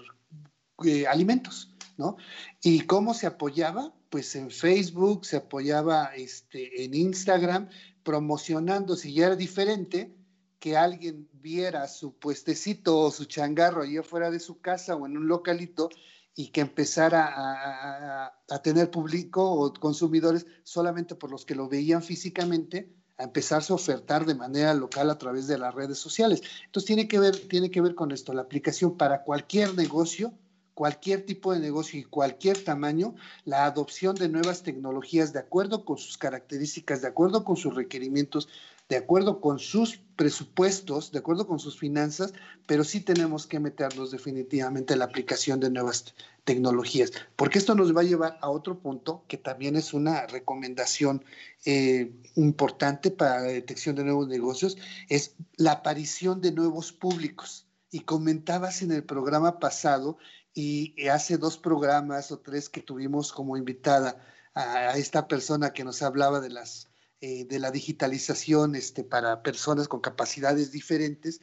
eh, 0.84 1.08
alimentos, 1.08 1.74
¿no? 1.96 2.16
¿Y 2.62 2.82
cómo 2.82 3.14
se 3.14 3.26
apoyaba? 3.26 3.92
pues 4.10 4.34
en 4.34 4.50
Facebook, 4.50 5.24
se 5.24 5.36
apoyaba 5.36 6.06
este, 6.16 6.84
en 6.84 6.94
Instagram, 6.94 7.68
promocionando, 8.02 8.96
si 8.96 9.14
ya 9.14 9.26
era 9.26 9.36
diferente, 9.36 10.12
que 10.60 10.76
alguien 10.76 11.28
viera 11.32 11.88
su 11.88 12.14
puestecito 12.14 12.98
o 13.00 13.10
su 13.10 13.24
changarro 13.24 13.82
allí 13.82 13.96
afuera 13.96 14.30
de 14.30 14.38
su 14.38 14.60
casa 14.60 14.94
o 14.94 15.06
en 15.06 15.16
un 15.16 15.26
localito 15.26 15.88
y 16.36 16.48
que 16.48 16.60
empezara 16.60 17.26
a, 17.26 18.32
a, 18.48 18.62
tener 18.62 18.90
público 18.90 19.42
o 19.42 19.72
consumidores 19.72 20.46
solamente 20.62 21.14
por 21.14 21.30
los 21.30 21.44
que 21.44 21.54
lo 21.54 21.68
veían 21.68 22.02
físicamente, 22.02 22.94
a 23.18 23.24
empezarse 23.24 23.72
a 23.72 23.76
ofertar 23.76 24.24
de 24.26 24.34
manera 24.34 24.72
local 24.74 25.10
a 25.10 25.18
través 25.18 25.46
de 25.46 25.58
las 25.58 25.74
redes 25.74 25.98
sociales. 25.98 26.42
Entonces 26.66 26.86
tiene 26.86 27.08
que 27.08 27.18
ver, 27.18 27.36
tiene 27.48 27.70
que 27.70 27.80
ver 27.80 27.94
con 27.94 28.12
esto, 28.12 28.32
la 28.32 28.42
aplicación 28.42 28.96
para 28.96 29.24
cualquier 29.24 29.74
negocio 29.74 30.32
cualquier 30.80 31.26
tipo 31.26 31.52
de 31.52 31.60
negocio 31.60 32.00
y 32.00 32.04
cualquier 32.04 32.64
tamaño, 32.64 33.14
la 33.44 33.66
adopción 33.66 34.14
de 34.14 34.30
nuevas 34.30 34.62
tecnologías 34.62 35.30
de 35.34 35.38
acuerdo 35.38 35.84
con 35.84 35.98
sus 35.98 36.16
características, 36.16 37.02
de 37.02 37.08
acuerdo 37.08 37.44
con 37.44 37.58
sus 37.58 37.74
requerimientos, 37.74 38.48
de 38.90 38.96
acuerdo 38.96 39.40
con 39.40 39.60
sus 39.60 40.00
presupuestos, 40.16 41.12
de 41.12 41.20
acuerdo 41.20 41.46
con 41.46 41.60
sus 41.60 41.78
finanzas, 41.78 42.34
pero 42.66 42.82
sí 42.84 43.00
tenemos 43.00 43.46
que 43.46 43.60
meternos 43.60 44.10
definitivamente 44.10 44.92
en 44.92 44.98
la 44.98 45.06
aplicación 45.06 45.60
de 45.60 45.70
nuevas 45.70 46.14
tecnologías, 46.44 47.12
porque 47.36 47.58
esto 47.58 47.76
nos 47.76 47.96
va 47.96 48.00
a 48.00 48.04
llevar 48.04 48.38
a 48.42 48.50
otro 48.50 48.80
punto 48.80 49.24
que 49.28 49.36
también 49.38 49.76
es 49.76 49.94
una 49.94 50.26
recomendación 50.26 51.24
eh, 51.64 52.12
importante 52.34 53.12
para 53.12 53.40
la 53.40 53.48
detección 53.48 53.94
de 53.94 54.04
nuevos 54.04 54.26
negocios, 54.26 54.76
es 55.08 55.36
la 55.56 55.72
aparición 55.72 56.40
de 56.40 56.52
nuevos 56.52 56.92
públicos. 56.92 57.66
Y 57.92 58.00
comentabas 58.00 58.82
en 58.82 58.92
el 58.92 59.02
programa 59.02 59.58
pasado 59.58 60.16
y 60.54 60.94
hace 61.08 61.38
dos 61.38 61.58
programas 61.58 62.30
o 62.30 62.38
tres 62.38 62.68
que 62.68 62.80
tuvimos 62.80 63.32
como 63.32 63.56
invitada 63.56 64.16
a, 64.54 64.96
esta 64.96 65.28
persona 65.28 65.72
que 65.72 65.84
nos 65.84 66.02
hablaba 66.02 66.40
de 66.40 66.50
las 66.50 66.89
eh, 67.20 67.44
de 67.44 67.58
la 67.58 67.70
digitalización 67.70 68.74
este, 68.74 69.04
para 69.04 69.42
personas 69.42 69.88
con 69.88 70.00
capacidades 70.00 70.72
diferentes, 70.72 71.40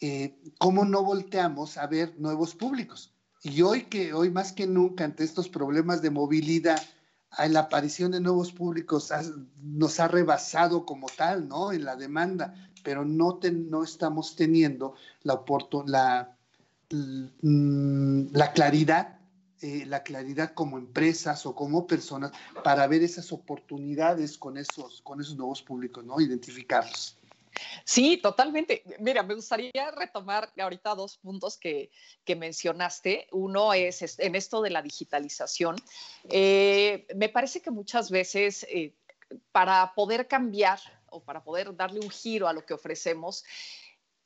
eh, 0.00 0.36
¿cómo 0.58 0.84
no 0.84 1.02
volteamos 1.02 1.76
a 1.76 1.86
ver 1.86 2.14
nuevos 2.18 2.54
públicos? 2.54 3.12
Y 3.42 3.62
hoy 3.62 3.84
que 3.84 4.12
hoy 4.12 4.30
más 4.30 4.52
que 4.52 4.66
nunca 4.66 5.04
ante 5.04 5.24
estos 5.24 5.48
problemas 5.48 6.02
de 6.02 6.10
movilidad, 6.10 6.82
la 7.48 7.60
aparición 7.60 8.10
de 8.10 8.20
nuevos 8.20 8.52
públicos 8.52 9.10
nos 9.62 10.00
ha 10.00 10.08
rebasado 10.08 10.84
como 10.84 11.06
tal, 11.16 11.48
¿no? 11.48 11.72
En 11.72 11.84
la 11.84 11.96
demanda, 11.96 12.54
pero 12.82 13.04
no, 13.04 13.38
no 13.42 13.84
estamos 13.84 14.34
teniendo 14.34 14.94
la, 15.22 15.42
la, 15.86 16.36
Mm, 16.92 18.32
la 18.32 18.52
claridad, 18.52 19.19
eh, 19.62 19.84
la 19.86 20.02
claridad 20.02 20.54
como 20.54 20.78
empresas 20.78 21.44
o 21.46 21.54
como 21.54 21.86
personas 21.86 22.32
para 22.64 22.86
ver 22.86 23.02
esas 23.02 23.32
oportunidades 23.32 24.38
con 24.38 24.56
esos, 24.56 25.02
con 25.02 25.20
esos 25.20 25.36
nuevos 25.36 25.62
públicos, 25.62 26.04
¿no? 26.04 26.20
Identificarlos. 26.20 27.18
Sí, 27.84 28.16
totalmente. 28.16 28.82
Mira, 28.98 29.22
me 29.22 29.34
gustaría 29.34 29.90
retomar 29.90 30.50
ahorita 30.58 30.94
dos 30.94 31.18
puntos 31.18 31.58
que, 31.58 31.90
que 32.24 32.36
mencionaste. 32.36 33.26
Uno 33.32 33.72
es 33.72 34.18
en 34.18 34.34
esto 34.34 34.62
de 34.62 34.70
la 34.70 34.82
digitalización. 34.82 35.76
Eh, 36.28 37.06
me 37.14 37.28
parece 37.28 37.60
que 37.60 37.70
muchas 37.70 38.10
veces 38.10 38.66
eh, 38.68 38.94
para 39.52 39.92
poder 39.94 40.26
cambiar 40.26 40.80
o 41.10 41.22
para 41.22 41.42
poder 41.42 41.74
darle 41.76 42.00
un 42.00 42.10
giro 42.10 42.48
a 42.48 42.52
lo 42.52 42.64
que 42.64 42.74
ofrecemos, 42.74 43.44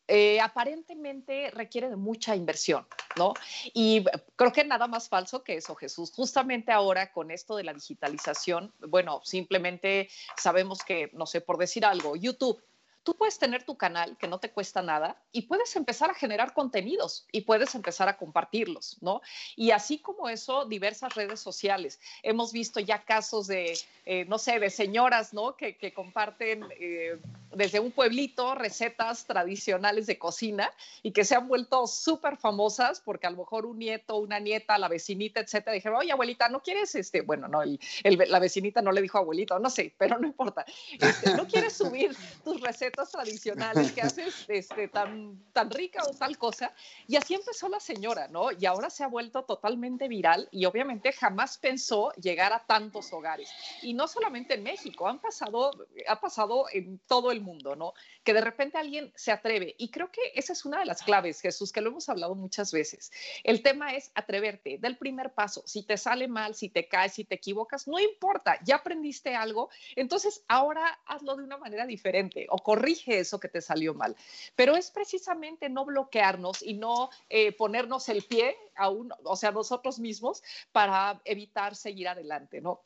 eh, 0.06 0.40
aparentemente 0.40 1.50
requiere 1.50 1.88
de 1.88 1.96
mucha 1.96 2.36
inversión, 2.36 2.86
¿no? 3.16 3.34
Y 3.72 4.04
creo 4.36 4.52
que 4.52 4.64
nada 4.64 4.86
más 4.86 5.08
falso 5.08 5.42
que 5.42 5.56
eso, 5.56 5.74
Jesús. 5.74 6.12
Justamente 6.14 6.72
ahora 6.72 7.10
con 7.12 7.30
esto 7.30 7.56
de 7.56 7.64
la 7.64 7.72
digitalización, 7.72 8.72
bueno, 8.80 9.20
simplemente 9.24 10.08
sabemos 10.36 10.80
que, 10.82 11.10
no 11.14 11.26
sé, 11.26 11.40
por 11.40 11.56
decir 11.56 11.84
algo, 11.84 12.16
YouTube 12.16 12.62
tú 13.04 13.14
puedes 13.14 13.38
tener 13.38 13.62
tu 13.62 13.76
canal 13.76 14.16
que 14.16 14.26
no 14.26 14.40
te 14.40 14.50
cuesta 14.50 14.82
nada 14.82 15.22
y 15.30 15.42
puedes 15.42 15.76
empezar 15.76 16.10
a 16.10 16.14
generar 16.14 16.54
contenidos 16.54 17.26
y 17.30 17.42
puedes 17.42 17.74
empezar 17.74 18.08
a 18.08 18.16
compartirlos, 18.16 18.96
¿no? 19.02 19.20
Y 19.56 19.70
así 19.70 19.98
como 19.98 20.28
eso, 20.28 20.64
diversas 20.64 21.14
redes 21.14 21.38
sociales. 21.38 22.00
Hemos 22.22 22.52
visto 22.52 22.80
ya 22.80 23.04
casos 23.04 23.46
de, 23.46 23.78
eh, 24.06 24.24
no 24.24 24.38
sé, 24.38 24.58
de 24.58 24.70
señoras, 24.70 25.34
¿no? 25.34 25.56
Que, 25.56 25.74
comparten 25.94 26.64
eh, 26.80 27.18
desde 27.54 27.78
un 27.78 27.92
pueblito 27.92 28.54
recetas 28.54 29.26
tradicionales 29.26 30.06
de 30.06 30.18
cocina 30.18 30.72
y 31.02 31.12
que 31.12 31.24
se 31.24 31.36
han 31.36 31.46
vuelto 31.46 31.86
súper 31.86 32.38
famosas 32.38 33.00
porque 33.00 33.26
a 33.26 33.30
lo 33.30 33.36
mejor 33.36 33.66
un 33.66 33.78
nieto, 33.78 34.16
una 34.16 34.40
nieta, 34.40 34.78
la 34.78 34.88
vecinita, 34.88 35.40
etcétera, 35.40 35.74
dijeron, 35.74 35.98
oye, 35.98 36.10
abuelita, 36.10 36.48
¿no 36.48 36.62
quieres 36.62 36.94
este? 36.94 37.20
Bueno, 37.20 37.48
no, 37.48 37.60
la 38.02 38.38
vecinita 38.38 38.80
no 38.80 38.92
le 38.92 39.02
dijo 39.02 39.18
abuelito, 39.18 39.58
no 39.58 39.68
sé, 39.68 39.94
pero 39.98 40.18
no 40.18 40.26
importa. 40.26 40.64
Este, 40.98 41.34
¿No 41.34 41.46
quieres 41.46 41.74
subir 41.74 42.16
tus 42.42 42.60
recetas? 42.62 42.93
Tradicionales 43.10 43.92
que 43.92 44.02
haces 44.02 44.44
este, 44.48 44.88
tan, 44.88 45.42
tan 45.52 45.70
rica 45.70 46.02
o 46.04 46.14
tal 46.14 46.38
cosa. 46.38 46.72
Y 47.06 47.16
así 47.16 47.34
empezó 47.34 47.68
la 47.68 47.80
señora, 47.80 48.28
¿no? 48.28 48.52
Y 48.52 48.66
ahora 48.66 48.90
se 48.90 49.04
ha 49.04 49.08
vuelto 49.08 49.44
totalmente 49.44 50.08
viral 50.08 50.48
y 50.50 50.64
obviamente 50.64 51.12
jamás 51.12 51.58
pensó 51.58 52.12
llegar 52.12 52.52
a 52.52 52.64
tantos 52.64 53.12
hogares. 53.12 53.50
Y 53.82 53.94
no 53.94 54.08
solamente 54.08 54.54
en 54.54 54.62
México, 54.62 55.08
han 55.08 55.20
pasado, 55.20 55.70
ha 56.08 56.20
pasado 56.20 56.66
en 56.72 56.98
todo 57.06 57.30
el 57.30 57.40
mundo, 57.40 57.76
¿no? 57.76 57.94
Que 58.22 58.34
de 58.34 58.40
repente 58.40 58.78
alguien 58.78 59.12
se 59.14 59.32
atreve. 59.32 59.74
Y 59.78 59.90
creo 59.90 60.10
que 60.10 60.20
esa 60.34 60.52
es 60.52 60.64
una 60.64 60.78
de 60.78 60.86
las 60.86 61.02
claves, 61.02 61.40
Jesús, 61.40 61.72
que 61.72 61.80
lo 61.80 61.90
hemos 61.90 62.08
hablado 62.08 62.34
muchas 62.34 62.72
veces. 62.72 63.12
El 63.42 63.62
tema 63.62 63.94
es 63.94 64.10
atreverte, 64.14 64.78
del 64.78 64.96
primer 64.96 65.34
paso. 65.34 65.62
Si 65.66 65.82
te 65.82 65.96
sale 65.96 66.28
mal, 66.28 66.54
si 66.54 66.68
te 66.68 66.88
caes, 66.88 67.14
si 67.14 67.24
te 67.24 67.34
equivocas, 67.34 67.86
no 67.88 67.98
importa, 67.98 68.58
ya 68.64 68.76
aprendiste 68.76 69.34
algo, 69.34 69.70
entonces 69.96 70.44
ahora 70.48 71.00
hazlo 71.06 71.36
de 71.36 71.44
una 71.44 71.58
manera 71.58 71.86
diferente 71.86 72.46
o 72.50 72.58
corrige 72.84 73.18
eso 73.18 73.40
que 73.40 73.48
te 73.48 73.62
salió 73.62 73.94
mal. 73.94 74.14
Pero 74.54 74.76
es 74.76 74.90
precisamente 74.90 75.70
no 75.70 75.86
bloquearnos 75.86 76.62
y 76.62 76.74
no 76.74 77.08
eh, 77.30 77.52
ponernos 77.52 78.08
el 78.10 78.22
pie 78.24 78.56
a 78.76 78.90
uno, 78.90 79.16
o 79.24 79.36
sea, 79.36 79.52
nosotros 79.52 79.98
mismos 79.98 80.42
para 80.70 81.20
evitar 81.24 81.74
seguir 81.76 82.08
adelante, 82.08 82.60
¿no? 82.60 82.82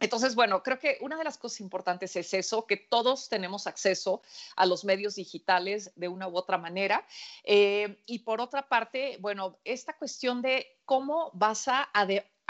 Entonces, 0.00 0.34
bueno, 0.34 0.62
creo 0.64 0.78
que 0.80 0.96
una 1.00 1.16
de 1.16 1.22
las 1.22 1.38
cosas 1.38 1.60
importantes 1.60 2.16
es 2.16 2.34
eso, 2.34 2.66
que 2.66 2.76
todos 2.76 3.28
tenemos 3.28 3.66
acceso 3.68 4.22
a 4.56 4.66
los 4.66 4.84
medios 4.84 5.14
digitales 5.14 5.92
de 5.94 6.08
una 6.08 6.26
u 6.26 6.36
otra 6.36 6.58
manera. 6.58 7.06
Eh, 7.44 7.98
y 8.06 8.20
por 8.20 8.40
otra 8.40 8.68
parte, 8.68 9.18
bueno, 9.20 9.58
esta 9.64 9.96
cuestión 9.96 10.42
de 10.42 10.66
cómo 10.86 11.30
vas 11.34 11.68
a 11.68 11.88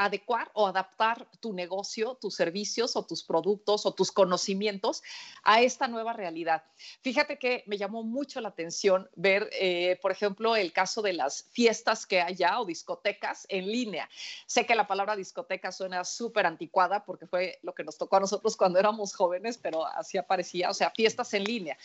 adecuar 0.04 0.50
o 0.54 0.66
adaptar 0.66 1.26
tu 1.40 1.52
negocio, 1.52 2.16
tus 2.20 2.34
servicios 2.34 2.96
o 2.96 3.04
tus 3.04 3.22
productos 3.22 3.86
o 3.86 3.92
tus 3.92 4.12
conocimientos 4.12 5.02
a 5.42 5.60
esta 5.60 5.88
nueva 5.88 6.12
realidad. 6.12 6.62
Fíjate 7.02 7.38
que 7.38 7.64
me 7.66 7.78
llamó 7.78 8.02
mucho 8.02 8.40
la 8.40 8.48
atención 8.48 9.08
ver, 9.14 9.48
eh, 9.52 9.98
por 10.02 10.12
ejemplo, 10.12 10.56
el 10.56 10.72
caso 10.72 11.02
de 11.02 11.12
las 11.12 11.44
fiestas 11.52 12.06
que 12.06 12.20
hay 12.20 12.34
ya 12.34 12.60
o 12.60 12.64
discotecas 12.64 13.46
en 13.48 13.66
línea. 13.66 14.08
Sé 14.46 14.66
que 14.66 14.74
la 14.74 14.86
palabra 14.86 15.16
discoteca 15.16 15.72
suena 15.72 16.04
súper 16.04 16.46
anticuada 16.46 17.04
porque 17.04 17.26
fue 17.26 17.58
lo 17.62 17.74
que 17.74 17.84
nos 17.84 17.98
tocó 17.98 18.16
a 18.16 18.20
nosotros 18.20 18.56
cuando 18.56 18.78
éramos 18.78 19.14
jóvenes, 19.14 19.58
pero 19.58 19.86
así 19.86 20.18
aparecía, 20.18 20.70
o 20.70 20.74
sea, 20.74 20.90
fiestas 20.90 21.32
en 21.34 21.44
línea. 21.44 21.78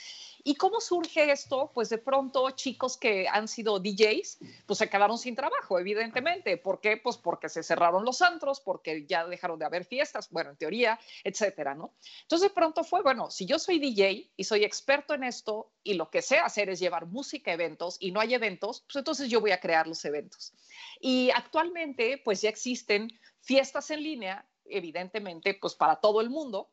¿Y 0.48 0.56
cómo 0.56 0.80
surge 0.80 1.30
esto? 1.30 1.72
Pues 1.74 1.89
de 1.89 1.98
pronto 1.98 2.52
chicos 2.52 2.95
que 2.95 3.28
han 3.28 3.50
sido 3.50 3.80
DJs, 3.82 4.38
pues 4.66 4.80
se 4.80 4.89
quedaron 4.89 5.18
sin 5.18 5.36
trabajo, 5.36 5.78
evidentemente. 5.78 6.56
¿Por 6.56 6.80
qué? 6.80 6.95
Pues 6.95 7.18
porque 7.18 7.50
se 7.50 7.64
cerraron 7.64 8.06
los 8.06 8.22
antros, 8.22 8.62
porque 8.62 9.06
ya 9.06 9.28
dejaron 9.28 9.60
de 9.60 9.66
haber 9.66 9.84
fiestas, 9.84 10.30
bueno, 10.30 10.52
en 10.52 10.56
teoría, 10.56 10.98
etcétera, 11.26 11.76
¿no? 11.76 11.95
Entonces 12.22 12.48
de 12.48 12.56
pronto 12.56 12.86
fue, 12.86 13.02
bueno, 13.02 13.30
si 13.30 13.45
yo 13.45 13.60
soy 13.60 13.78
DJ 13.78 14.32
y 14.38 14.43
soy 14.45 14.64
experto 14.64 15.14
en 15.14 15.26
esto 15.26 15.74
y 15.84 15.95
lo 15.95 16.10
que 16.10 16.22
sé 16.22 16.38
hacer 16.38 16.70
es 16.70 16.80
llevar 16.80 17.08
música 17.08 17.52
a 17.52 17.56
eventos 17.56 17.98
y 18.00 18.14
no 18.14 18.22
hay 18.22 18.34
eventos, 18.34 18.86
pues 18.88 18.95
entonces 18.95 19.30
yo 19.30 19.41
voy 19.41 19.52
a 19.52 19.60
crear 19.60 19.86
los 19.86 20.06
eventos. 20.06 20.54
Y 21.02 21.30
actualmente, 21.32 22.22
pues 22.24 22.39
ya 22.39 22.48
existen 22.48 23.10
fiestas 23.41 23.91
en 23.91 24.02
línea, 24.02 24.48
evidentemente, 24.64 25.56
pues 25.56 25.76
para 25.76 25.98
todo 25.98 26.22
el 26.22 26.30
mundo, 26.30 26.70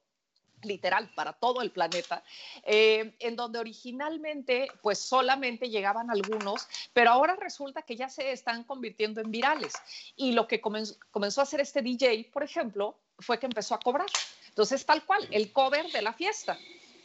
literal 0.65 1.11
para 1.15 1.33
todo 1.33 1.63
el 1.63 1.71
planeta, 1.71 2.23
eh, 2.65 3.15
en 3.19 3.37
donde 3.37 3.59
originalmente 3.59 4.69
pues 4.83 4.99
solamente 4.99 5.69
llegaban 5.69 6.11
algunos, 6.11 6.67
pero 6.93 7.11
ahora 7.11 7.37
resulta 7.37 7.83
que 7.83 7.97
ya 7.97 8.09
se 8.09 8.33
están 8.33 8.65
convirtiendo 8.65 9.21
en 9.21 9.31
virales. 9.31 9.73
Y 10.17 10.33
lo 10.33 10.47
que 10.47 10.61
comenzó, 10.61 10.97
comenzó 11.11 11.41
a 11.41 11.45
hacer 11.45 11.61
este 11.61 11.83
DJ, 11.83 12.31
por 12.33 12.43
ejemplo, 12.43 12.99
fue 13.19 13.39
que 13.39 13.47
empezó 13.47 13.75
a 13.75 13.81
cobrar. 13.81 14.09
Entonces, 14.49 14.85
tal 14.87 15.05
cual, 15.05 15.27
el 15.31 15.53
cover 15.53 15.91
de 15.91 16.03
la 16.03 16.13
fiesta. 16.13 16.59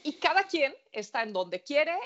Y 0.04 0.14
cada 0.14 0.44
quien 0.44 0.74
está 0.92 1.24
en 1.24 1.34
donde 1.34 1.62
quiere, 1.62 1.98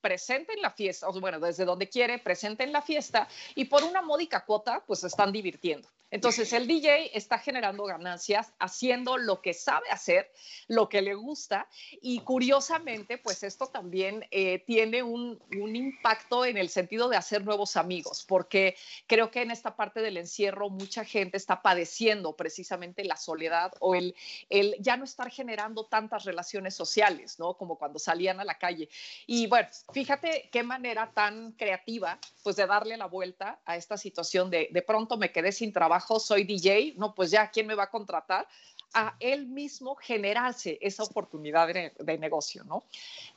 presente 0.00 0.52
en 0.52 0.60
la 0.60 0.70
fiesta, 0.70 1.08
o 1.08 1.20
bueno, 1.20 1.40
desde 1.40 1.64
donde 1.64 1.88
quiere, 1.88 2.18
presente 2.18 2.64
en 2.64 2.72
la 2.72 2.82
fiesta 2.82 3.28
y 3.54 3.64
por 3.64 3.84
una 3.84 4.02
módica 4.02 4.44
cuota, 4.44 4.82
pues 4.86 5.04
están 5.04 5.32
divirtiendo. 5.32 5.88
Entonces 6.12 6.52
el 6.52 6.66
DJ 6.66 7.16
está 7.16 7.38
generando 7.38 7.84
ganancias 7.84 8.52
haciendo 8.58 9.16
lo 9.16 9.40
que 9.40 9.54
sabe 9.54 9.88
hacer, 9.90 10.30
lo 10.68 10.86
que 10.90 11.00
le 11.00 11.14
gusta 11.14 11.66
y 12.02 12.20
curiosamente 12.20 13.16
pues 13.16 13.42
esto 13.42 13.68
también 13.68 14.26
eh, 14.30 14.62
tiene 14.66 15.02
un, 15.02 15.40
impacto 15.50 16.44
en 16.44 16.58
el 16.58 16.68
sentido 16.68 17.08
de 17.08 17.16
hacer 17.16 17.44
nuevos 17.44 17.76
amigos, 17.76 18.26
porque 18.28 18.76
creo 19.06 19.30
que 19.30 19.40
en 19.40 19.50
esta 19.50 19.74
parte 19.74 20.02
del 20.02 20.18
encierro 20.18 20.68
mucha 20.68 21.02
gente 21.02 21.38
está 21.38 21.62
padeciendo 21.62 22.36
precisamente 22.36 23.04
la 23.04 23.16
soledad 23.16 23.72
o 23.80 23.94
el, 23.94 24.14
el 24.50 24.76
ya 24.80 24.98
no 24.98 25.04
estar 25.04 25.30
generando 25.30 25.86
tantas 25.86 26.24
relaciones 26.24 26.74
sociales, 26.74 27.38
¿no? 27.38 27.54
Como 27.54 27.78
cuando 27.78 27.98
salían 27.98 28.38
a 28.38 28.44
la 28.44 28.58
calle. 28.58 28.90
Y 29.26 29.46
bueno, 29.46 29.68
fíjate 29.94 30.50
qué 30.52 30.62
manera 30.62 31.10
tan 31.14 31.52
creativa 31.52 32.18
pues 32.42 32.56
de 32.56 32.66
darle 32.66 32.98
la 32.98 33.06
vuelta 33.06 33.60
a 33.64 33.76
esta 33.76 33.96
situación 33.96 34.50
de 34.50 34.68
de 34.70 34.82
pronto 34.82 35.16
me 35.16 35.32
quedé 35.32 35.52
sin 35.52 35.72
trabajo 35.72 36.01
soy 36.18 36.44
DJ, 36.44 36.94
no, 36.96 37.14
pues 37.14 37.30
ya, 37.30 37.50
¿quién 37.50 37.66
me 37.66 37.74
va 37.74 37.84
a 37.84 37.90
contratar? 37.90 38.46
a 38.94 39.16
él 39.20 39.46
mismo 39.46 39.94
generarse 39.94 40.78
esa 40.80 41.02
oportunidad 41.02 41.68
de, 41.68 42.18
negocio, 42.18 42.64
¿no? 42.64 42.84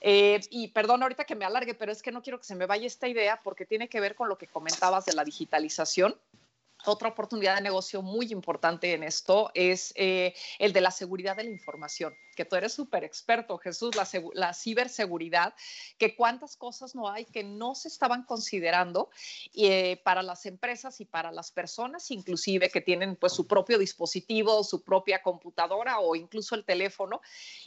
Eh, 0.01 0.41
y 0.49 0.67
perdón 0.69 1.01
ahorita 1.03 1.23
que 1.23 1.35
me 1.35 1.45
alargue, 1.45 1.73
pero 1.73 1.91
es 1.91 2.01
que 2.01 2.11
no 2.11 2.21
quiero 2.21 2.39
que 2.39 2.45
se 2.45 2.55
me 2.55 2.65
vaya 2.65 2.85
esta 2.85 3.07
idea 3.07 3.39
porque 3.43 3.65
tiene 3.65 3.87
que 3.87 3.99
ver 3.99 4.15
con 4.15 4.27
lo 4.27 4.37
que 4.37 4.47
comentabas 4.47 5.05
de 5.05 5.13
la 5.13 5.23
digitalización. 5.23 6.15
Otra 6.87 7.09
oportunidad 7.09 7.55
de 7.55 7.61
negocio 7.61 8.03
muy 8.03 8.31
importante 8.31 8.93
en 8.93 9.03
esto 9.03 9.49
es 9.55 9.91
eh, 9.95 10.35
el 10.59 10.71
de 10.71 10.81
la 10.81 10.91
seguridad 10.91 11.35
de 11.35 11.43
la 11.43 11.49
información, 11.49 12.15
que 12.35 12.45
tú 12.45 12.55
eres 12.55 12.73
súper 12.73 13.03
experto, 13.03 13.57
Jesús, 13.57 13.95
la, 13.95 14.53
ciberseguridad, 14.53 15.55
que 15.97 16.15
cuántas 16.15 16.55
cosas 16.55 16.93
no 16.93 17.09
hay 17.09 17.25
que 17.25 17.43
no 17.43 17.73
se 17.73 17.87
estaban 17.87 18.23
considerando 18.23 19.09
eh, 19.55 19.99
para 20.03 20.21
las 20.21 20.45
empresas 20.45 21.01
y 21.01 21.05
para 21.05 21.31
las 21.31 21.51
personas, 21.51 22.11
inclusive 22.11 22.69
que 22.69 22.81
tienen 22.81 23.15
pues 23.15 23.33
su 23.33 23.47
propio 23.47 23.79
dispositivo, 23.79 24.63
su 24.63 24.83
propia 24.83 25.23
computadora 25.23 25.99
o 25.99 26.15
incluso 26.15 26.53
el 26.53 26.65
teléfono, 26.65 27.21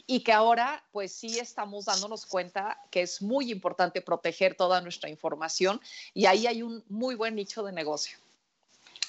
y 0.07 0.23
que 0.23 0.31
ahora 0.31 0.83
pues 0.93 1.11
sí 1.11 1.39
estamos 1.39 1.85
dándonos 1.85 2.25
cuenta 2.25 2.79
que 2.89 3.01
es 3.01 3.21
muy 3.21 3.51
importante 3.51 4.01
proteger 4.01 4.55
toda 4.55 4.79
nuestra 4.79 5.09
información 5.09 5.81
y 6.13 6.25
ahí 6.25 6.47
hay 6.47 6.61
un 6.61 6.83
muy 6.87 7.15
buen 7.15 7.35
nicho 7.35 7.63
de 7.63 7.73
negocio. 7.73 8.17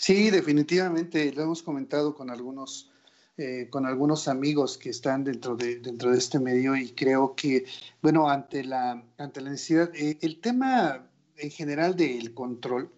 Sí, 0.01 0.30
definitivamente, 0.30 1.30
lo 1.34 1.42
hemos 1.42 1.62
comentado 1.62 2.14
con 2.14 2.30
algunos, 2.30 2.90
eh, 3.36 3.68
con 3.68 3.84
algunos 3.84 4.28
amigos 4.28 4.78
que 4.78 4.88
están 4.88 5.24
dentro 5.24 5.57
de, 5.57 5.78
dentro 5.78 6.11
de 6.11 6.16
este 6.16 6.38
medio 6.38 6.74
y 6.74 6.92
creo 6.92 7.34
que, 7.36 7.66
bueno, 8.01 8.30
ante 8.30 8.64
la, 8.64 9.05
ante 9.18 9.42
la 9.42 9.51
necesidad, 9.51 9.94
eh, 9.94 10.16
el 10.22 10.40
tema 10.40 11.07
en 11.36 11.51
general 11.51 11.96
del 11.96 12.32
control, 12.32 12.90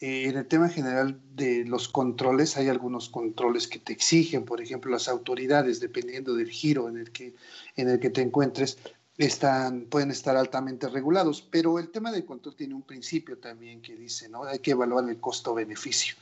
eh, 0.00 0.28
en 0.30 0.38
el 0.38 0.46
tema 0.46 0.70
general 0.70 1.20
de 1.34 1.66
los 1.66 1.88
controles, 1.90 2.56
hay 2.56 2.68
algunos 2.68 3.10
controles 3.10 3.68
que 3.68 3.78
te 3.78 3.92
exigen, 3.92 4.46
por 4.46 4.62
ejemplo, 4.62 4.90
las 4.90 5.08
autoridades, 5.08 5.78
dependiendo 5.80 6.34
del 6.34 6.48
giro 6.48 6.88
en 6.88 6.96
el 6.96 7.12
que, 7.12 7.34
en 7.76 7.90
el 7.90 8.00
que 8.00 8.08
te 8.08 8.22
encuentres, 8.22 8.78
están, 9.18 9.82
pueden 9.86 10.10
estar 10.10 10.36
altamente 10.36 10.88
regulados, 10.88 11.42
pero 11.42 11.78
el 11.78 11.90
tema 11.90 12.12
del 12.12 12.24
control 12.24 12.54
tiene 12.54 12.74
un 12.74 12.82
principio 12.82 13.38
también 13.38 13.80
que 13.80 13.96
dice, 13.96 14.28
¿no? 14.28 14.44
Hay 14.44 14.58
que 14.58 14.72
evaluar 14.72 15.08
el 15.08 15.18
costo-beneficio. 15.18 16.14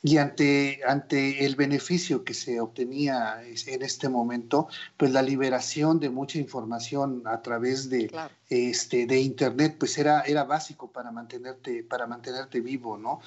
Y 0.00 0.18
ante, 0.18 0.80
ante 0.86 1.44
el 1.44 1.56
beneficio 1.56 2.22
que 2.22 2.32
se 2.32 2.60
obtenía 2.60 3.42
en 3.42 3.82
este 3.82 4.08
momento, 4.08 4.68
pues 4.96 5.10
la 5.10 5.22
liberación 5.22 5.98
de 5.98 6.08
mucha 6.08 6.38
información 6.38 7.22
a 7.24 7.42
través 7.42 7.90
de, 7.90 8.08
este, 8.48 9.06
de 9.06 9.20
Internet, 9.20 9.74
pues 9.76 9.98
era, 9.98 10.20
era 10.20 10.44
básico 10.44 10.92
para 10.92 11.10
mantenerte, 11.10 11.82
para 11.82 12.06
mantenerte 12.06 12.60
vivo, 12.60 12.96
¿no? 12.96 13.20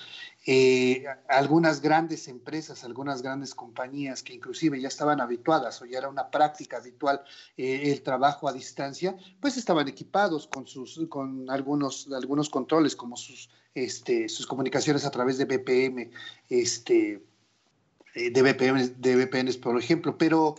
Eh, 0.48 1.06
algunas 1.30 1.82
grandes 1.82 2.28
empresas, 2.28 2.84
algunas 2.84 3.22
grandes 3.22 3.54
compañías 3.54 4.24
que 4.24 4.34
inclusive 4.34 4.82
ya 4.82 4.88
estaban 4.88 5.22
habituadas 5.22 5.80
o 5.82 5.86
ya 5.86 6.00
era 6.00 6.10
una 6.10 6.32
práctica 6.32 6.78
habitual 6.78 7.22
eh, 7.58 7.92
el 7.92 8.02
trabajo 8.02 8.48
a 8.50 8.54
distancia, 8.54 9.16
pues 9.40 9.56
estaban 9.58 9.88
equipados 9.88 10.48
con, 10.48 10.66
sus, 10.66 11.00
con 11.10 11.48
algunos, 11.52 12.10
algunos 12.12 12.50
controles 12.50 12.96
como 12.96 13.18
sus, 13.18 13.52
este, 13.76 14.28
sus 14.30 14.48
comunicaciones 14.48 15.06
a 15.06 15.12
través 15.12 15.38
de 15.38 15.46
VPN, 15.46 16.12
este, 16.50 17.24
eh, 18.16 18.32
de, 18.32 18.42
VPN, 18.42 19.00
de 19.00 19.16
VPNs, 19.18 19.58
por 19.58 19.78
ejemplo, 19.78 20.18
pero, 20.18 20.56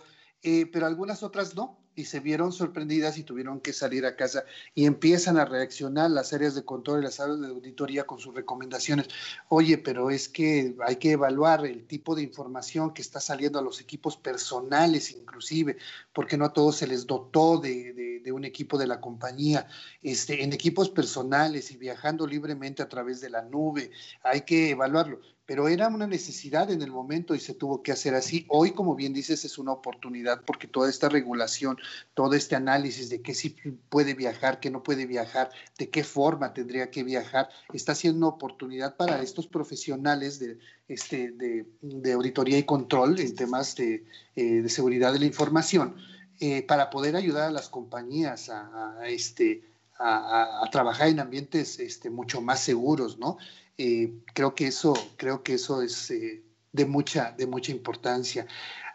pero 0.73 0.87
algunas 0.87 1.25
otras 1.25 1.57
no 1.57 1.82
y 1.95 2.05
se 2.05 2.21
vieron 2.21 2.53
sorprendidas 2.53 3.19
y 3.19 3.25
tuvieron 3.25 3.61
que 3.61 3.73
salir 3.73 4.07
a 4.07 4.17
casa 4.17 4.45
y 4.75 4.87
empiezan 4.87 5.39
a 5.39 5.45
reaccionar 5.45 6.11
las 6.11 6.33
áreas 6.33 6.55
de 6.55 6.65
control 6.65 7.01
y 7.01 7.05
las 7.05 7.21
áreas 7.21 7.41
de 7.41 7.49
auditoría 7.49 8.05
con 8.05 8.19
sus 8.19 8.35
recomendaciones. 8.35 9.09
Oye, 9.49 9.79
pero 9.79 10.11
es 10.11 10.29
que 10.29 10.75
hay 10.87 10.97
que 10.97 11.13
evaluar 11.13 11.67
el 11.67 11.87
tipo 11.87 12.15
de 12.15 12.23
información 12.23 12.95
que 12.95 13.03
está 13.03 13.21
saliendo 13.21 13.59
a 13.59 13.63
los 13.63 13.81
equipos 13.81 14.17
personales 14.17 15.11
inclusive, 15.11 15.77
porque 16.13 16.37
no 16.37 16.47
a 16.47 16.53
todos 16.53 16.77
se 16.77 16.87
les 16.87 17.07
dotó 17.07 17.59
de, 17.59 18.21
de, 18.23 18.33
un 18.33 18.45
equipo 18.45 18.79
de 18.79 18.87
la 18.87 19.01
compañía. 19.01 19.67
Este, 20.03 20.43
en 20.43 20.53
equipos 20.53 20.89
personales 20.89 21.71
y 21.71 21.77
viajando 21.77 22.27
libremente 22.27 22.83
a 22.83 22.89
través 22.89 23.21
de 23.21 23.29
la 23.29 23.43
nube, 23.43 23.91
hay 24.23 24.43
que 24.43 24.71
evaluarlo 24.71 25.21
pero 25.47 25.69
era 25.69 25.89
una 25.89 26.07
necesidad 26.07 26.71
en 26.71 26.83
el 26.83 26.91
momento 26.91 27.35
y 27.35 27.41
se 27.41 27.55
tuvo 27.55 27.83
que 27.83 27.93
hacer 27.93 28.15
así. 28.15 28.47
Hoy, 28.49 28.73
como 28.73 28.95
bien 28.95 29.13
dices, 29.13 29.45
es 29.45 29.59
una 29.59 29.73
oportunidad 29.73 30.43
porque 30.47 30.69
toda 30.69 30.89
esta 30.89 31.09
regulación, 31.09 31.79
todo 32.15 32.35
este 32.35 32.55
análisis 32.55 33.11
de 33.11 33.23
qué 33.23 33.35
sí 33.35 33.57
puede 33.89 34.15
viajar, 34.15 34.61
qué 34.61 34.71
no 34.71 34.83
puede 34.83 35.07
viajar, 35.07 35.51
de 35.79 35.91
qué 35.91 36.05
forma 36.05 36.55
tendría 36.55 36.91
que 36.91 37.03
viajar, 37.03 37.49
está 37.73 37.95
siendo 37.95 38.19
una 38.19 38.37
oportunidad 38.37 38.97
para 38.97 39.21
estos 39.23 39.47
profesionales 39.47 40.39
de, 40.39 40.59
este, 40.89 41.33
de, 41.33 42.13
auditoría 42.13 42.59
y 42.59 42.65
control 42.65 43.19
en 43.19 43.35
temas 43.35 43.75
de, 43.77 44.05
eh, 44.37 44.63
de 44.63 44.69
seguridad 44.69 45.13
de 45.13 45.19
la 45.19 45.27
información 45.27 45.97
eh, 46.45 46.63
para 46.63 46.91
poder 46.91 47.15
ayudar 47.15 47.49
a 47.49 47.53
las 47.53 47.69
compañías 47.69 48.49
a, 48.49 48.97
este, 49.07 49.63
a, 49.97 50.69
trabajar 50.73 51.09
en 51.09 51.21
ambientes 51.21 51.79
este, 51.79 52.11
mucho 52.11 52.41
más 52.41 52.59
seguros, 52.61 53.17
¿no? 53.19 53.39
Eh, 53.79 54.23
creo 54.35 54.55
que 54.55 54.67
eso, 54.67 54.95
creo 55.17 55.43
que 55.43 55.55
eso 55.55 55.83
es 55.83 56.11
eh, 56.11 56.45
de, 56.73 56.87
mucha, 56.87 57.33
de 57.33 57.47
mucha 57.47 57.73
importancia. 57.73 58.47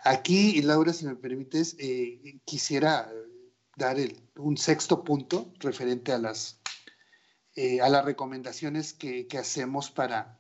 Aquí, 0.04 0.62
Laura, 0.62 0.94
si 0.94 1.06
me 1.06 1.16
permites, 1.16 1.76
quisiera 2.46 3.12
dar 3.76 3.98
un 4.38 4.58
sexto 4.58 5.04
punto 5.04 5.52
referente 5.60 6.14
a 6.14 6.18
las, 6.18 6.62
a 7.82 7.90
las 7.90 8.06
recomendaciones 8.06 8.94
que, 8.94 9.28
que 9.28 9.38
hacemos 9.38 9.92
para, 9.92 10.40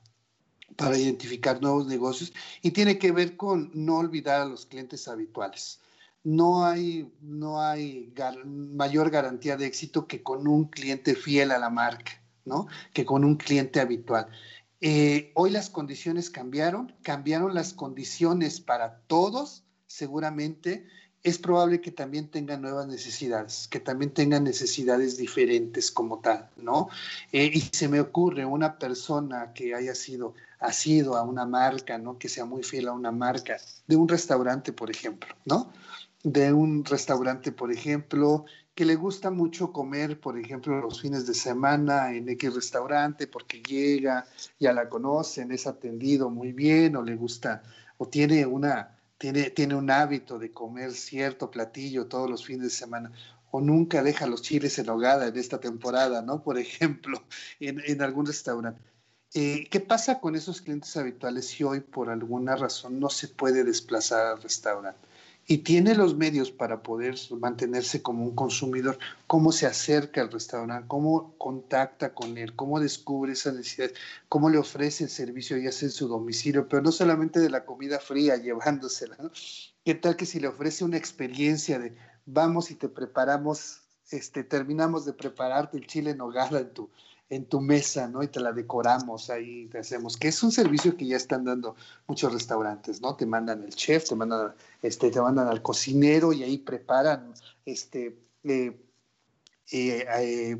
para 0.75 0.97
identificar 0.97 1.61
nuevos 1.61 1.87
negocios 1.87 2.33
y 2.61 2.71
tiene 2.71 2.99
que 2.99 3.11
ver 3.11 3.37
con 3.37 3.71
no 3.73 3.97
olvidar 3.97 4.41
a 4.41 4.45
los 4.45 4.65
clientes 4.65 5.07
habituales. 5.07 5.79
No 6.23 6.65
hay, 6.65 7.11
no 7.21 7.61
hay 7.61 8.13
mayor 8.45 9.09
garantía 9.09 9.55
de 9.55 9.65
éxito 9.65 10.07
que 10.07 10.23
con 10.23 10.47
un 10.47 10.65
cliente 10.65 11.15
fiel 11.15 11.51
a 11.51 11.57
la 11.57 11.69
marca, 11.69 12.21
¿no? 12.47 12.67
Que 12.93 13.05
con 13.05 13.23
un 13.23 13.35
cliente 13.35 13.79
habitual. 13.79 14.27
Eh, 14.81 15.31
hoy 15.35 15.51
las 15.51 15.69
condiciones 15.69 16.29
cambiaron, 16.29 16.93
cambiaron 17.01 17.53
las 17.53 17.73
condiciones 17.73 18.61
para 18.61 18.99
todos, 19.07 19.63
seguramente, 19.87 20.85
es 21.23 21.37
probable 21.39 21.81
que 21.81 21.91
también 21.91 22.29
tengan 22.29 22.61
nuevas 22.61 22.87
necesidades, 22.87 23.67
que 23.67 23.79
también 23.79 24.13
tengan 24.13 24.43
necesidades 24.43 25.17
diferentes 25.17 25.91
como 25.91 26.19
tal, 26.19 26.49
¿no? 26.55 26.89
Eh, 27.31 27.51
y 27.53 27.61
se 27.61 27.87
me 27.89 27.99
ocurre 27.99 28.45
una 28.45 28.77
persona 28.77 29.51
que 29.53 29.73
haya 29.73 29.95
sido, 29.95 30.35
ha 30.59 30.71
sido 30.71 31.15
a 31.15 31.23
una 31.23 31.45
marca, 31.45 31.97
¿no? 31.97 32.17
Que 32.17 32.29
sea 32.29 32.45
muy 32.45 32.63
fiel 32.63 32.87
a 32.87 32.93
una 32.93 33.11
marca, 33.11 33.57
de 33.87 33.95
un 33.95 34.07
restaurante, 34.07 34.71
por 34.73 34.91
ejemplo, 34.91 35.35
¿no? 35.45 35.71
De 36.23 36.53
un 36.53 36.85
restaurante, 36.85 37.51
por 37.51 37.71
ejemplo, 37.71 38.45
que 38.77 38.85
le 38.85 38.95
gusta 38.95 39.31
mucho 39.31 39.73
comer, 39.73 40.19
por 40.19 40.37
ejemplo, 40.37 40.79
los 40.79 41.01
fines 41.01 41.25
de 41.25 41.33
semana 41.33 42.13
en 42.13 42.29
X 42.29 42.53
restaurante 42.53 43.25
porque 43.25 43.59
llega, 43.63 44.27
ya 44.59 44.71
la 44.71 44.87
conocen, 44.87 45.51
es 45.51 45.65
atendido 45.65 46.29
muy 46.29 46.53
bien 46.53 46.95
o 46.95 47.01
le 47.01 47.15
gusta 47.15 47.63
o 47.97 48.07
tiene 48.07 48.45
una 48.45 48.95
tiene, 49.17 49.49
tiene 49.49 49.73
un 49.73 49.89
hábito 49.89 50.37
de 50.37 50.51
comer 50.51 50.91
cierto 50.93 51.49
platillo 51.49 52.05
todos 52.05 52.29
los 52.29 52.45
fines 52.45 52.65
de 52.65 52.69
semana 52.69 53.11
o 53.49 53.61
nunca 53.61 54.03
deja 54.03 54.27
los 54.27 54.43
chiles 54.43 54.77
en 54.77 54.89
hogada 54.89 55.25
en 55.27 55.37
esta 55.37 55.59
temporada, 55.59 56.21
¿no? 56.21 56.43
Por 56.43 56.59
ejemplo, 56.59 57.23
en, 57.59 57.81
en 57.83 58.01
algún 58.03 58.27
restaurante. 58.27 58.79
Eh, 59.33 59.67
¿Qué 59.71 59.79
pasa 59.79 60.19
con 60.19 60.35
esos 60.35 60.61
clientes 60.61 60.95
habituales 60.97 61.47
si 61.47 61.63
hoy 61.63 61.79
por 61.79 62.09
alguna 62.11 62.55
razón 62.55 62.99
no 62.99 63.09
se 63.09 63.27
puede 63.27 63.63
desplazar 63.63 64.27
al 64.27 64.41
restaurante? 64.41 65.06
Y 65.49 65.59
tiene 65.59 65.95
los 65.95 66.15
medios 66.15 66.51
para 66.51 66.83
poder 66.83 67.15
mantenerse 67.39 68.01
como 68.01 68.25
un 68.25 68.35
consumidor, 68.35 68.99
cómo 69.27 69.53
se 69.53 69.65
acerca 69.65 70.19
al 70.19 70.29
restaurante, 70.29 70.89
cómo 70.89 71.35
contacta 71.37 72.13
con 72.13 72.37
él, 72.37 72.53
cómo 72.53 72.81
descubre 72.81 73.31
esa 73.31 73.53
necesidad, 73.53 73.91
cómo 74.27 74.49
le 74.49 74.57
ofrece 74.57 75.05
el 75.05 75.09
servicio 75.09 75.57
ya 75.57 75.71
sea 75.71 75.87
en 75.87 75.93
su 75.93 76.09
domicilio, 76.09 76.67
pero 76.67 76.81
no 76.81 76.91
solamente 76.91 77.39
de 77.39 77.49
la 77.49 77.65
comida 77.65 77.99
fría 77.99 78.35
llevándosela, 78.43 79.15
¿no? 79.19 79.31
¿Qué 79.85 79.95
tal 79.95 80.17
que 80.17 80.25
si 80.25 80.41
le 80.41 80.49
ofrece 80.49 80.83
una 80.83 80.97
experiencia 80.97 81.79
de 81.79 81.95
vamos 82.25 82.69
y 82.69 82.75
te 82.75 82.89
preparamos, 82.89 83.79
este, 84.11 84.43
terminamos 84.43 85.05
de 85.05 85.13
prepararte 85.13 85.77
el 85.77 85.87
chile 85.87 86.11
en 86.11 86.17
nogada 86.17 86.59
en 86.59 86.73
tu, 86.73 86.89
en 87.29 87.45
tu 87.45 87.59
mesa, 87.59 88.07
¿no? 88.07 88.23
Y 88.23 88.27
te 88.27 88.39
la 88.39 88.53
decoramos 88.53 89.29
ahí, 89.29 89.67
te 89.67 89.79
hacemos, 89.79 90.17
que 90.17 90.29
es 90.29 90.41
un 90.43 90.51
servicio 90.51 90.95
que 90.95 91.07
ya 91.07 91.17
están 91.17 91.43
dando 91.43 91.75
muchos 92.07 92.31
restaurantes, 92.31 93.01
¿no? 93.01 93.15
Te 93.15 93.25
mandan 93.25 93.63
el 93.63 93.75
chef, 93.75 94.07
te 94.07 94.15
mandan, 94.15 94.53
este, 94.81 95.11
te 95.11 95.21
mandan 95.21 95.47
al 95.47 95.61
cocinero 95.61 96.31
y 96.31 96.43
ahí 96.43 96.57
preparan, 96.57 97.33
este, 97.65 98.17
eh, 98.43 98.79
eh, 99.71 100.57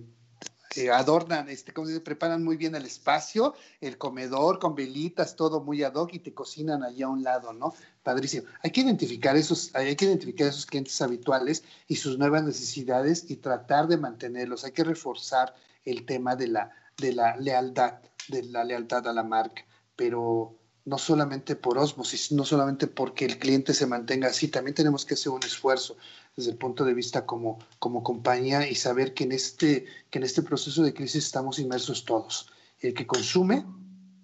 eh, 0.75 0.91
adornan, 0.91 1.49
este, 1.49 1.71
como 1.71 1.87
se 1.87 2.01
preparan 2.01 2.43
muy 2.43 2.57
bien 2.57 2.75
el 2.75 2.85
espacio, 2.85 3.55
el 3.79 3.97
comedor 3.97 4.59
con 4.59 4.75
velitas, 4.75 5.35
todo 5.35 5.61
muy 5.61 5.81
ad 5.83 5.95
hoc 5.95 6.13
y 6.13 6.19
te 6.19 6.33
cocinan 6.33 6.83
allá 6.83 7.05
a 7.05 7.09
un 7.09 7.23
lado, 7.23 7.53
¿no? 7.53 7.73
Padrísimo. 8.03 8.47
Hay 8.61 8.71
que 8.71 8.81
identificar 8.81 9.37
esos, 9.37 9.73
hay 9.73 9.95
que 9.95 10.05
identificar 10.05 10.47
esos 10.47 10.65
clientes 10.65 11.01
habituales 11.01 11.63
y 11.87 11.95
sus 11.95 12.17
nuevas 12.17 12.43
necesidades 12.43 13.31
y 13.31 13.37
tratar 13.37 13.87
de 13.87 13.97
mantenerlos. 13.97 14.65
Hay 14.65 14.73
que 14.73 14.83
reforzar 14.83 15.55
el 15.87 16.05
tema 16.05 16.35
de 16.35 16.47
la, 16.47 16.71
de 16.97 17.13
la 17.13 17.37
lealtad, 17.37 17.95
de 18.27 18.43
la 18.43 18.63
lealtad 18.63 19.07
a 19.07 19.13
la 19.13 19.23
marca, 19.23 19.65
pero 19.95 20.55
no 20.83 20.97
solamente 20.97 21.55
por 21.55 21.77
osmosis, 21.77 22.31
no 22.31 22.45
solamente 22.45 22.87
porque 22.87 23.25
el 23.25 23.39
cliente 23.39 23.73
se 23.73 23.87
mantenga 23.87 24.27
así, 24.29 24.47
también 24.47 24.75
tenemos 24.75 25.05
que 25.05 25.15
hacer 25.15 25.31
un 25.31 25.43
esfuerzo 25.43 25.97
desde 26.35 26.51
el 26.51 26.57
punto 26.57 26.85
de 26.85 26.93
vista 26.93 27.25
como, 27.25 27.59
como 27.79 28.03
compañía 28.03 28.69
y 28.69 28.75
saber 28.75 29.13
que 29.13 29.23
en, 29.23 29.31
este, 29.31 29.85
que 30.09 30.19
en 30.19 30.23
este 30.23 30.43
proceso 30.43 30.83
de 30.83 30.93
crisis 30.93 31.25
estamos 31.25 31.59
inmersos 31.59 32.05
todos. 32.05 32.51
El 32.79 32.93
que 32.93 33.07
consume 33.07 33.65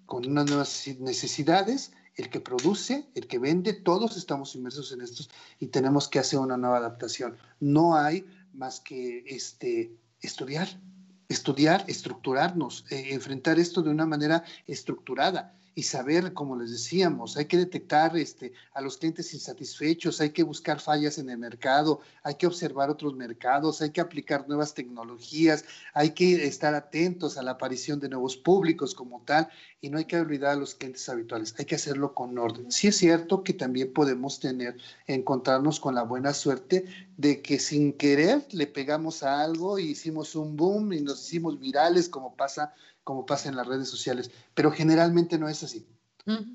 con 0.06 0.26
unas 0.26 0.46
nuevas 0.46 0.86
necesidades, 1.00 1.92
el 2.16 2.30
que 2.30 2.40
produce, 2.40 3.08
el 3.14 3.26
que 3.26 3.38
vende, 3.38 3.72
todos 3.72 4.16
estamos 4.16 4.54
inmersos 4.54 4.92
en 4.92 5.00
estos 5.00 5.30
y 5.58 5.66
tenemos 5.66 6.08
que 6.08 6.18
hacer 6.18 6.38
una 6.38 6.56
nueva 6.56 6.78
adaptación. 6.78 7.36
No 7.60 7.96
hay 7.96 8.26
más 8.52 8.80
que 8.80 9.24
este, 9.26 9.96
estudiar, 10.20 10.68
estudiar, 11.34 11.84
estructurarnos, 11.88 12.86
eh, 12.90 13.08
enfrentar 13.10 13.58
esto 13.58 13.82
de 13.82 13.90
una 13.90 14.06
manera 14.06 14.42
estructurada 14.66 15.52
y 15.74 15.82
saber, 15.82 16.32
como 16.32 16.56
les 16.56 16.70
decíamos, 16.70 17.36
hay 17.36 17.46
que 17.46 17.56
detectar 17.56 18.16
este, 18.16 18.52
a 18.74 18.80
los 18.80 18.96
clientes 18.96 19.34
insatisfechos, 19.34 20.20
hay 20.20 20.30
que 20.30 20.44
buscar 20.44 20.80
fallas 20.80 21.18
en 21.18 21.28
el 21.30 21.38
mercado, 21.38 22.00
hay 22.22 22.36
que 22.36 22.46
observar 22.46 22.90
otros 22.90 23.14
mercados, 23.14 23.82
hay 23.82 23.90
que 23.90 24.00
aplicar 24.00 24.46
nuevas 24.46 24.74
tecnologías, 24.74 25.64
hay 25.92 26.10
que 26.10 26.46
estar 26.46 26.74
atentos 26.74 27.36
a 27.36 27.42
la 27.42 27.52
aparición 27.52 27.98
de 27.98 28.08
nuevos 28.08 28.36
públicos 28.36 28.94
como 28.94 29.22
tal 29.22 29.48
y 29.80 29.90
no 29.90 29.98
hay 29.98 30.04
que 30.04 30.16
olvidar 30.16 30.52
a 30.52 30.56
los 30.56 30.76
clientes 30.76 31.08
habituales, 31.08 31.54
hay 31.58 31.64
que 31.64 31.74
hacerlo 31.74 32.14
con 32.14 32.38
orden. 32.38 32.70
Sí 32.70 32.88
es 32.88 32.96
cierto 32.96 33.42
que 33.42 33.52
también 33.52 33.92
podemos 33.92 34.38
tener, 34.38 34.76
encontrarnos 35.06 35.80
con 35.80 35.96
la 35.96 36.02
buena 36.02 36.34
suerte 36.34 36.84
de 37.16 37.42
que 37.42 37.58
sin 37.58 37.92
querer 37.94 38.46
le 38.52 38.66
pegamos 38.66 39.22
a 39.24 39.42
algo 39.42 39.78
y 39.78 39.90
hicimos 39.90 40.36
un 40.36 40.56
boom 40.56 40.92
y 40.92 41.00
nos 41.00 41.26
hicimos 41.26 41.58
virales 41.58 42.08
como 42.08 42.34
pasa 42.34 42.74
como 43.04 43.26
pasa 43.26 43.48
en 43.48 43.56
las 43.56 43.66
redes 43.66 43.88
sociales, 43.88 44.30
pero 44.54 44.72
generalmente 44.72 45.38
no 45.38 45.48
es 45.48 45.62
así. 45.62 45.86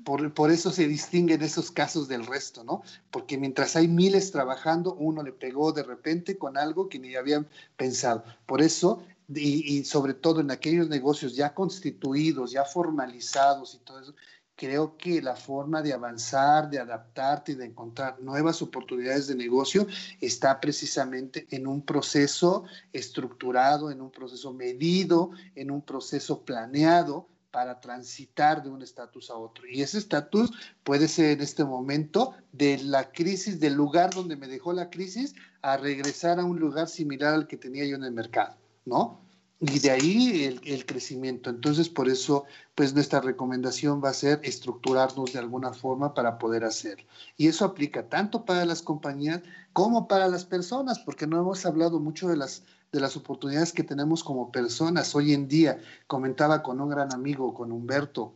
Por, 0.04 0.34
por, 0.34 0.50
eso 0.50 0.72
se 0.72 0.88
distinguen 0.88 1.42
esos 1.42 1.70
casos 1.70 2.08
del 2.08 2.26
resto, 2.26 2.64
¿no? 2.64 2.82
Porque 3.12 3.38
mientras 3.38 3.76
hay 3.76 3.86
miles 3.86 4.32
trabajando, 4.32 4.94
uno 4.94 5.22
le 5.22 5.30
pegó 5.30 5.72
de 5.72 5.84
repente 5.84 6.36
con 6.36 6.58
algo 6.58 6.88
que 6.88 6.98
ni 6.98 7.14
habían 7.14 7.46
pensado. 7.76 8.24
Por 8.46 8.62
eso, 8.62 9.00
y, 9.32 9.78
y 9.78 9.84
sobre 9.84 10.14
todo 10.14 10.40
en 10.40 10.50
aquellos 10.50 10.88
negocios 10.88 11.36
ya 11.36 11.54
constituidos, 11.54 12.50
ya 12.50 12.64
formalizados 12.64 13.76
y 13.76 13.78
todo 13.78 14.00
eso, 14.00 14.14
creo 14.60 14.98
que 14.98 15.22
la 15.22 15.36
forma 15.36 15.80
de 15.80 15.94
avanzar, 15.94 16.68
de 16.68 16.78
adaptarte 16.78 17.52
y 17.52 17.54
de 17.54 17.64
encontrar 17.64 18.20
nuevas 18.20 18.60
oportunidades 18.60 19.26
de 19.26 19.34
negocio 19.34 19.86
está 20.20 20.60
precisamente 20.60 21.46
en 21.50 21.66
un 21.66 21.80
proceso 21.80 22.64
estructurado, 22.92 23.90
en 23.90 24.02
un 24.02 24.10
proceso 24.10 24.52
medido, 24.52 25.30
en 25.54 25.70
un 25.70 25.80
proceso 25.80 26.44
planeado 26.44 27.26
para 27.50 27.80
transitar 27.80 28.62
de 28.62 28.68
un 28.68 28.82
estatus 28.82 29.30
a 29.30 29.36
otro. 29.36 29.66
Y 29.66 29.80
ese 29.80 29.96
estatus 29.96 30.52
puede 30.84 31.08
ser 31.08 31.30
en 31.30 31.40
este 31.40 31.64
momento 31.64 32.34
de 32.52 32.82
la 32.82 33.12
crisis, 33.12 33.60
del 33.60 33.72
lugar 33.72 34.10
donde 34.10 34.36
me 34.36 34.46
dejó 34.46 34.74
la 34.74 34.90
crisis, 34.90 35.34
a 35.62 35.78
regresar 35.78 36.38
a 36.38 36.44
un 36.44 36.60
lugar 36.60 36.88
similar 36.88 37.32
al 37.32 37.46
que 37.46 37.56
tenía 37.56 37.86
yo 37.86 37.96
en 37.96 38.04
el 38.04 38.12
mercado, 38.12 38.56
¿no? 38.84 39.22
Y 39.60 39.78
de 39.78 39.90
ahí 39.90 40.60
el, 40.64 40.86
crecimiento. 40.86 41.50
Entonces, 41.50 41.90
por 41.90 42.08
eso, 42.08 42.44
pues 42.74 42.94
nuestra 42.94 43.20
recomendación 43.20 44.02
va 44.02 44.08
a 44.08 44.14
ser 44.14 44.40
estructurarnos 44.42 45.34
de 45.34 45.38
alguna 45.38 45.74
forma 45.74 46.14
para 46.14 46.38
poder 46.38 46.64
hacerlo. 46.64 47.06
Y 47.36 47.46
eso 47.46 47.66
aplica 47.66 48.08
tanto 48.08 48.46
para 48.46 48.64
las 48.64 48.80
compañías 48.80 49.42
como 49.74 50.08
para 50.08 50.28
las 50.28 50.46
personas, 50.46 50.98
porque 50.98 51.26
no 51.26 51.38
hemos 51.38 51.66
hablado 51.66 52.00
mucho 52.00 52.28
de 52.28 52.38
las, 52.38 52.62
de 52.90 53.00
las 53.00 53.16
oportunidades 53.18 53.74
que 53.74 53.84
tenemos 53.84 54.24
como 54.24 54.50
personas. 54.50 55.14
Hoy 55.14 55.34
en 55.34 55.46
día, 55.46 55.78
comentaba 56.06 56.62
con 56.62 56.80
un 56.80 56.88
gran 56.88 57.12
amigo, 57.12 57.52
con 57.52 57.70
Humberto, 57.70 58.32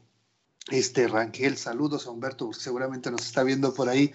este 0.70 1.08
Rangel, 1.08 1.56
saludos 1.56 2.06
a 2.06 2.10
Humberto, 2.10 2.52
seguramente 2.52 3.10
nos 3.10 3.26
está 3.26 3.42
viendo 3.42 3.74
por 3.74 3.88
ahí. 3.88 4.12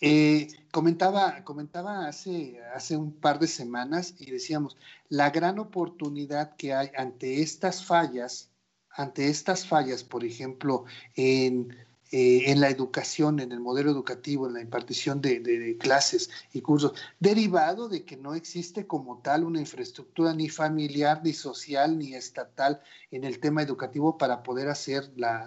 Eh, 0.00 0.48
comentaba, 0.72 1.44
comentaba 1.44 2.08
hace, 2.08 2.60
hace 2.74 2.96
un 2.96 3.12
par 3.12 3.38
de 3.38 3.46
semanas 3.46 4.14
y 4.18 4.30
decíamos, 4.30 4.76
la 5.08 5.30
gran 5.30 5.58
oportunidad 5.58 6.56
que 6.56 6.74
hay 6.74 6.90
ante 6.96 7.40
estas 7.40 7.84
fallas, 7.84 8.50
ante 8.90 9.28
estas 9.28 9.66
fallas, 9.66 10.02
por 10.02 10.24
ejemplo, 10.24 10.84
en 11.14 11.76
eh, 12.12 12.50
en 12.50 12.60
la 12.60 12.68
educación, 12.68 13.40
en 13.40 13.52
el 13.52 13.60
modelo 13.60 13.90
educativo, 13.90 14.46
en 14.46 14.52
la 14.52 14.60
impartición 14.60 15.22
de, 15.22 15.76
clases 15.80 16.28
y 16.52 16.60
cursos, 16.60 16.92
derivado 17.20 17.88
de 17.88 18.04
que 18.04 18.18
no 18.18 18.34
existe 18.34 18.86
como 18.86 19.22
tal 19.22 19.44
una 19.44 19.60
infraestructura 19.60 20.34
ni 20.34 20.50
familiar, 20.50 21.22
ni 21.24 21.32
social, 21.32 21.98
ni 21.98 22.14
estatal 22.14 22.82
en 23.10 23.24
el 23.24 23.40
tema 23.40 23.62
educativo 23.62 24.18
para 24.18 24.42
poder 24.42 24.68
hacer 24.68 25.10
la, 25.16 25.46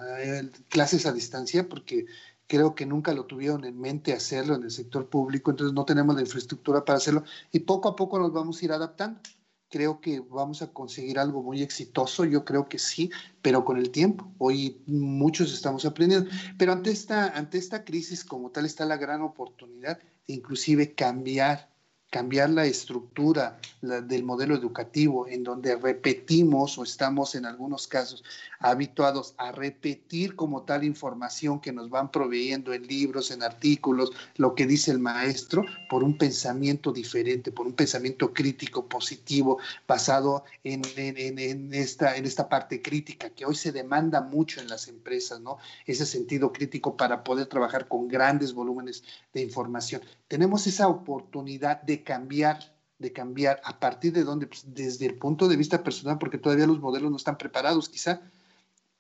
clases 0.70 1.05
a 1.05 1.13
distancia, 1.13 1.70
porque 1.70 2.07
creo 2.47 2.74
que 2.74 2.88
nunca 2.88 3.13
lo 3.13 3.26
tuvieron 3.26 3.63
en 3.63 3.80
mente 3.80 4.13
hacerlo 4.13 4.55
en 4.55 4.63
el 4.63 4.72
sector 4.72 5.07
público, 5.07 5.51
entonces 5.51 5.74
no 5.74 5.86
tenemos 5.86 6.16
la 6.16 6.22
infraestructura 6.22 6.84
para 6.84 6.97
hacerlo 6.97 7.24
y 7.51 7.59
poco 7.59 7.89
a 7.89 7.95
poco 7.95 8.18
nos 8.18 8.34
vamos 8.34 8.61
a 8.61 8.66
ir 8.66 8.72
adaptando. 8.72 9.20
Creo 9.70 9.99
que 9.99 10.20
vamos 10.20 10.61
a 10.61 10.72
conseguir 10.72 11.20
algo 11.20 11.41
muy 11.41 11.61
exitoso, 11.61 12.24
yo 12.26 12.45
creo 12.45 12.70
que 12.70 12.80
sí, 12.80 13.11
pero 13.41 13.66
con 13.66 13.78
el 13.78 13.91
tiempo. 13.91 14.32
Hoy 14.38 14.82
muchos 14.88 15.53
estamos 15.53 15.86
aprendiendo, 15.86 16.30
pero 16.57 16.72
ante 16.72 16.91
esta, 16.91 17.30
ante 17.38 17.57
esta 17.57 17.84
crisis 17.84 18.24
como 18.24 18.51
tal 18.51 18.66
está 18.66 18.86
la 18.86 18.97
gran 18.97 19.22
oportunidad 19.22 19.99
de 19.99 20.34
inclusive 20.34 20.95
cambiar 20.95 21.74
cambiar 22.09 22.49
la 22.49 22.65
estructura 22.65 23.59
del 23.81 24.23
modelo 24.23 24.55
educativo 24.55 25.27
en 25.27 25.43
donde 25.43 25.75
repetimos 25.75 26.77
o 26.77 26.83
estamos 26.83 27.35
en 27.35 27.45
algunos 27.45 27.87
casos 27.87 28.23
habituados 28.59 29.35
a 29.37 29.51
repetir 29.51 30.35
como 30.35 30.63
tal 30.63 30.83
información 30.83 31.59
que 31.59 31.71
nos 31.71 31.89
van 31.89 32.11
proveyendo 32.11 32.73
en 32.73 32.87
libros, 32.87 33.31
en 33.31 33.43
artículos, 33.43 34.11
lo 34.37 34.55
que 34.55 34.65
dice 34.65 34.91
el 34.91 34.99
maestro, 34.99 35.65
por 35.89 36.03
un 36.03 36.17
pensamiento 36.17 36.91
diferente, 36.91 37.51
por 37.51 37.67
un 37.67 37.73
pensamiento 37.73 38.33
crítico, 38.33 38.87
positivo, 38.87 39.59
basado 39.87 40.45
en, 40.63 40.81
en, 40.95 41.73
esta, 41.73 42.15
en 42.15 42.25
esta 42.25 42.49
parte 42.49 42.81
crítica 42.81 43.29
que 43.29 43.45
hoy 43.45 43.55
se 43.55 43.71
demanda 43.71 44.21
mucho 44.21 44.61
en 44.61 44.67
las 44.67 44.87
empresas, 44.87 45.41
¿no? 45.41 45.57
Ese 45.85 46.05
sentido 46.05 46.51
crítico 46.51 46.95
para 46.95 47.23
poder 47.23 47.47
trabajar 47.47 47.87
con 47.87 48.07
grandes 48.07 48.53
volúmenes 48.53 49.03
de 49.33 49.41
información. 49.41 50.01
Tenemos 50.27 50.65
esa 50.65 50.87
oportunidad 50.87 51.81
de 51.81 52.04
cambiar 52.05 52.73
de 52.97 53.11
cambiar 53.11 53.59
a 53.65 53.79
partir 53.79 54.13
de 54.13 54.23
dónde, 54.23 54.47
pues, 54.47 54.73
desde 54.73 55.05
el 55.05 55.17
punto 55.17 55.49
de 55.49 55.57
vista 55.57 55.83
personal, 55.83 56.17
porque 56.17 56.37
todavía 56.37 56.67
los 56.67 56.79
modelos 56.79 57.11
no 57.11 57.17
están 57.17 57.37
preparados, 57.37 57.89
quizá 57.89 58.21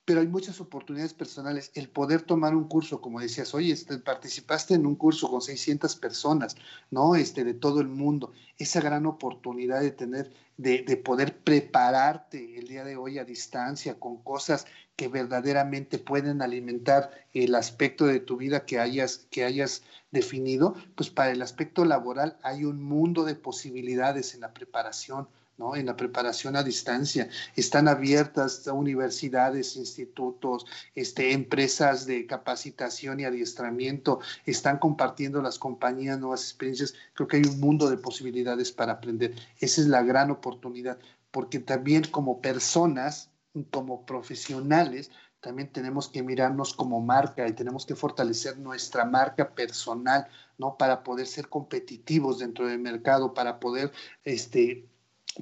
pero 0.05 0.21
hay 0.21 0.27
muchas 0.27 0.61
oportunidades 0.61 1.15
personales. 1.15 1.71
El 1.73 1.89
poder 1.89 2.21
tomar 2.21 2.55
un 2.55 2.67
curso, 2.67 3.01
como 3.01 3.19
decías, 3.19 3.55
oye, 3.55 3.73
este, 3.73 3.97
participaste 3.97 4.75
en 4.75 4.85
un 4.85 4.95
curso 4.95 5.29
con 5.29 5.41
600 5.41 5.95
personas, 5.95 6.55
¿no? 6.91 7.15
Este, 7.15 7.43
de 7.43 7.55
todo 7.55 7.81
el 7.81 7.87
mundo. 7.87 8.31
Esa 8.59 8.81
gran 8.81 9.07
oportunidad 9.07 9.81
de 9.81 9.91
tener, 9.91 10.31
de, 10.57 10.83
de 10.83 10.97
poder 10.97 11.39
prepararte 11.39 12.59
el 12.59 12.67
día 12.67 12.83
de 12.83 12.97
hoy 12.97 13.17
a 13.17 13.25
distancia 13.25 13.99
con 13.99 14.17
cosas 14.21 14.67
que 14.95 15.07
verdaderamente 15.07 15.97
pueden 15.97 16.41
alimentar 16.43 17.11
el 17.33 17.55
aspecto 17.55 18.05
de 18.05 18.19
tu 18.19 18.37
vida 18.37 18.65
que 18.65 18.79
hayas, 18.79 19.25
que 19.31 19.43
hayas 19.43 19.81
definido, 20.11 20.75
pues 20.95 21.09
para 21.09 21.31
el 21.31 21.41
aspecto 21.41 21.83
laboral 21.83 22.37
hay 22.43 22.63
un 22.63 22.81
mundo 22.81 23.25
de 23.25 23.35
posibilidades 23.35 24.35
en 24.35 24.41
la 24.41 24.53
preparación 24.53 25.27
¿no? 25.57 25.75
En 25.75 25.85
la 25.85 25.95
preparación 25.95 26.55
a 26.55 26.63
distancia. 26.63 27.29
Están 27.55 27.87
abiertas 27.87 28.67
universidades, 28.67 29.75
institutos, 29.75 30.65
este, 30.95 31.31
empresas 31.31 32.05
de 32.05 32.25
capacitación 32.25 33.19
y 33.19 33.25
adiestramiento, 33.25 34.19
están 34.45 34.79
compartiendo 34.79 35.41
las 35.41 35.59
compañías 35.59 36.19
nuevas 36.19 36.41
experiencias. 36.41 36.93
Creo 37.13 37.27
que 37.27 37.37
hay 37.37 37.43
un 37.43 37.59
mundo 37.59 37.89
de 37.89 37.97
posibilidades 37.97 38.71
para 38.71 38.93
aprender. 38.93 39.33
Esa 39.59 39.81
es 39.81 39.87
la 39.87 40.03
gran 40.03 40.31
oportunidad, 40.31 40.99
porque 41.31 41.59
también 41.59 42.03
como 42.11 42.41
personas, 42.41 43.29
como 43.71 44.05
profesionales, 44.05 45.11
también 45.45 45.71
tenemos 45.71 46.09
que 46.09 46.23
mirarnos 46.23 46.73
como 46.73 46.99
marca 47.01 47.47
y 47.47 47.53
tenemos 47.53 47.85
que 47.85 47.93
fortalecer 47.93 48.57
nuestra 48.57 49.05
marca 49.05 49.53
personal, 49.53 50.27
¿no? 50.57 50.75
Para 50.75 51.03
poder 51.03 51.27
ser 51.27 51.49
competitivos 51.49 52.39
dentro 52.39 52.65
del 52.65 52.79
mercado, 52.79 53.35
para 53.35 53.59
poder 53.59 53.91
este, 54.23 54.89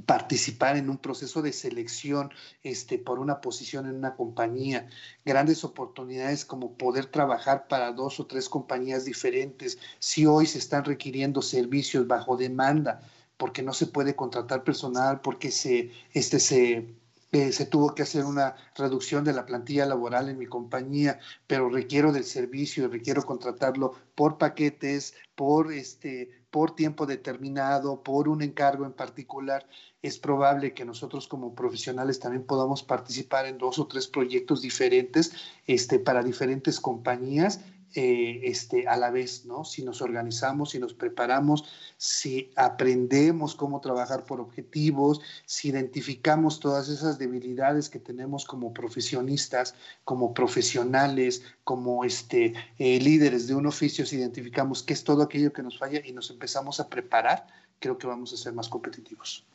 participar 0.06 0.78
en 0.78 0.90
un 0.90 0.98
proceso 0.98 1.42
de 1.42 1.54
selección 1.54 2.32
este, 2.64 2.98
por 2.98 3.20
una 3.20 3.42
posición 3.42 3.86
en 3.86 3.96
una 3.96 4.16
compañía, 4.16 4.90
grandes 5.24 5.64
oportunidades 5.64 6.46
como 6.46 6.78
poder 6.78 7.06
trabajar 7.08 7.68
para 7.68 7.92
dos 7.92 8.20
o 8.20 8.26
tres 8.26 8.50
compañías 8.50 9.06
diferentes, 9.06 9.78
si 10.00 10.26
hoy 10.26 10.46
se 10.46 10.58
están 10.58 10.86
requiriendo 10.86 11.42
servicios 11.42 12.08
bajo 12.08 12.38
demanda, 12.38 13.02
porque 13.38 13.62
no 13.62 13.74
se 13.74 13.88
puede 13.88 14.16
contratar 14.16 14.64
personal, 14.64 15.22
porque 15.22 15.52
se, 15.52 15.92
este, 16.14 16.40
se 16.40 16.96
se 17.52 17.66
tuvo 17.66 17.96
que 17.96 18.04
hacer 18.04 18.26
una 18.26 18.56
reducción 18.76 19.24
de 19.24 19.34
la 19.34 19.48
plantilla 19.48 19.88
laboral 19.88 20.30
en 20.30 20.38
mi 20.38 20.46
compañía, 20.46 21.20
pero 21.48 21.68
requiero 21.68 22.12
del 22.12 22.26
servicio, 22.26 22.88
requiero 22.88 23.26
contratarlo 23.26 23.96
por 24.14 24.38
paquetes, 24.38 25.16
por, 25.36 25.74
este, 25.74 26.43
por 26.54 26.76
tiempo 26.76 27.08
determinado, 27.08 28.04
por 28.04 28.30
un 28.30 28.44
encargo 28.44 28.86
en 28.86 28.94
particular. 28.94 29.68
Es 30.04 30.20
probable 30.20 30.76
que 30.76 30.86
nosotros 30.86 31.28
como 31.28 31.56
profesionales 31.56 32.20
también 32.20 32.44
podamos 32.44 32.84
participar 32.84 33.48
en 33.48 33.58
dos 33.58 33.80
o 33.80 33.88
tres 33.88 34.06
proyectos 34.08 34.62
diferentes 34.62 35.34
este, 35.66 35.98
para 35.98 36.22
diferentes 36.22 36.80
compañías 36.80 37.60
eh, 37.96 38.42
este, 38.46 38.88
a 38.88 38.98
la 38.98 39.12
vez, 39.12 39.46
¿no? 39.46 39.64
Si 39.64 39.84
nos 39.84 40.02
organizamos, 40.02 40.72
si 40.72 40.80
nos 40.80 40.96
preparamos, 40.96 41.64
si 41.96 42.52
aprendemos 42.56 43.54
cómo 43.54 43.82
trabajar 43.82 44.26
por 44.26 44.42
objetivos, 44.42 45.22
si 45.46 45.70
identificamos 45.70 46.60
todas 46.60 46.90
esas 46.90 47.20
debilidades 47.20 47.92
que 47.92 48.00
tenemos 48.00 48.46
como 48.46 48.74
profesionistas, 48.74 49.76
como 50.06 50.34
profesionales, 50.34 51.44
como 51.64 52.04
este, 52.04 52.56
eh, 52.80 53.00
líderes 53.00 53.46
de 53.46 53.54
un 53.54 53.68
oficio, 53.68 54.08
si 54.08 54.16
identificamos 54.16 54.82
qué 54.82 54.94
es 54.94 55.04
todo 55.04 55.22
aquello 55.22 55.54
que 55.54 55.62
nos 55.62 55.78
falla 55.78 56.02
y 56.04 56.14
nos 56.14 56.32
empezamos 56.32 56.80
a 56.80 56.90
preparar, 56.90 57.46
creo 57.78 58.00
que 58.00 58.08
vamos 58.08 58.34
a 58.34 58.38
ser 58.38 58.54
más 58.54 58.70
competitivos. 58.70 59.46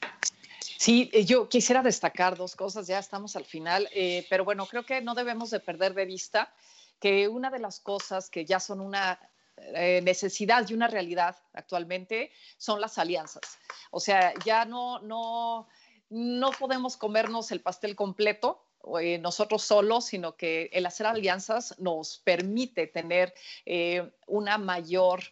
Sí, 0.60 1.10
eh, 1.12 1.24
yo 1.24 1.48
quisiera 1.48 1.82
destacar 1.82 2.36
dos 2.36 2.54
cosas, 2.54 2.86
ya 2.86 3.00
estamos 3.00 3.34
al 3.34 3.44
final, 3.44 3.88
pero 4.30 4.44
bueno, 4.44 4.64
creo 4.66 4.86
que 4.86 5.00
no 5.00 5.16
debemos 5.16 5.50
de 5.50 5.58
perder 5.58 5.94
de 5.94 6.06
vista 6.06 6.52
que 7.00 7.28
una 7.28 7.50
de 7.50 7.58
las 7.58 7.80
cosas 7.80 8.30
que 8.30 8.44
ya 8.44 8.60
son 8.60 8.80
una 8.80 9.18
eh, 9.56 10.00
necesidad 10.02 10.68
y 10.68 10.74
una 10.74 10.88
realidad 10.88 11.36
actualmente 11.52 12.30
son 12.56 12.80
las 12.80 12.98
alianzas. 12.98 13.58
O 13.90 14.00
sea, 14.00 14.32
ya 14.44 14.64
no, 14.64 15.00
no, 15.00 15.68
no 16.10 16.50
podemos 16.52 16.96
comernos 16.96 17.50
el 17.50 17.60
pastel 17.60 17.96
completo, 17.96 18.64
eh, 19.00 19.18
nosotros 19.18 19.62
solos, 19.62 20.06
sino 20.06 20.36
que 20.36 20.70
el 20.72 20.86
hacer 20.86 21.06
alianzas 21.06 21.74
nos 21.78 22.18
permite 22.18 22.86
tener 22.86 23.34
eh, 23.66 24.10
una 24.26 24.56
mayor 24.56 25.22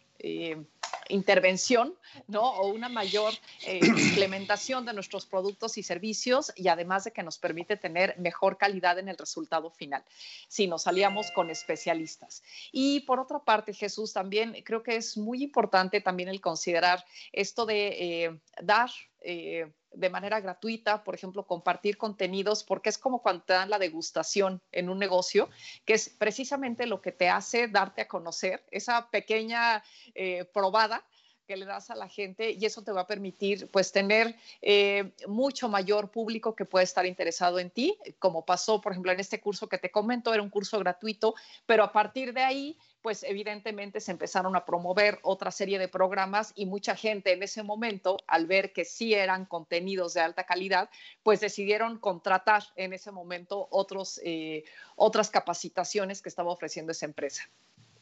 intervención, 1.09 1.95
¿no? 2.27 2.41
O 2.41 2.67
una 2.67 2.89
mayor 2.89 3.33
eh, 3.65 3.79
implementación 3.83 4.85
de 4.85 4.93
nuestros 4.93 5.25
productos 5.25 5.77
y 5.77 5.83
servicios 5.83 6.51
y 6.55 6.67
además 6.67 7.03
de 7.03 7.11
que 7.11 7.23
nos 7.23 7.37
permite 7.37 7.77
tener 7.77 8.17
mejor 8.19 8.57
calidad 8.57 8.99
en 8.99 9.09
el 9.09 9.17
resultado 9.17 9.69
final, 9.69 10.03
si 10.47 10.67
nos 10.67 10.83
salíamos 10.83 11.31
con 11.31 11.49
especialistas. 11.49 12.43
Y 12.71 13.01
por 13.01 13.19
otra 13.19 13.39
parte, 13.39 13.73
Jesús, 13.73 14.13
también 14.13 14.63
creo 14.63 14.83
que 14.83 14.95
es 14.95 15.17
muy 15.17 15.43
importante 15.43 16.01
también 16.01 16.29
el 16.29 16.41
considerar 16.41 17.05
esto 17.31 17.65
de 17.65 17.87
eh, 17.87 18.39
dar 18.61 18.89
eh, 19.21 19.71
de 19.91 20.09
manera 20.09 20.39
gratuita, 20.39 21.03
por 21.03 21.15
ejemplo, 21.15 21.45
compartir 21.45 21.97
contenidos, 21.97 22.63
porque 22.63 22.89
es 22.89 22.97
como 22.97 23.21
cuando 23.21 23.43
te 23.43 23.53
dan 23.53 23.69
la 23.69 23.79
degustación 23.79 24.61
en 24.71 24.89
un 24.89 24.99
negocio, 24.99 25.49
que 25.85 25.93
es 25.93 26.09
precisamente 26.09 26.85
lo 26.85 27.01
que 27.01 27.11
te 27.11 27.29
hace 27.29 27.67
darte 27.67 28.01
a 28.01 28.07
conocer, 28.07 28.63
esa 28.71 29.09
pequeña 29.09 29.83
eh, 30.13 30.45
probada 30.53 31.03
que 31.47 31.57
le 31.57 31.65
das 31.65 31.89
a 31.89 31.95
la 31.95 32.09
gente 32.09 32.51
y 32.51 32.65
eso 32.65 32.83
te 32.83 32.91
va 32.91 33.01
a 33.01 33.07
permitir 33.07 33.69
pues 33.71 33.91
tener 33.91 34.35
eh, 34.61 35.13
mucho 35.27 35.69
mayor 35.69 36.11
público 36.11 36.55
que 36.55 36.65
puede 36.65 36.83
estar 36.83 37.05
interesado 37.05 37.57
en 37.57 37.69
ti, 37.69 37.97
como 38.19 38.45
pasó 38.45 38.81
por 38.81 38.91
ejemplo 38.91 39.13
en 39.13 39.19
este 39.21 39.39
curso 39.39 39.69
que 39.69 39.77
te 39.77 39.89
comento, 39.89 40.33
era 40.33 40.43
un 40.43 40.49
curso 40.49 40.77
gratuito, 40.77 41.35
pero 41.65 41.83
a 41.83 41.91
partir 41.91 42.33
de 42.33 42.41
ahí 42.41 42.77
pues 43.01 43.23
evidentemente 43.23 43.99
se 43.99 44.11
empezaron 44.11 44.55
a 44.55 44.65
promover 44.65 45.19
otra 45.23 45.51
serie 45.51 45.79
de 45.79 45.87
programas 45.87 46.51
y 46.55 46.65
mucha 46.65 46.95
gente 46.95 47.33
en 47.33 47.43
ese 47.43 47.63
momento, 47.63 48.17
al 48.27 48.47
ver 48.47 48.73
que 48.73 48.85
sí 48.85 49.13
eran 49.13 49.45
contenidos 49.45 50.13
de 50.13 50.21
alta 50.21 50.45
calidad, 50.45 50.89
pues 51.23 51.39
decidieron 51.39 51.99
contratar 51.99 52.63
en 52.75 52.93
ese 52.93 53.11
momento 53.11 53.67
otros, 53.71 54.19
eh, 54.23 54.63
otras 54.95 55.29
capacitaciones 55.29 56.21
que 56.21 56.29
estaba 56.29 56.51
ofreciendo 56.51 56.91
esa 56.91 57.05
empresa. 57.05 57.49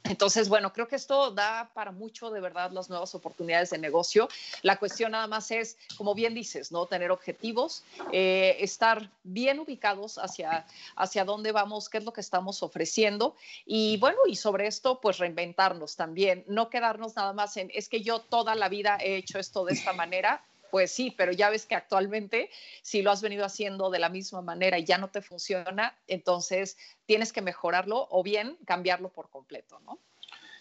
Entonces, 0.06 0.50
bueno, 0.50 0.72
creo 0.72 0.88
que 0.88 0.96
esto 0.96 1.32
da 1.32 1.72
para 1.74 1.92
mucho 1.92 2.30
de 2.30 2.40
verdad 2.40 2.72
las 2.72 2.90
nuevas 2.90 3.16
oportunidades 3.16 3.72
de 3.72 3.80
negocio. 3.80 4.30
La 4.62 4.78
cuestión 4.78 5.14
nada 5.14 5.28
más 5.28 5.50
es, 5.52 5.78
como 5.98 6.14
bien 6.14 6.36
dices, 6.36 6.72
¿no? 6.72 6.86
Tener 6.86 7.12
objetivos, 7.12 7.84
eh, 8.12 8.58
estar 8.60 9.10
bien 9.24 9.60
ubicados 9.60 10.18
hacia, 10.18 10.66
hacia 10.96 11.26
dónde 11.26 11.52
vamos, 11.52 11.90
qué 11.90 11.98
es 11.98 12.04
lo 12.04 12.14
que 12.14 12.22
estamos 12.22 12.62
ofreciendo. 12.62 13.36
Y 13.66 13.98
bueno, 13.98 14.20
y 14.28 14.36
sobre 14.36 14.68
esto, 14.68 15.02
pues 15.02 15.18
reinventarnos 15.18 15.96
también, 15.96 16.44
no 16.48 16.70
quedarnos 16.70 17.16
nada 17.16 17.34
más 17.34 17.58
en, 17.58 17.72
es 17.74 17.90
que 17.90 18.02
yo 18.02 18.20
toda 18.20 18.54
la 18.56 18.70
vida 18.70 18.98
he 19.02 19.16
hecho 19.16 19.40
esto 19.40 19.66
de 19.66 19.74
esta 19.74 19.94
manera 19.94 20.44
pues 20.76 20.92
sí, 20.92 21.16
pero 21.18 21.32
ya 21.32 21.50
ves 21.50 21.66
que 21.66 21.74
actualmente 21.74 22.50
si 22.82 23.02
lo 23.02 23.10
has 23.10 23.22
venido 23.22 23.46
haciendo 23.46 23.90
de 23.90 23.98
la 23.98 24.10
misma 24.10 24.42
manera 24.42 24.78
y 24.78 24.84
ya 24.84 24.98
no 24.98 25.10
te 25.10 25.22
funciona, 25.22 25.98
entonces 26.06 26.76
tienes 27.06 27.32
que 27.32 27.42
mejorarlo 27.42 28.10
o 28.12 28.24
bien 28.24 28.58
cambiarlo 28.66 29.08
por 29.08 29.30
completo, 29.30 29.80
¿no? 29.86 30.00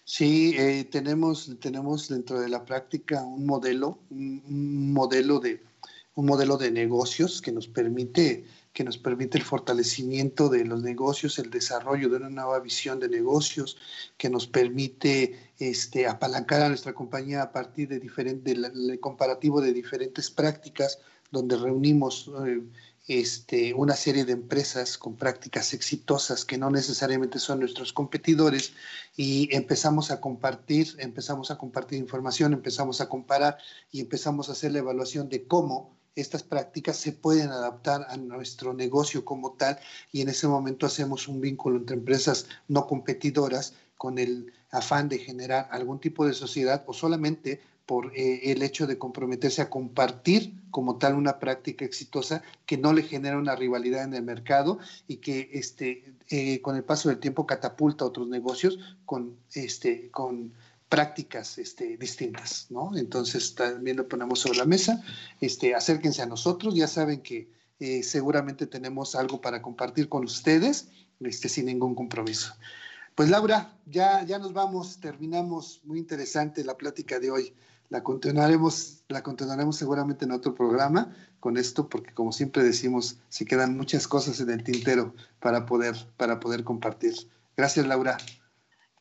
Sí, 0.04 0.54
eh, 0.56 0.84
tenemos, 0.84 1.50
tenemos 1.58 2.08
dentro 2.08 2.38
de 2.38 2.48
la 2.48 2.64
práctica 2.64 3.24
un 3.24 3.44
modelo, 3.44 3.98
un, 4.08 4.92
modelo 4.92 5.40
de, 5.40 5.60
un 6.14 6.26
modelo 6.26 6.56
de 6.56 6.70
negocios 6.70 7.42
que 7.42 7.52
nos 7.52 7.66
permite 7.68 8.44
que 8.74 8.82
nos 8.82 8.98
permite 8.98 9.38
el 9.38 9.44
fortalecimiento 9.44 10.48
de 10.48 10.64
los 10.64 10.82
negocios, 10.82 11.38
el 11.38 11.48
desarrollo 11.48 12.08
de 12.08 12.16
una 12.16 12.28
nueva 12.28 12.58
visión 12.58 12.98
de 12.98 13.08
negocios, 13.08 13.76
que 14.18 14.28
nos 14.28 14.48
permite 14.48 15.52
este, 15.60 16.08
apalancar 16.08 16.60
a 16.60 16.68
nuestra 16.68 16.92
compañía 16.92 17.40
a 17.40 17.52
partir 17.52 17.88
de 17.88 18.00
diferente, 18.00 18.52
del 18.52 18.98
comparativo 18.98 19.60
de 19.60 19.72
diferentes 19.72 20.28
prácticas, 20.28 20.98
donde 21.30 21.56
reunimos 21.56 22.28
eh, 22.44 22.62
este, 23.06 23.74
una 23.74 23.94
serie 23.94 24.24
de 24.24 24.32
empresas 24.32 24.98
con 24.98 25.14
prácticas 25.14 25.72
exitosas 25.72 26.44
que 26.44 26.58
no 26.58 26.68
necesariamente 26.68 27.38
son 27.38 27.60
nuestros 27.60 27.92
competidores 27.92 28.72
y 29.16 29.54
empezamos 29.54 30.10
a 30.10 30.20
compartir, 30.20 30.96
empezamos 30.98 31.52
a 31.52 31.58
compartir 31.58 32.00
información, 32.00 32.54
empezamos 32.54 33.00
a 33.00 33.08
comparar 33.08 33.58
y 33.92 34.00
empezamos 34.00 34.48
a 34.48 34.52
hacer 34.52 34.72
la 34.72 34.78
evaluación 34.80 35.28
de 35.28 35.46
cómo 35.46 35.94
estas 36.16 36.42
prácticas 36.42 36.96
se 36.96 37.12
pueden 37.12 37.50
adaptar 37.50 38.06
a 38.08 38.16
nuestro 38.16 38.72
negocio 38.72 39.24
como 39.24 39.52
tal 39.52 39.78
y 40.12 40.20
en 40.20 40.28
ese 40.28 40.46
momento 40.46 40.86
hacemos 40.86 41.28
un 41.28 41.40
vínculo 41.40 41.76
entre 41.76 41.96
empresas 41.96 42.46
no 42.68 42.86
competidoras 42.86 43.74
con 43.96 44.18
el 44.18 44.52
afán 44.70 45.08
de 45.08 45.18
generar 45.18 45.68
algún 45.70 46.00
tipo 46.00 46.26
de 46.26 46.34
sociedad 46.34 46.84
o 46.86 46.92
solamente 46.92 47.60
por 47.86 48.12
eh, 48.16 48.52
el 48.52 48.62
hecho 48.62 48.86
de 48.86 48.98
comprometerse 48.98 49.60
a 49.60 49.70
compartir 49.70 50.54
como 50.70 50.96
tal 50.96 51.14
una 51.14 51.38
práctica 51.38 51.84
exitosa 51.84 52.42
que 52.66 52.78
no 52.78 52.92
le 52.92 53.02
genera 53.02 53.38
una 53.38 53.56
rivalidad 53.56 54.04
en 54.04 54.14
el 54.14 54.22
mercado 54.22 54.78
y 55.06 55.16
que 55.16 55.50
este, 55.52 56.14
eh, 56.30 56.60
con 56.62 56.76
el 56.76 56.84
paso 56.84 57.08
del 57.08 57.18
tiempo 57.18 57.46
catapulta 57.46 58.04
otros 58.04 58.28
negocios 58.28 58.78
con, 59.04 59.36
este, 59.52 60.10
con 60.10 60.54
prácticas 60.94 61.58
este, 61.58 61.96
distintas, 61.96 62.68
¿no? 62.70 62.96
Entonces 62.96 63.56
también 63.56 63.96
lo 63.96 64.06
ponemos 64.06 64.38
sobre 64.38 64.58
la 64.58 64.64
mesa, 64.64 65.02
este, 65.40 65.74
acérquense 65.74 66.22
a 66.22 66.26
nosotros, 66.26 66.72
ya 66.72 66.86
saben 66.86 67.20
que 67.20 67.50
eh, 67.80 68.04
seguramente 68.04 68.68
tenemos 68.68 69.16
algo 69.16 69.40
para 69.40 69.60
compartir 69.60 70.08
con 70.08 70.22
ustedes 70.22 70.86
este, 71.18 71.48
sin 71.48 71.66
ningún 71.66 71.96
compromiso. 71.96 72.54
Pues 73.16 73.28
Laura, 73.28 73.76
ya, 73.86 74.24
nos 74.38 74.52
vamos, 74.52 75.00
terminamos, 75.00 75.80
muy 75.82 75.98
interesante 75.98 76.62
la 76.62 76.76
plática 76.76 77.18
de 77.18 77.32
hoy. 77.32 77.54
La 77.88 78.04
continuaremos, 78.04 79.02
la 79.08 79.24
continuaremos 79.24 79.74
seguramente 79.74 80.26
en 80.26 80.30
otro 80.30 80.54
programa 80.54 81.12
con 81.40 81.56
esto, 81.56 81.88
porque 81.88 82.14
como 82.14 82.30
siempre 82.30 82.62
decimos, 82.62 83.18
se 83.30 83.44
quedan 83.44 83.76
muchas 83.76 84.06
cosas 84.06 84.38
en 84.38 84.50
el 84.50 84.62
tintero 84.62 85.12
para 85.40 85.66
poder 85.66 86.62
compartir. 86.62 87.14
Gracias, 87.56 87.84
Laura. 87.84 88.16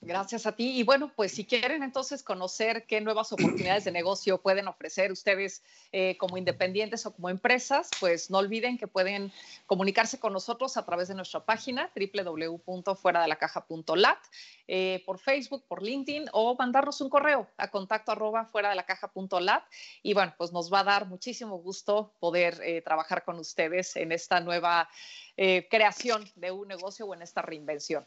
Gracias 0.06 0.46
a 0.46 0.52
ti. 0.52 0.78
Y 0.78 0.84
bueno, 0.84 1.14
pues 1.16 1.32
si 1.32 1.46
quieren 1.46 1.82
entonces 1.82 2.24
conocer 2.24 2.86
qué 2.86 3.00
nuevas 3.00 3.32
oportunidades 3.32 3.86
de 3.86 3.92
negocio 3.92 4.42
pueden 4.42 4.68
ofrecer 4.68 5.14
ustedes 5.14 5.64
eh, 5.94 6.18
como 6.18 6.38
independientes 6.38 7.06
o 7.06 7.14
como 7.14 7.30
empresas, 7.30 7.90
pues 8.02 8.30
no 8.30 8.40
olviden 8.40 8.78
que 8.78 8.88
pueden 8.88 9.32
comunicarse 9.66 10.20
con 10.20 10.34
nosotros 10.34 10.76
a 10.76 10.86
través 10.86 11.08
de 11.08 11.16
nuestra 11.16 11.46
página 11.46 11.90
www.fueradelacaja.lat, 11.96 14.20
eh, 14.68 15.02
por 15.06 15.20
Facebook, 15.20 15.64
por 15.70 15.82
LinkedIn 15.82 16.26
o 16.34 16.56
mandarnos 16.56 17.00
un 17.00 17.10
correo 17.10 17.48
a 17.58 17.70
contacto 17.70 18.12
arroba 18.12 18.46
fuera 18.46 18.72
de 18.72 18.76
la 18.76 18.86
caja.lat. 18.86 19.64
Y 20.02 20.14
bueno, 20.14 20.34
pues 20.38 20.52
nos 20.52 20.70
va 20.72 20.82
a 20.82 20.84
dar 20.84 21.08
muchísimo 21.08 21.60
gusto 21.60 22.14
poder 22.20 22.60
eh, 22.62 22.82
trabajar 22.82 23.24
con 23.24 23.40
ustedes 23.40 23.96
en 23.96 24.12
esta 24.12 24.42
nueva 24.42 24.90
eh, 25.36 25.68
creación 25.70 26.30
de 26.36 26.52
un 26.52 26.68
negocio 26.68 27.08
o 27.08 27.14
en 27.14 27.24
esta 27.24 27.42
reinvención. 27.42 28.06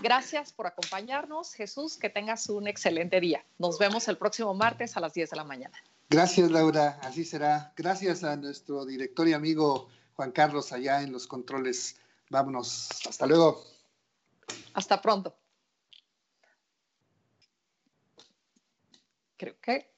Gracias 0.00 0.52
por 0.52 0.66
acompañarnos. 0.66 1.54
Jesús, 1.54 1.96
que 1.96 2.10
tengas 2.10 2.48
un 2.50 2.68
excelente 2.68 3.18
día. 3.18 3.44
Nos 3.58 3.78
vemos 3.78 4.08
el 4.08 4.18
próximo 4.18 4.52
martes 4.52 4.96
a 4.96 5.00
las 5.00 5.14
10 5.14 5.30
de 5.30 5.36
la 5.36 5.44
mañana. 5.44 5.76
Gracias, 6.10 6.50
Laura. 6.50 6.98
Así 7.02 7.24
será. 7.24 7.72
Gracias 7.76 8.24
a 8.24 8.36
nuestro 8.36 8.84
director 8.84 9.26
y 9.26 9.32
amigo 9.32 9.88
Juan 10.14 10.32
Carlos 10.32 10.72
allá 10.72 11.02
en 11.02 11.12
los 11.12 11.26
controles. 11.26 11.96
Vámonos. 12.28 12.88
Hasta 13.08 13.26
luego. 13.26 13.64
Hasta 14.74 15.00
pronto. 15.00 15.34
Creo 19.38 19.58
que. 19.60 19.90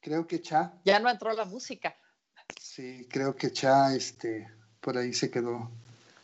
Creo 0.00 0.26
que 0.26 0.40
Cha. 0.40 0.80
Ya 0.84 0.98
no 0.98 1.10
entró 1.10 1.32
la 1.32 1.44
música. 1.44 1.96
Sí, 2.60 3.06
creo 3.10 3.36
que 3.36 3.52
Cha, 3.52 3.94
este, 3.94 4.48
por 4.80 4.96
ahí 4.96 5.12
se 5.12 5.30
quedó 5.30 5.70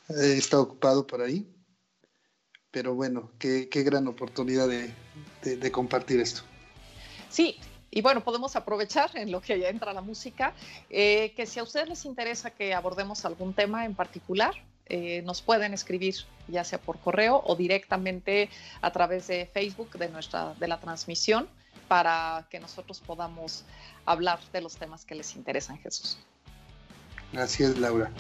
está 0.09 0.61
ocupado 0.61 1.07
por 1.07 1.21
ahí. 1.21 1.47
Pero 2.71 2.95
bueno, 2.95 3.31
qué, 3.39 3.69
gran 3.71 4.07
oportunidad 4.09 4.69
de, 4.69 5.73
compartir 5.73 6.21
esto. 6.21 6.43
Sí, 7.31 7.57
y 7.91 8.03
bueno, 8.03 8.23
podemos 8.23 8.57
aprovechar 8.57 9.11
en 9.17 9.33
lo 9.33 9.41
que 9.41 9.59
ya 9.59 9.69
entra 9.69 9.93
la 9.93 10.03
música, 10.03 10.53
eh, 10.91 11.33
que 11.35 11.47
si 11.47 11.59
a 11.59 11.63
ustedes 11.63 11.89
les 11.89 12.05
interesa 12.05 12.51
que 12.51 12.75
abordemos 12.75 13.25
algún 13.25 13.55
tema 13.55 13.85
en 13.87 13.95
particular, 13.95 14.55
eh, 14.87 15.23
nos 15.23 15.43
pueden 15.43 15.75
escribir 15.75 16.15
ya 16.49 16.65
sea 16.65 16.81
por 16.81 16.99
correo 16.99 17.43
o 17.45 17.57
directamente 17.57 18.49
a 18.81 18.91
través 18.91 19.27
de 19.27 19.47
Facebook 19.53 19.99
de, 19.99 20.09
nuestra, 20.09 20.55
de 20.55 20.67
la 20.67 20.81
transmisión 20.81 21.49
para 21.89 22.47
que 22.51 22.59
nosotros 22.59 23.01
podamos 23.01 23.65
hablar 24.07 24.41
de 24.53 24.61
los 24.63 24.77
temas 24.77 25.05
que 25.05 25.15
les 25.15 25.37
interesan, 25.37 25.79
Jesús. 25.79 26.19
Gracias, 27.33 27.77
Laura. 27.79 28.11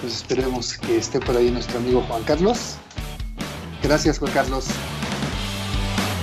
Pues 0.00 0.16
esperemos 0.16 0.76
que 0.78 0.96
esté 0.98 1.20
por 1.20 1.36
ahí 1.36 1.50
nuestro 1.50 1.78
amigo 1.78 2.02
Juan 2.08 2.22
Carlos. 2.24 2.76
Gracias, 3.82 4.18
Juan 4.18 4.32
Carlos. 4.32 4.66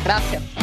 Gracias. 0.03 0.60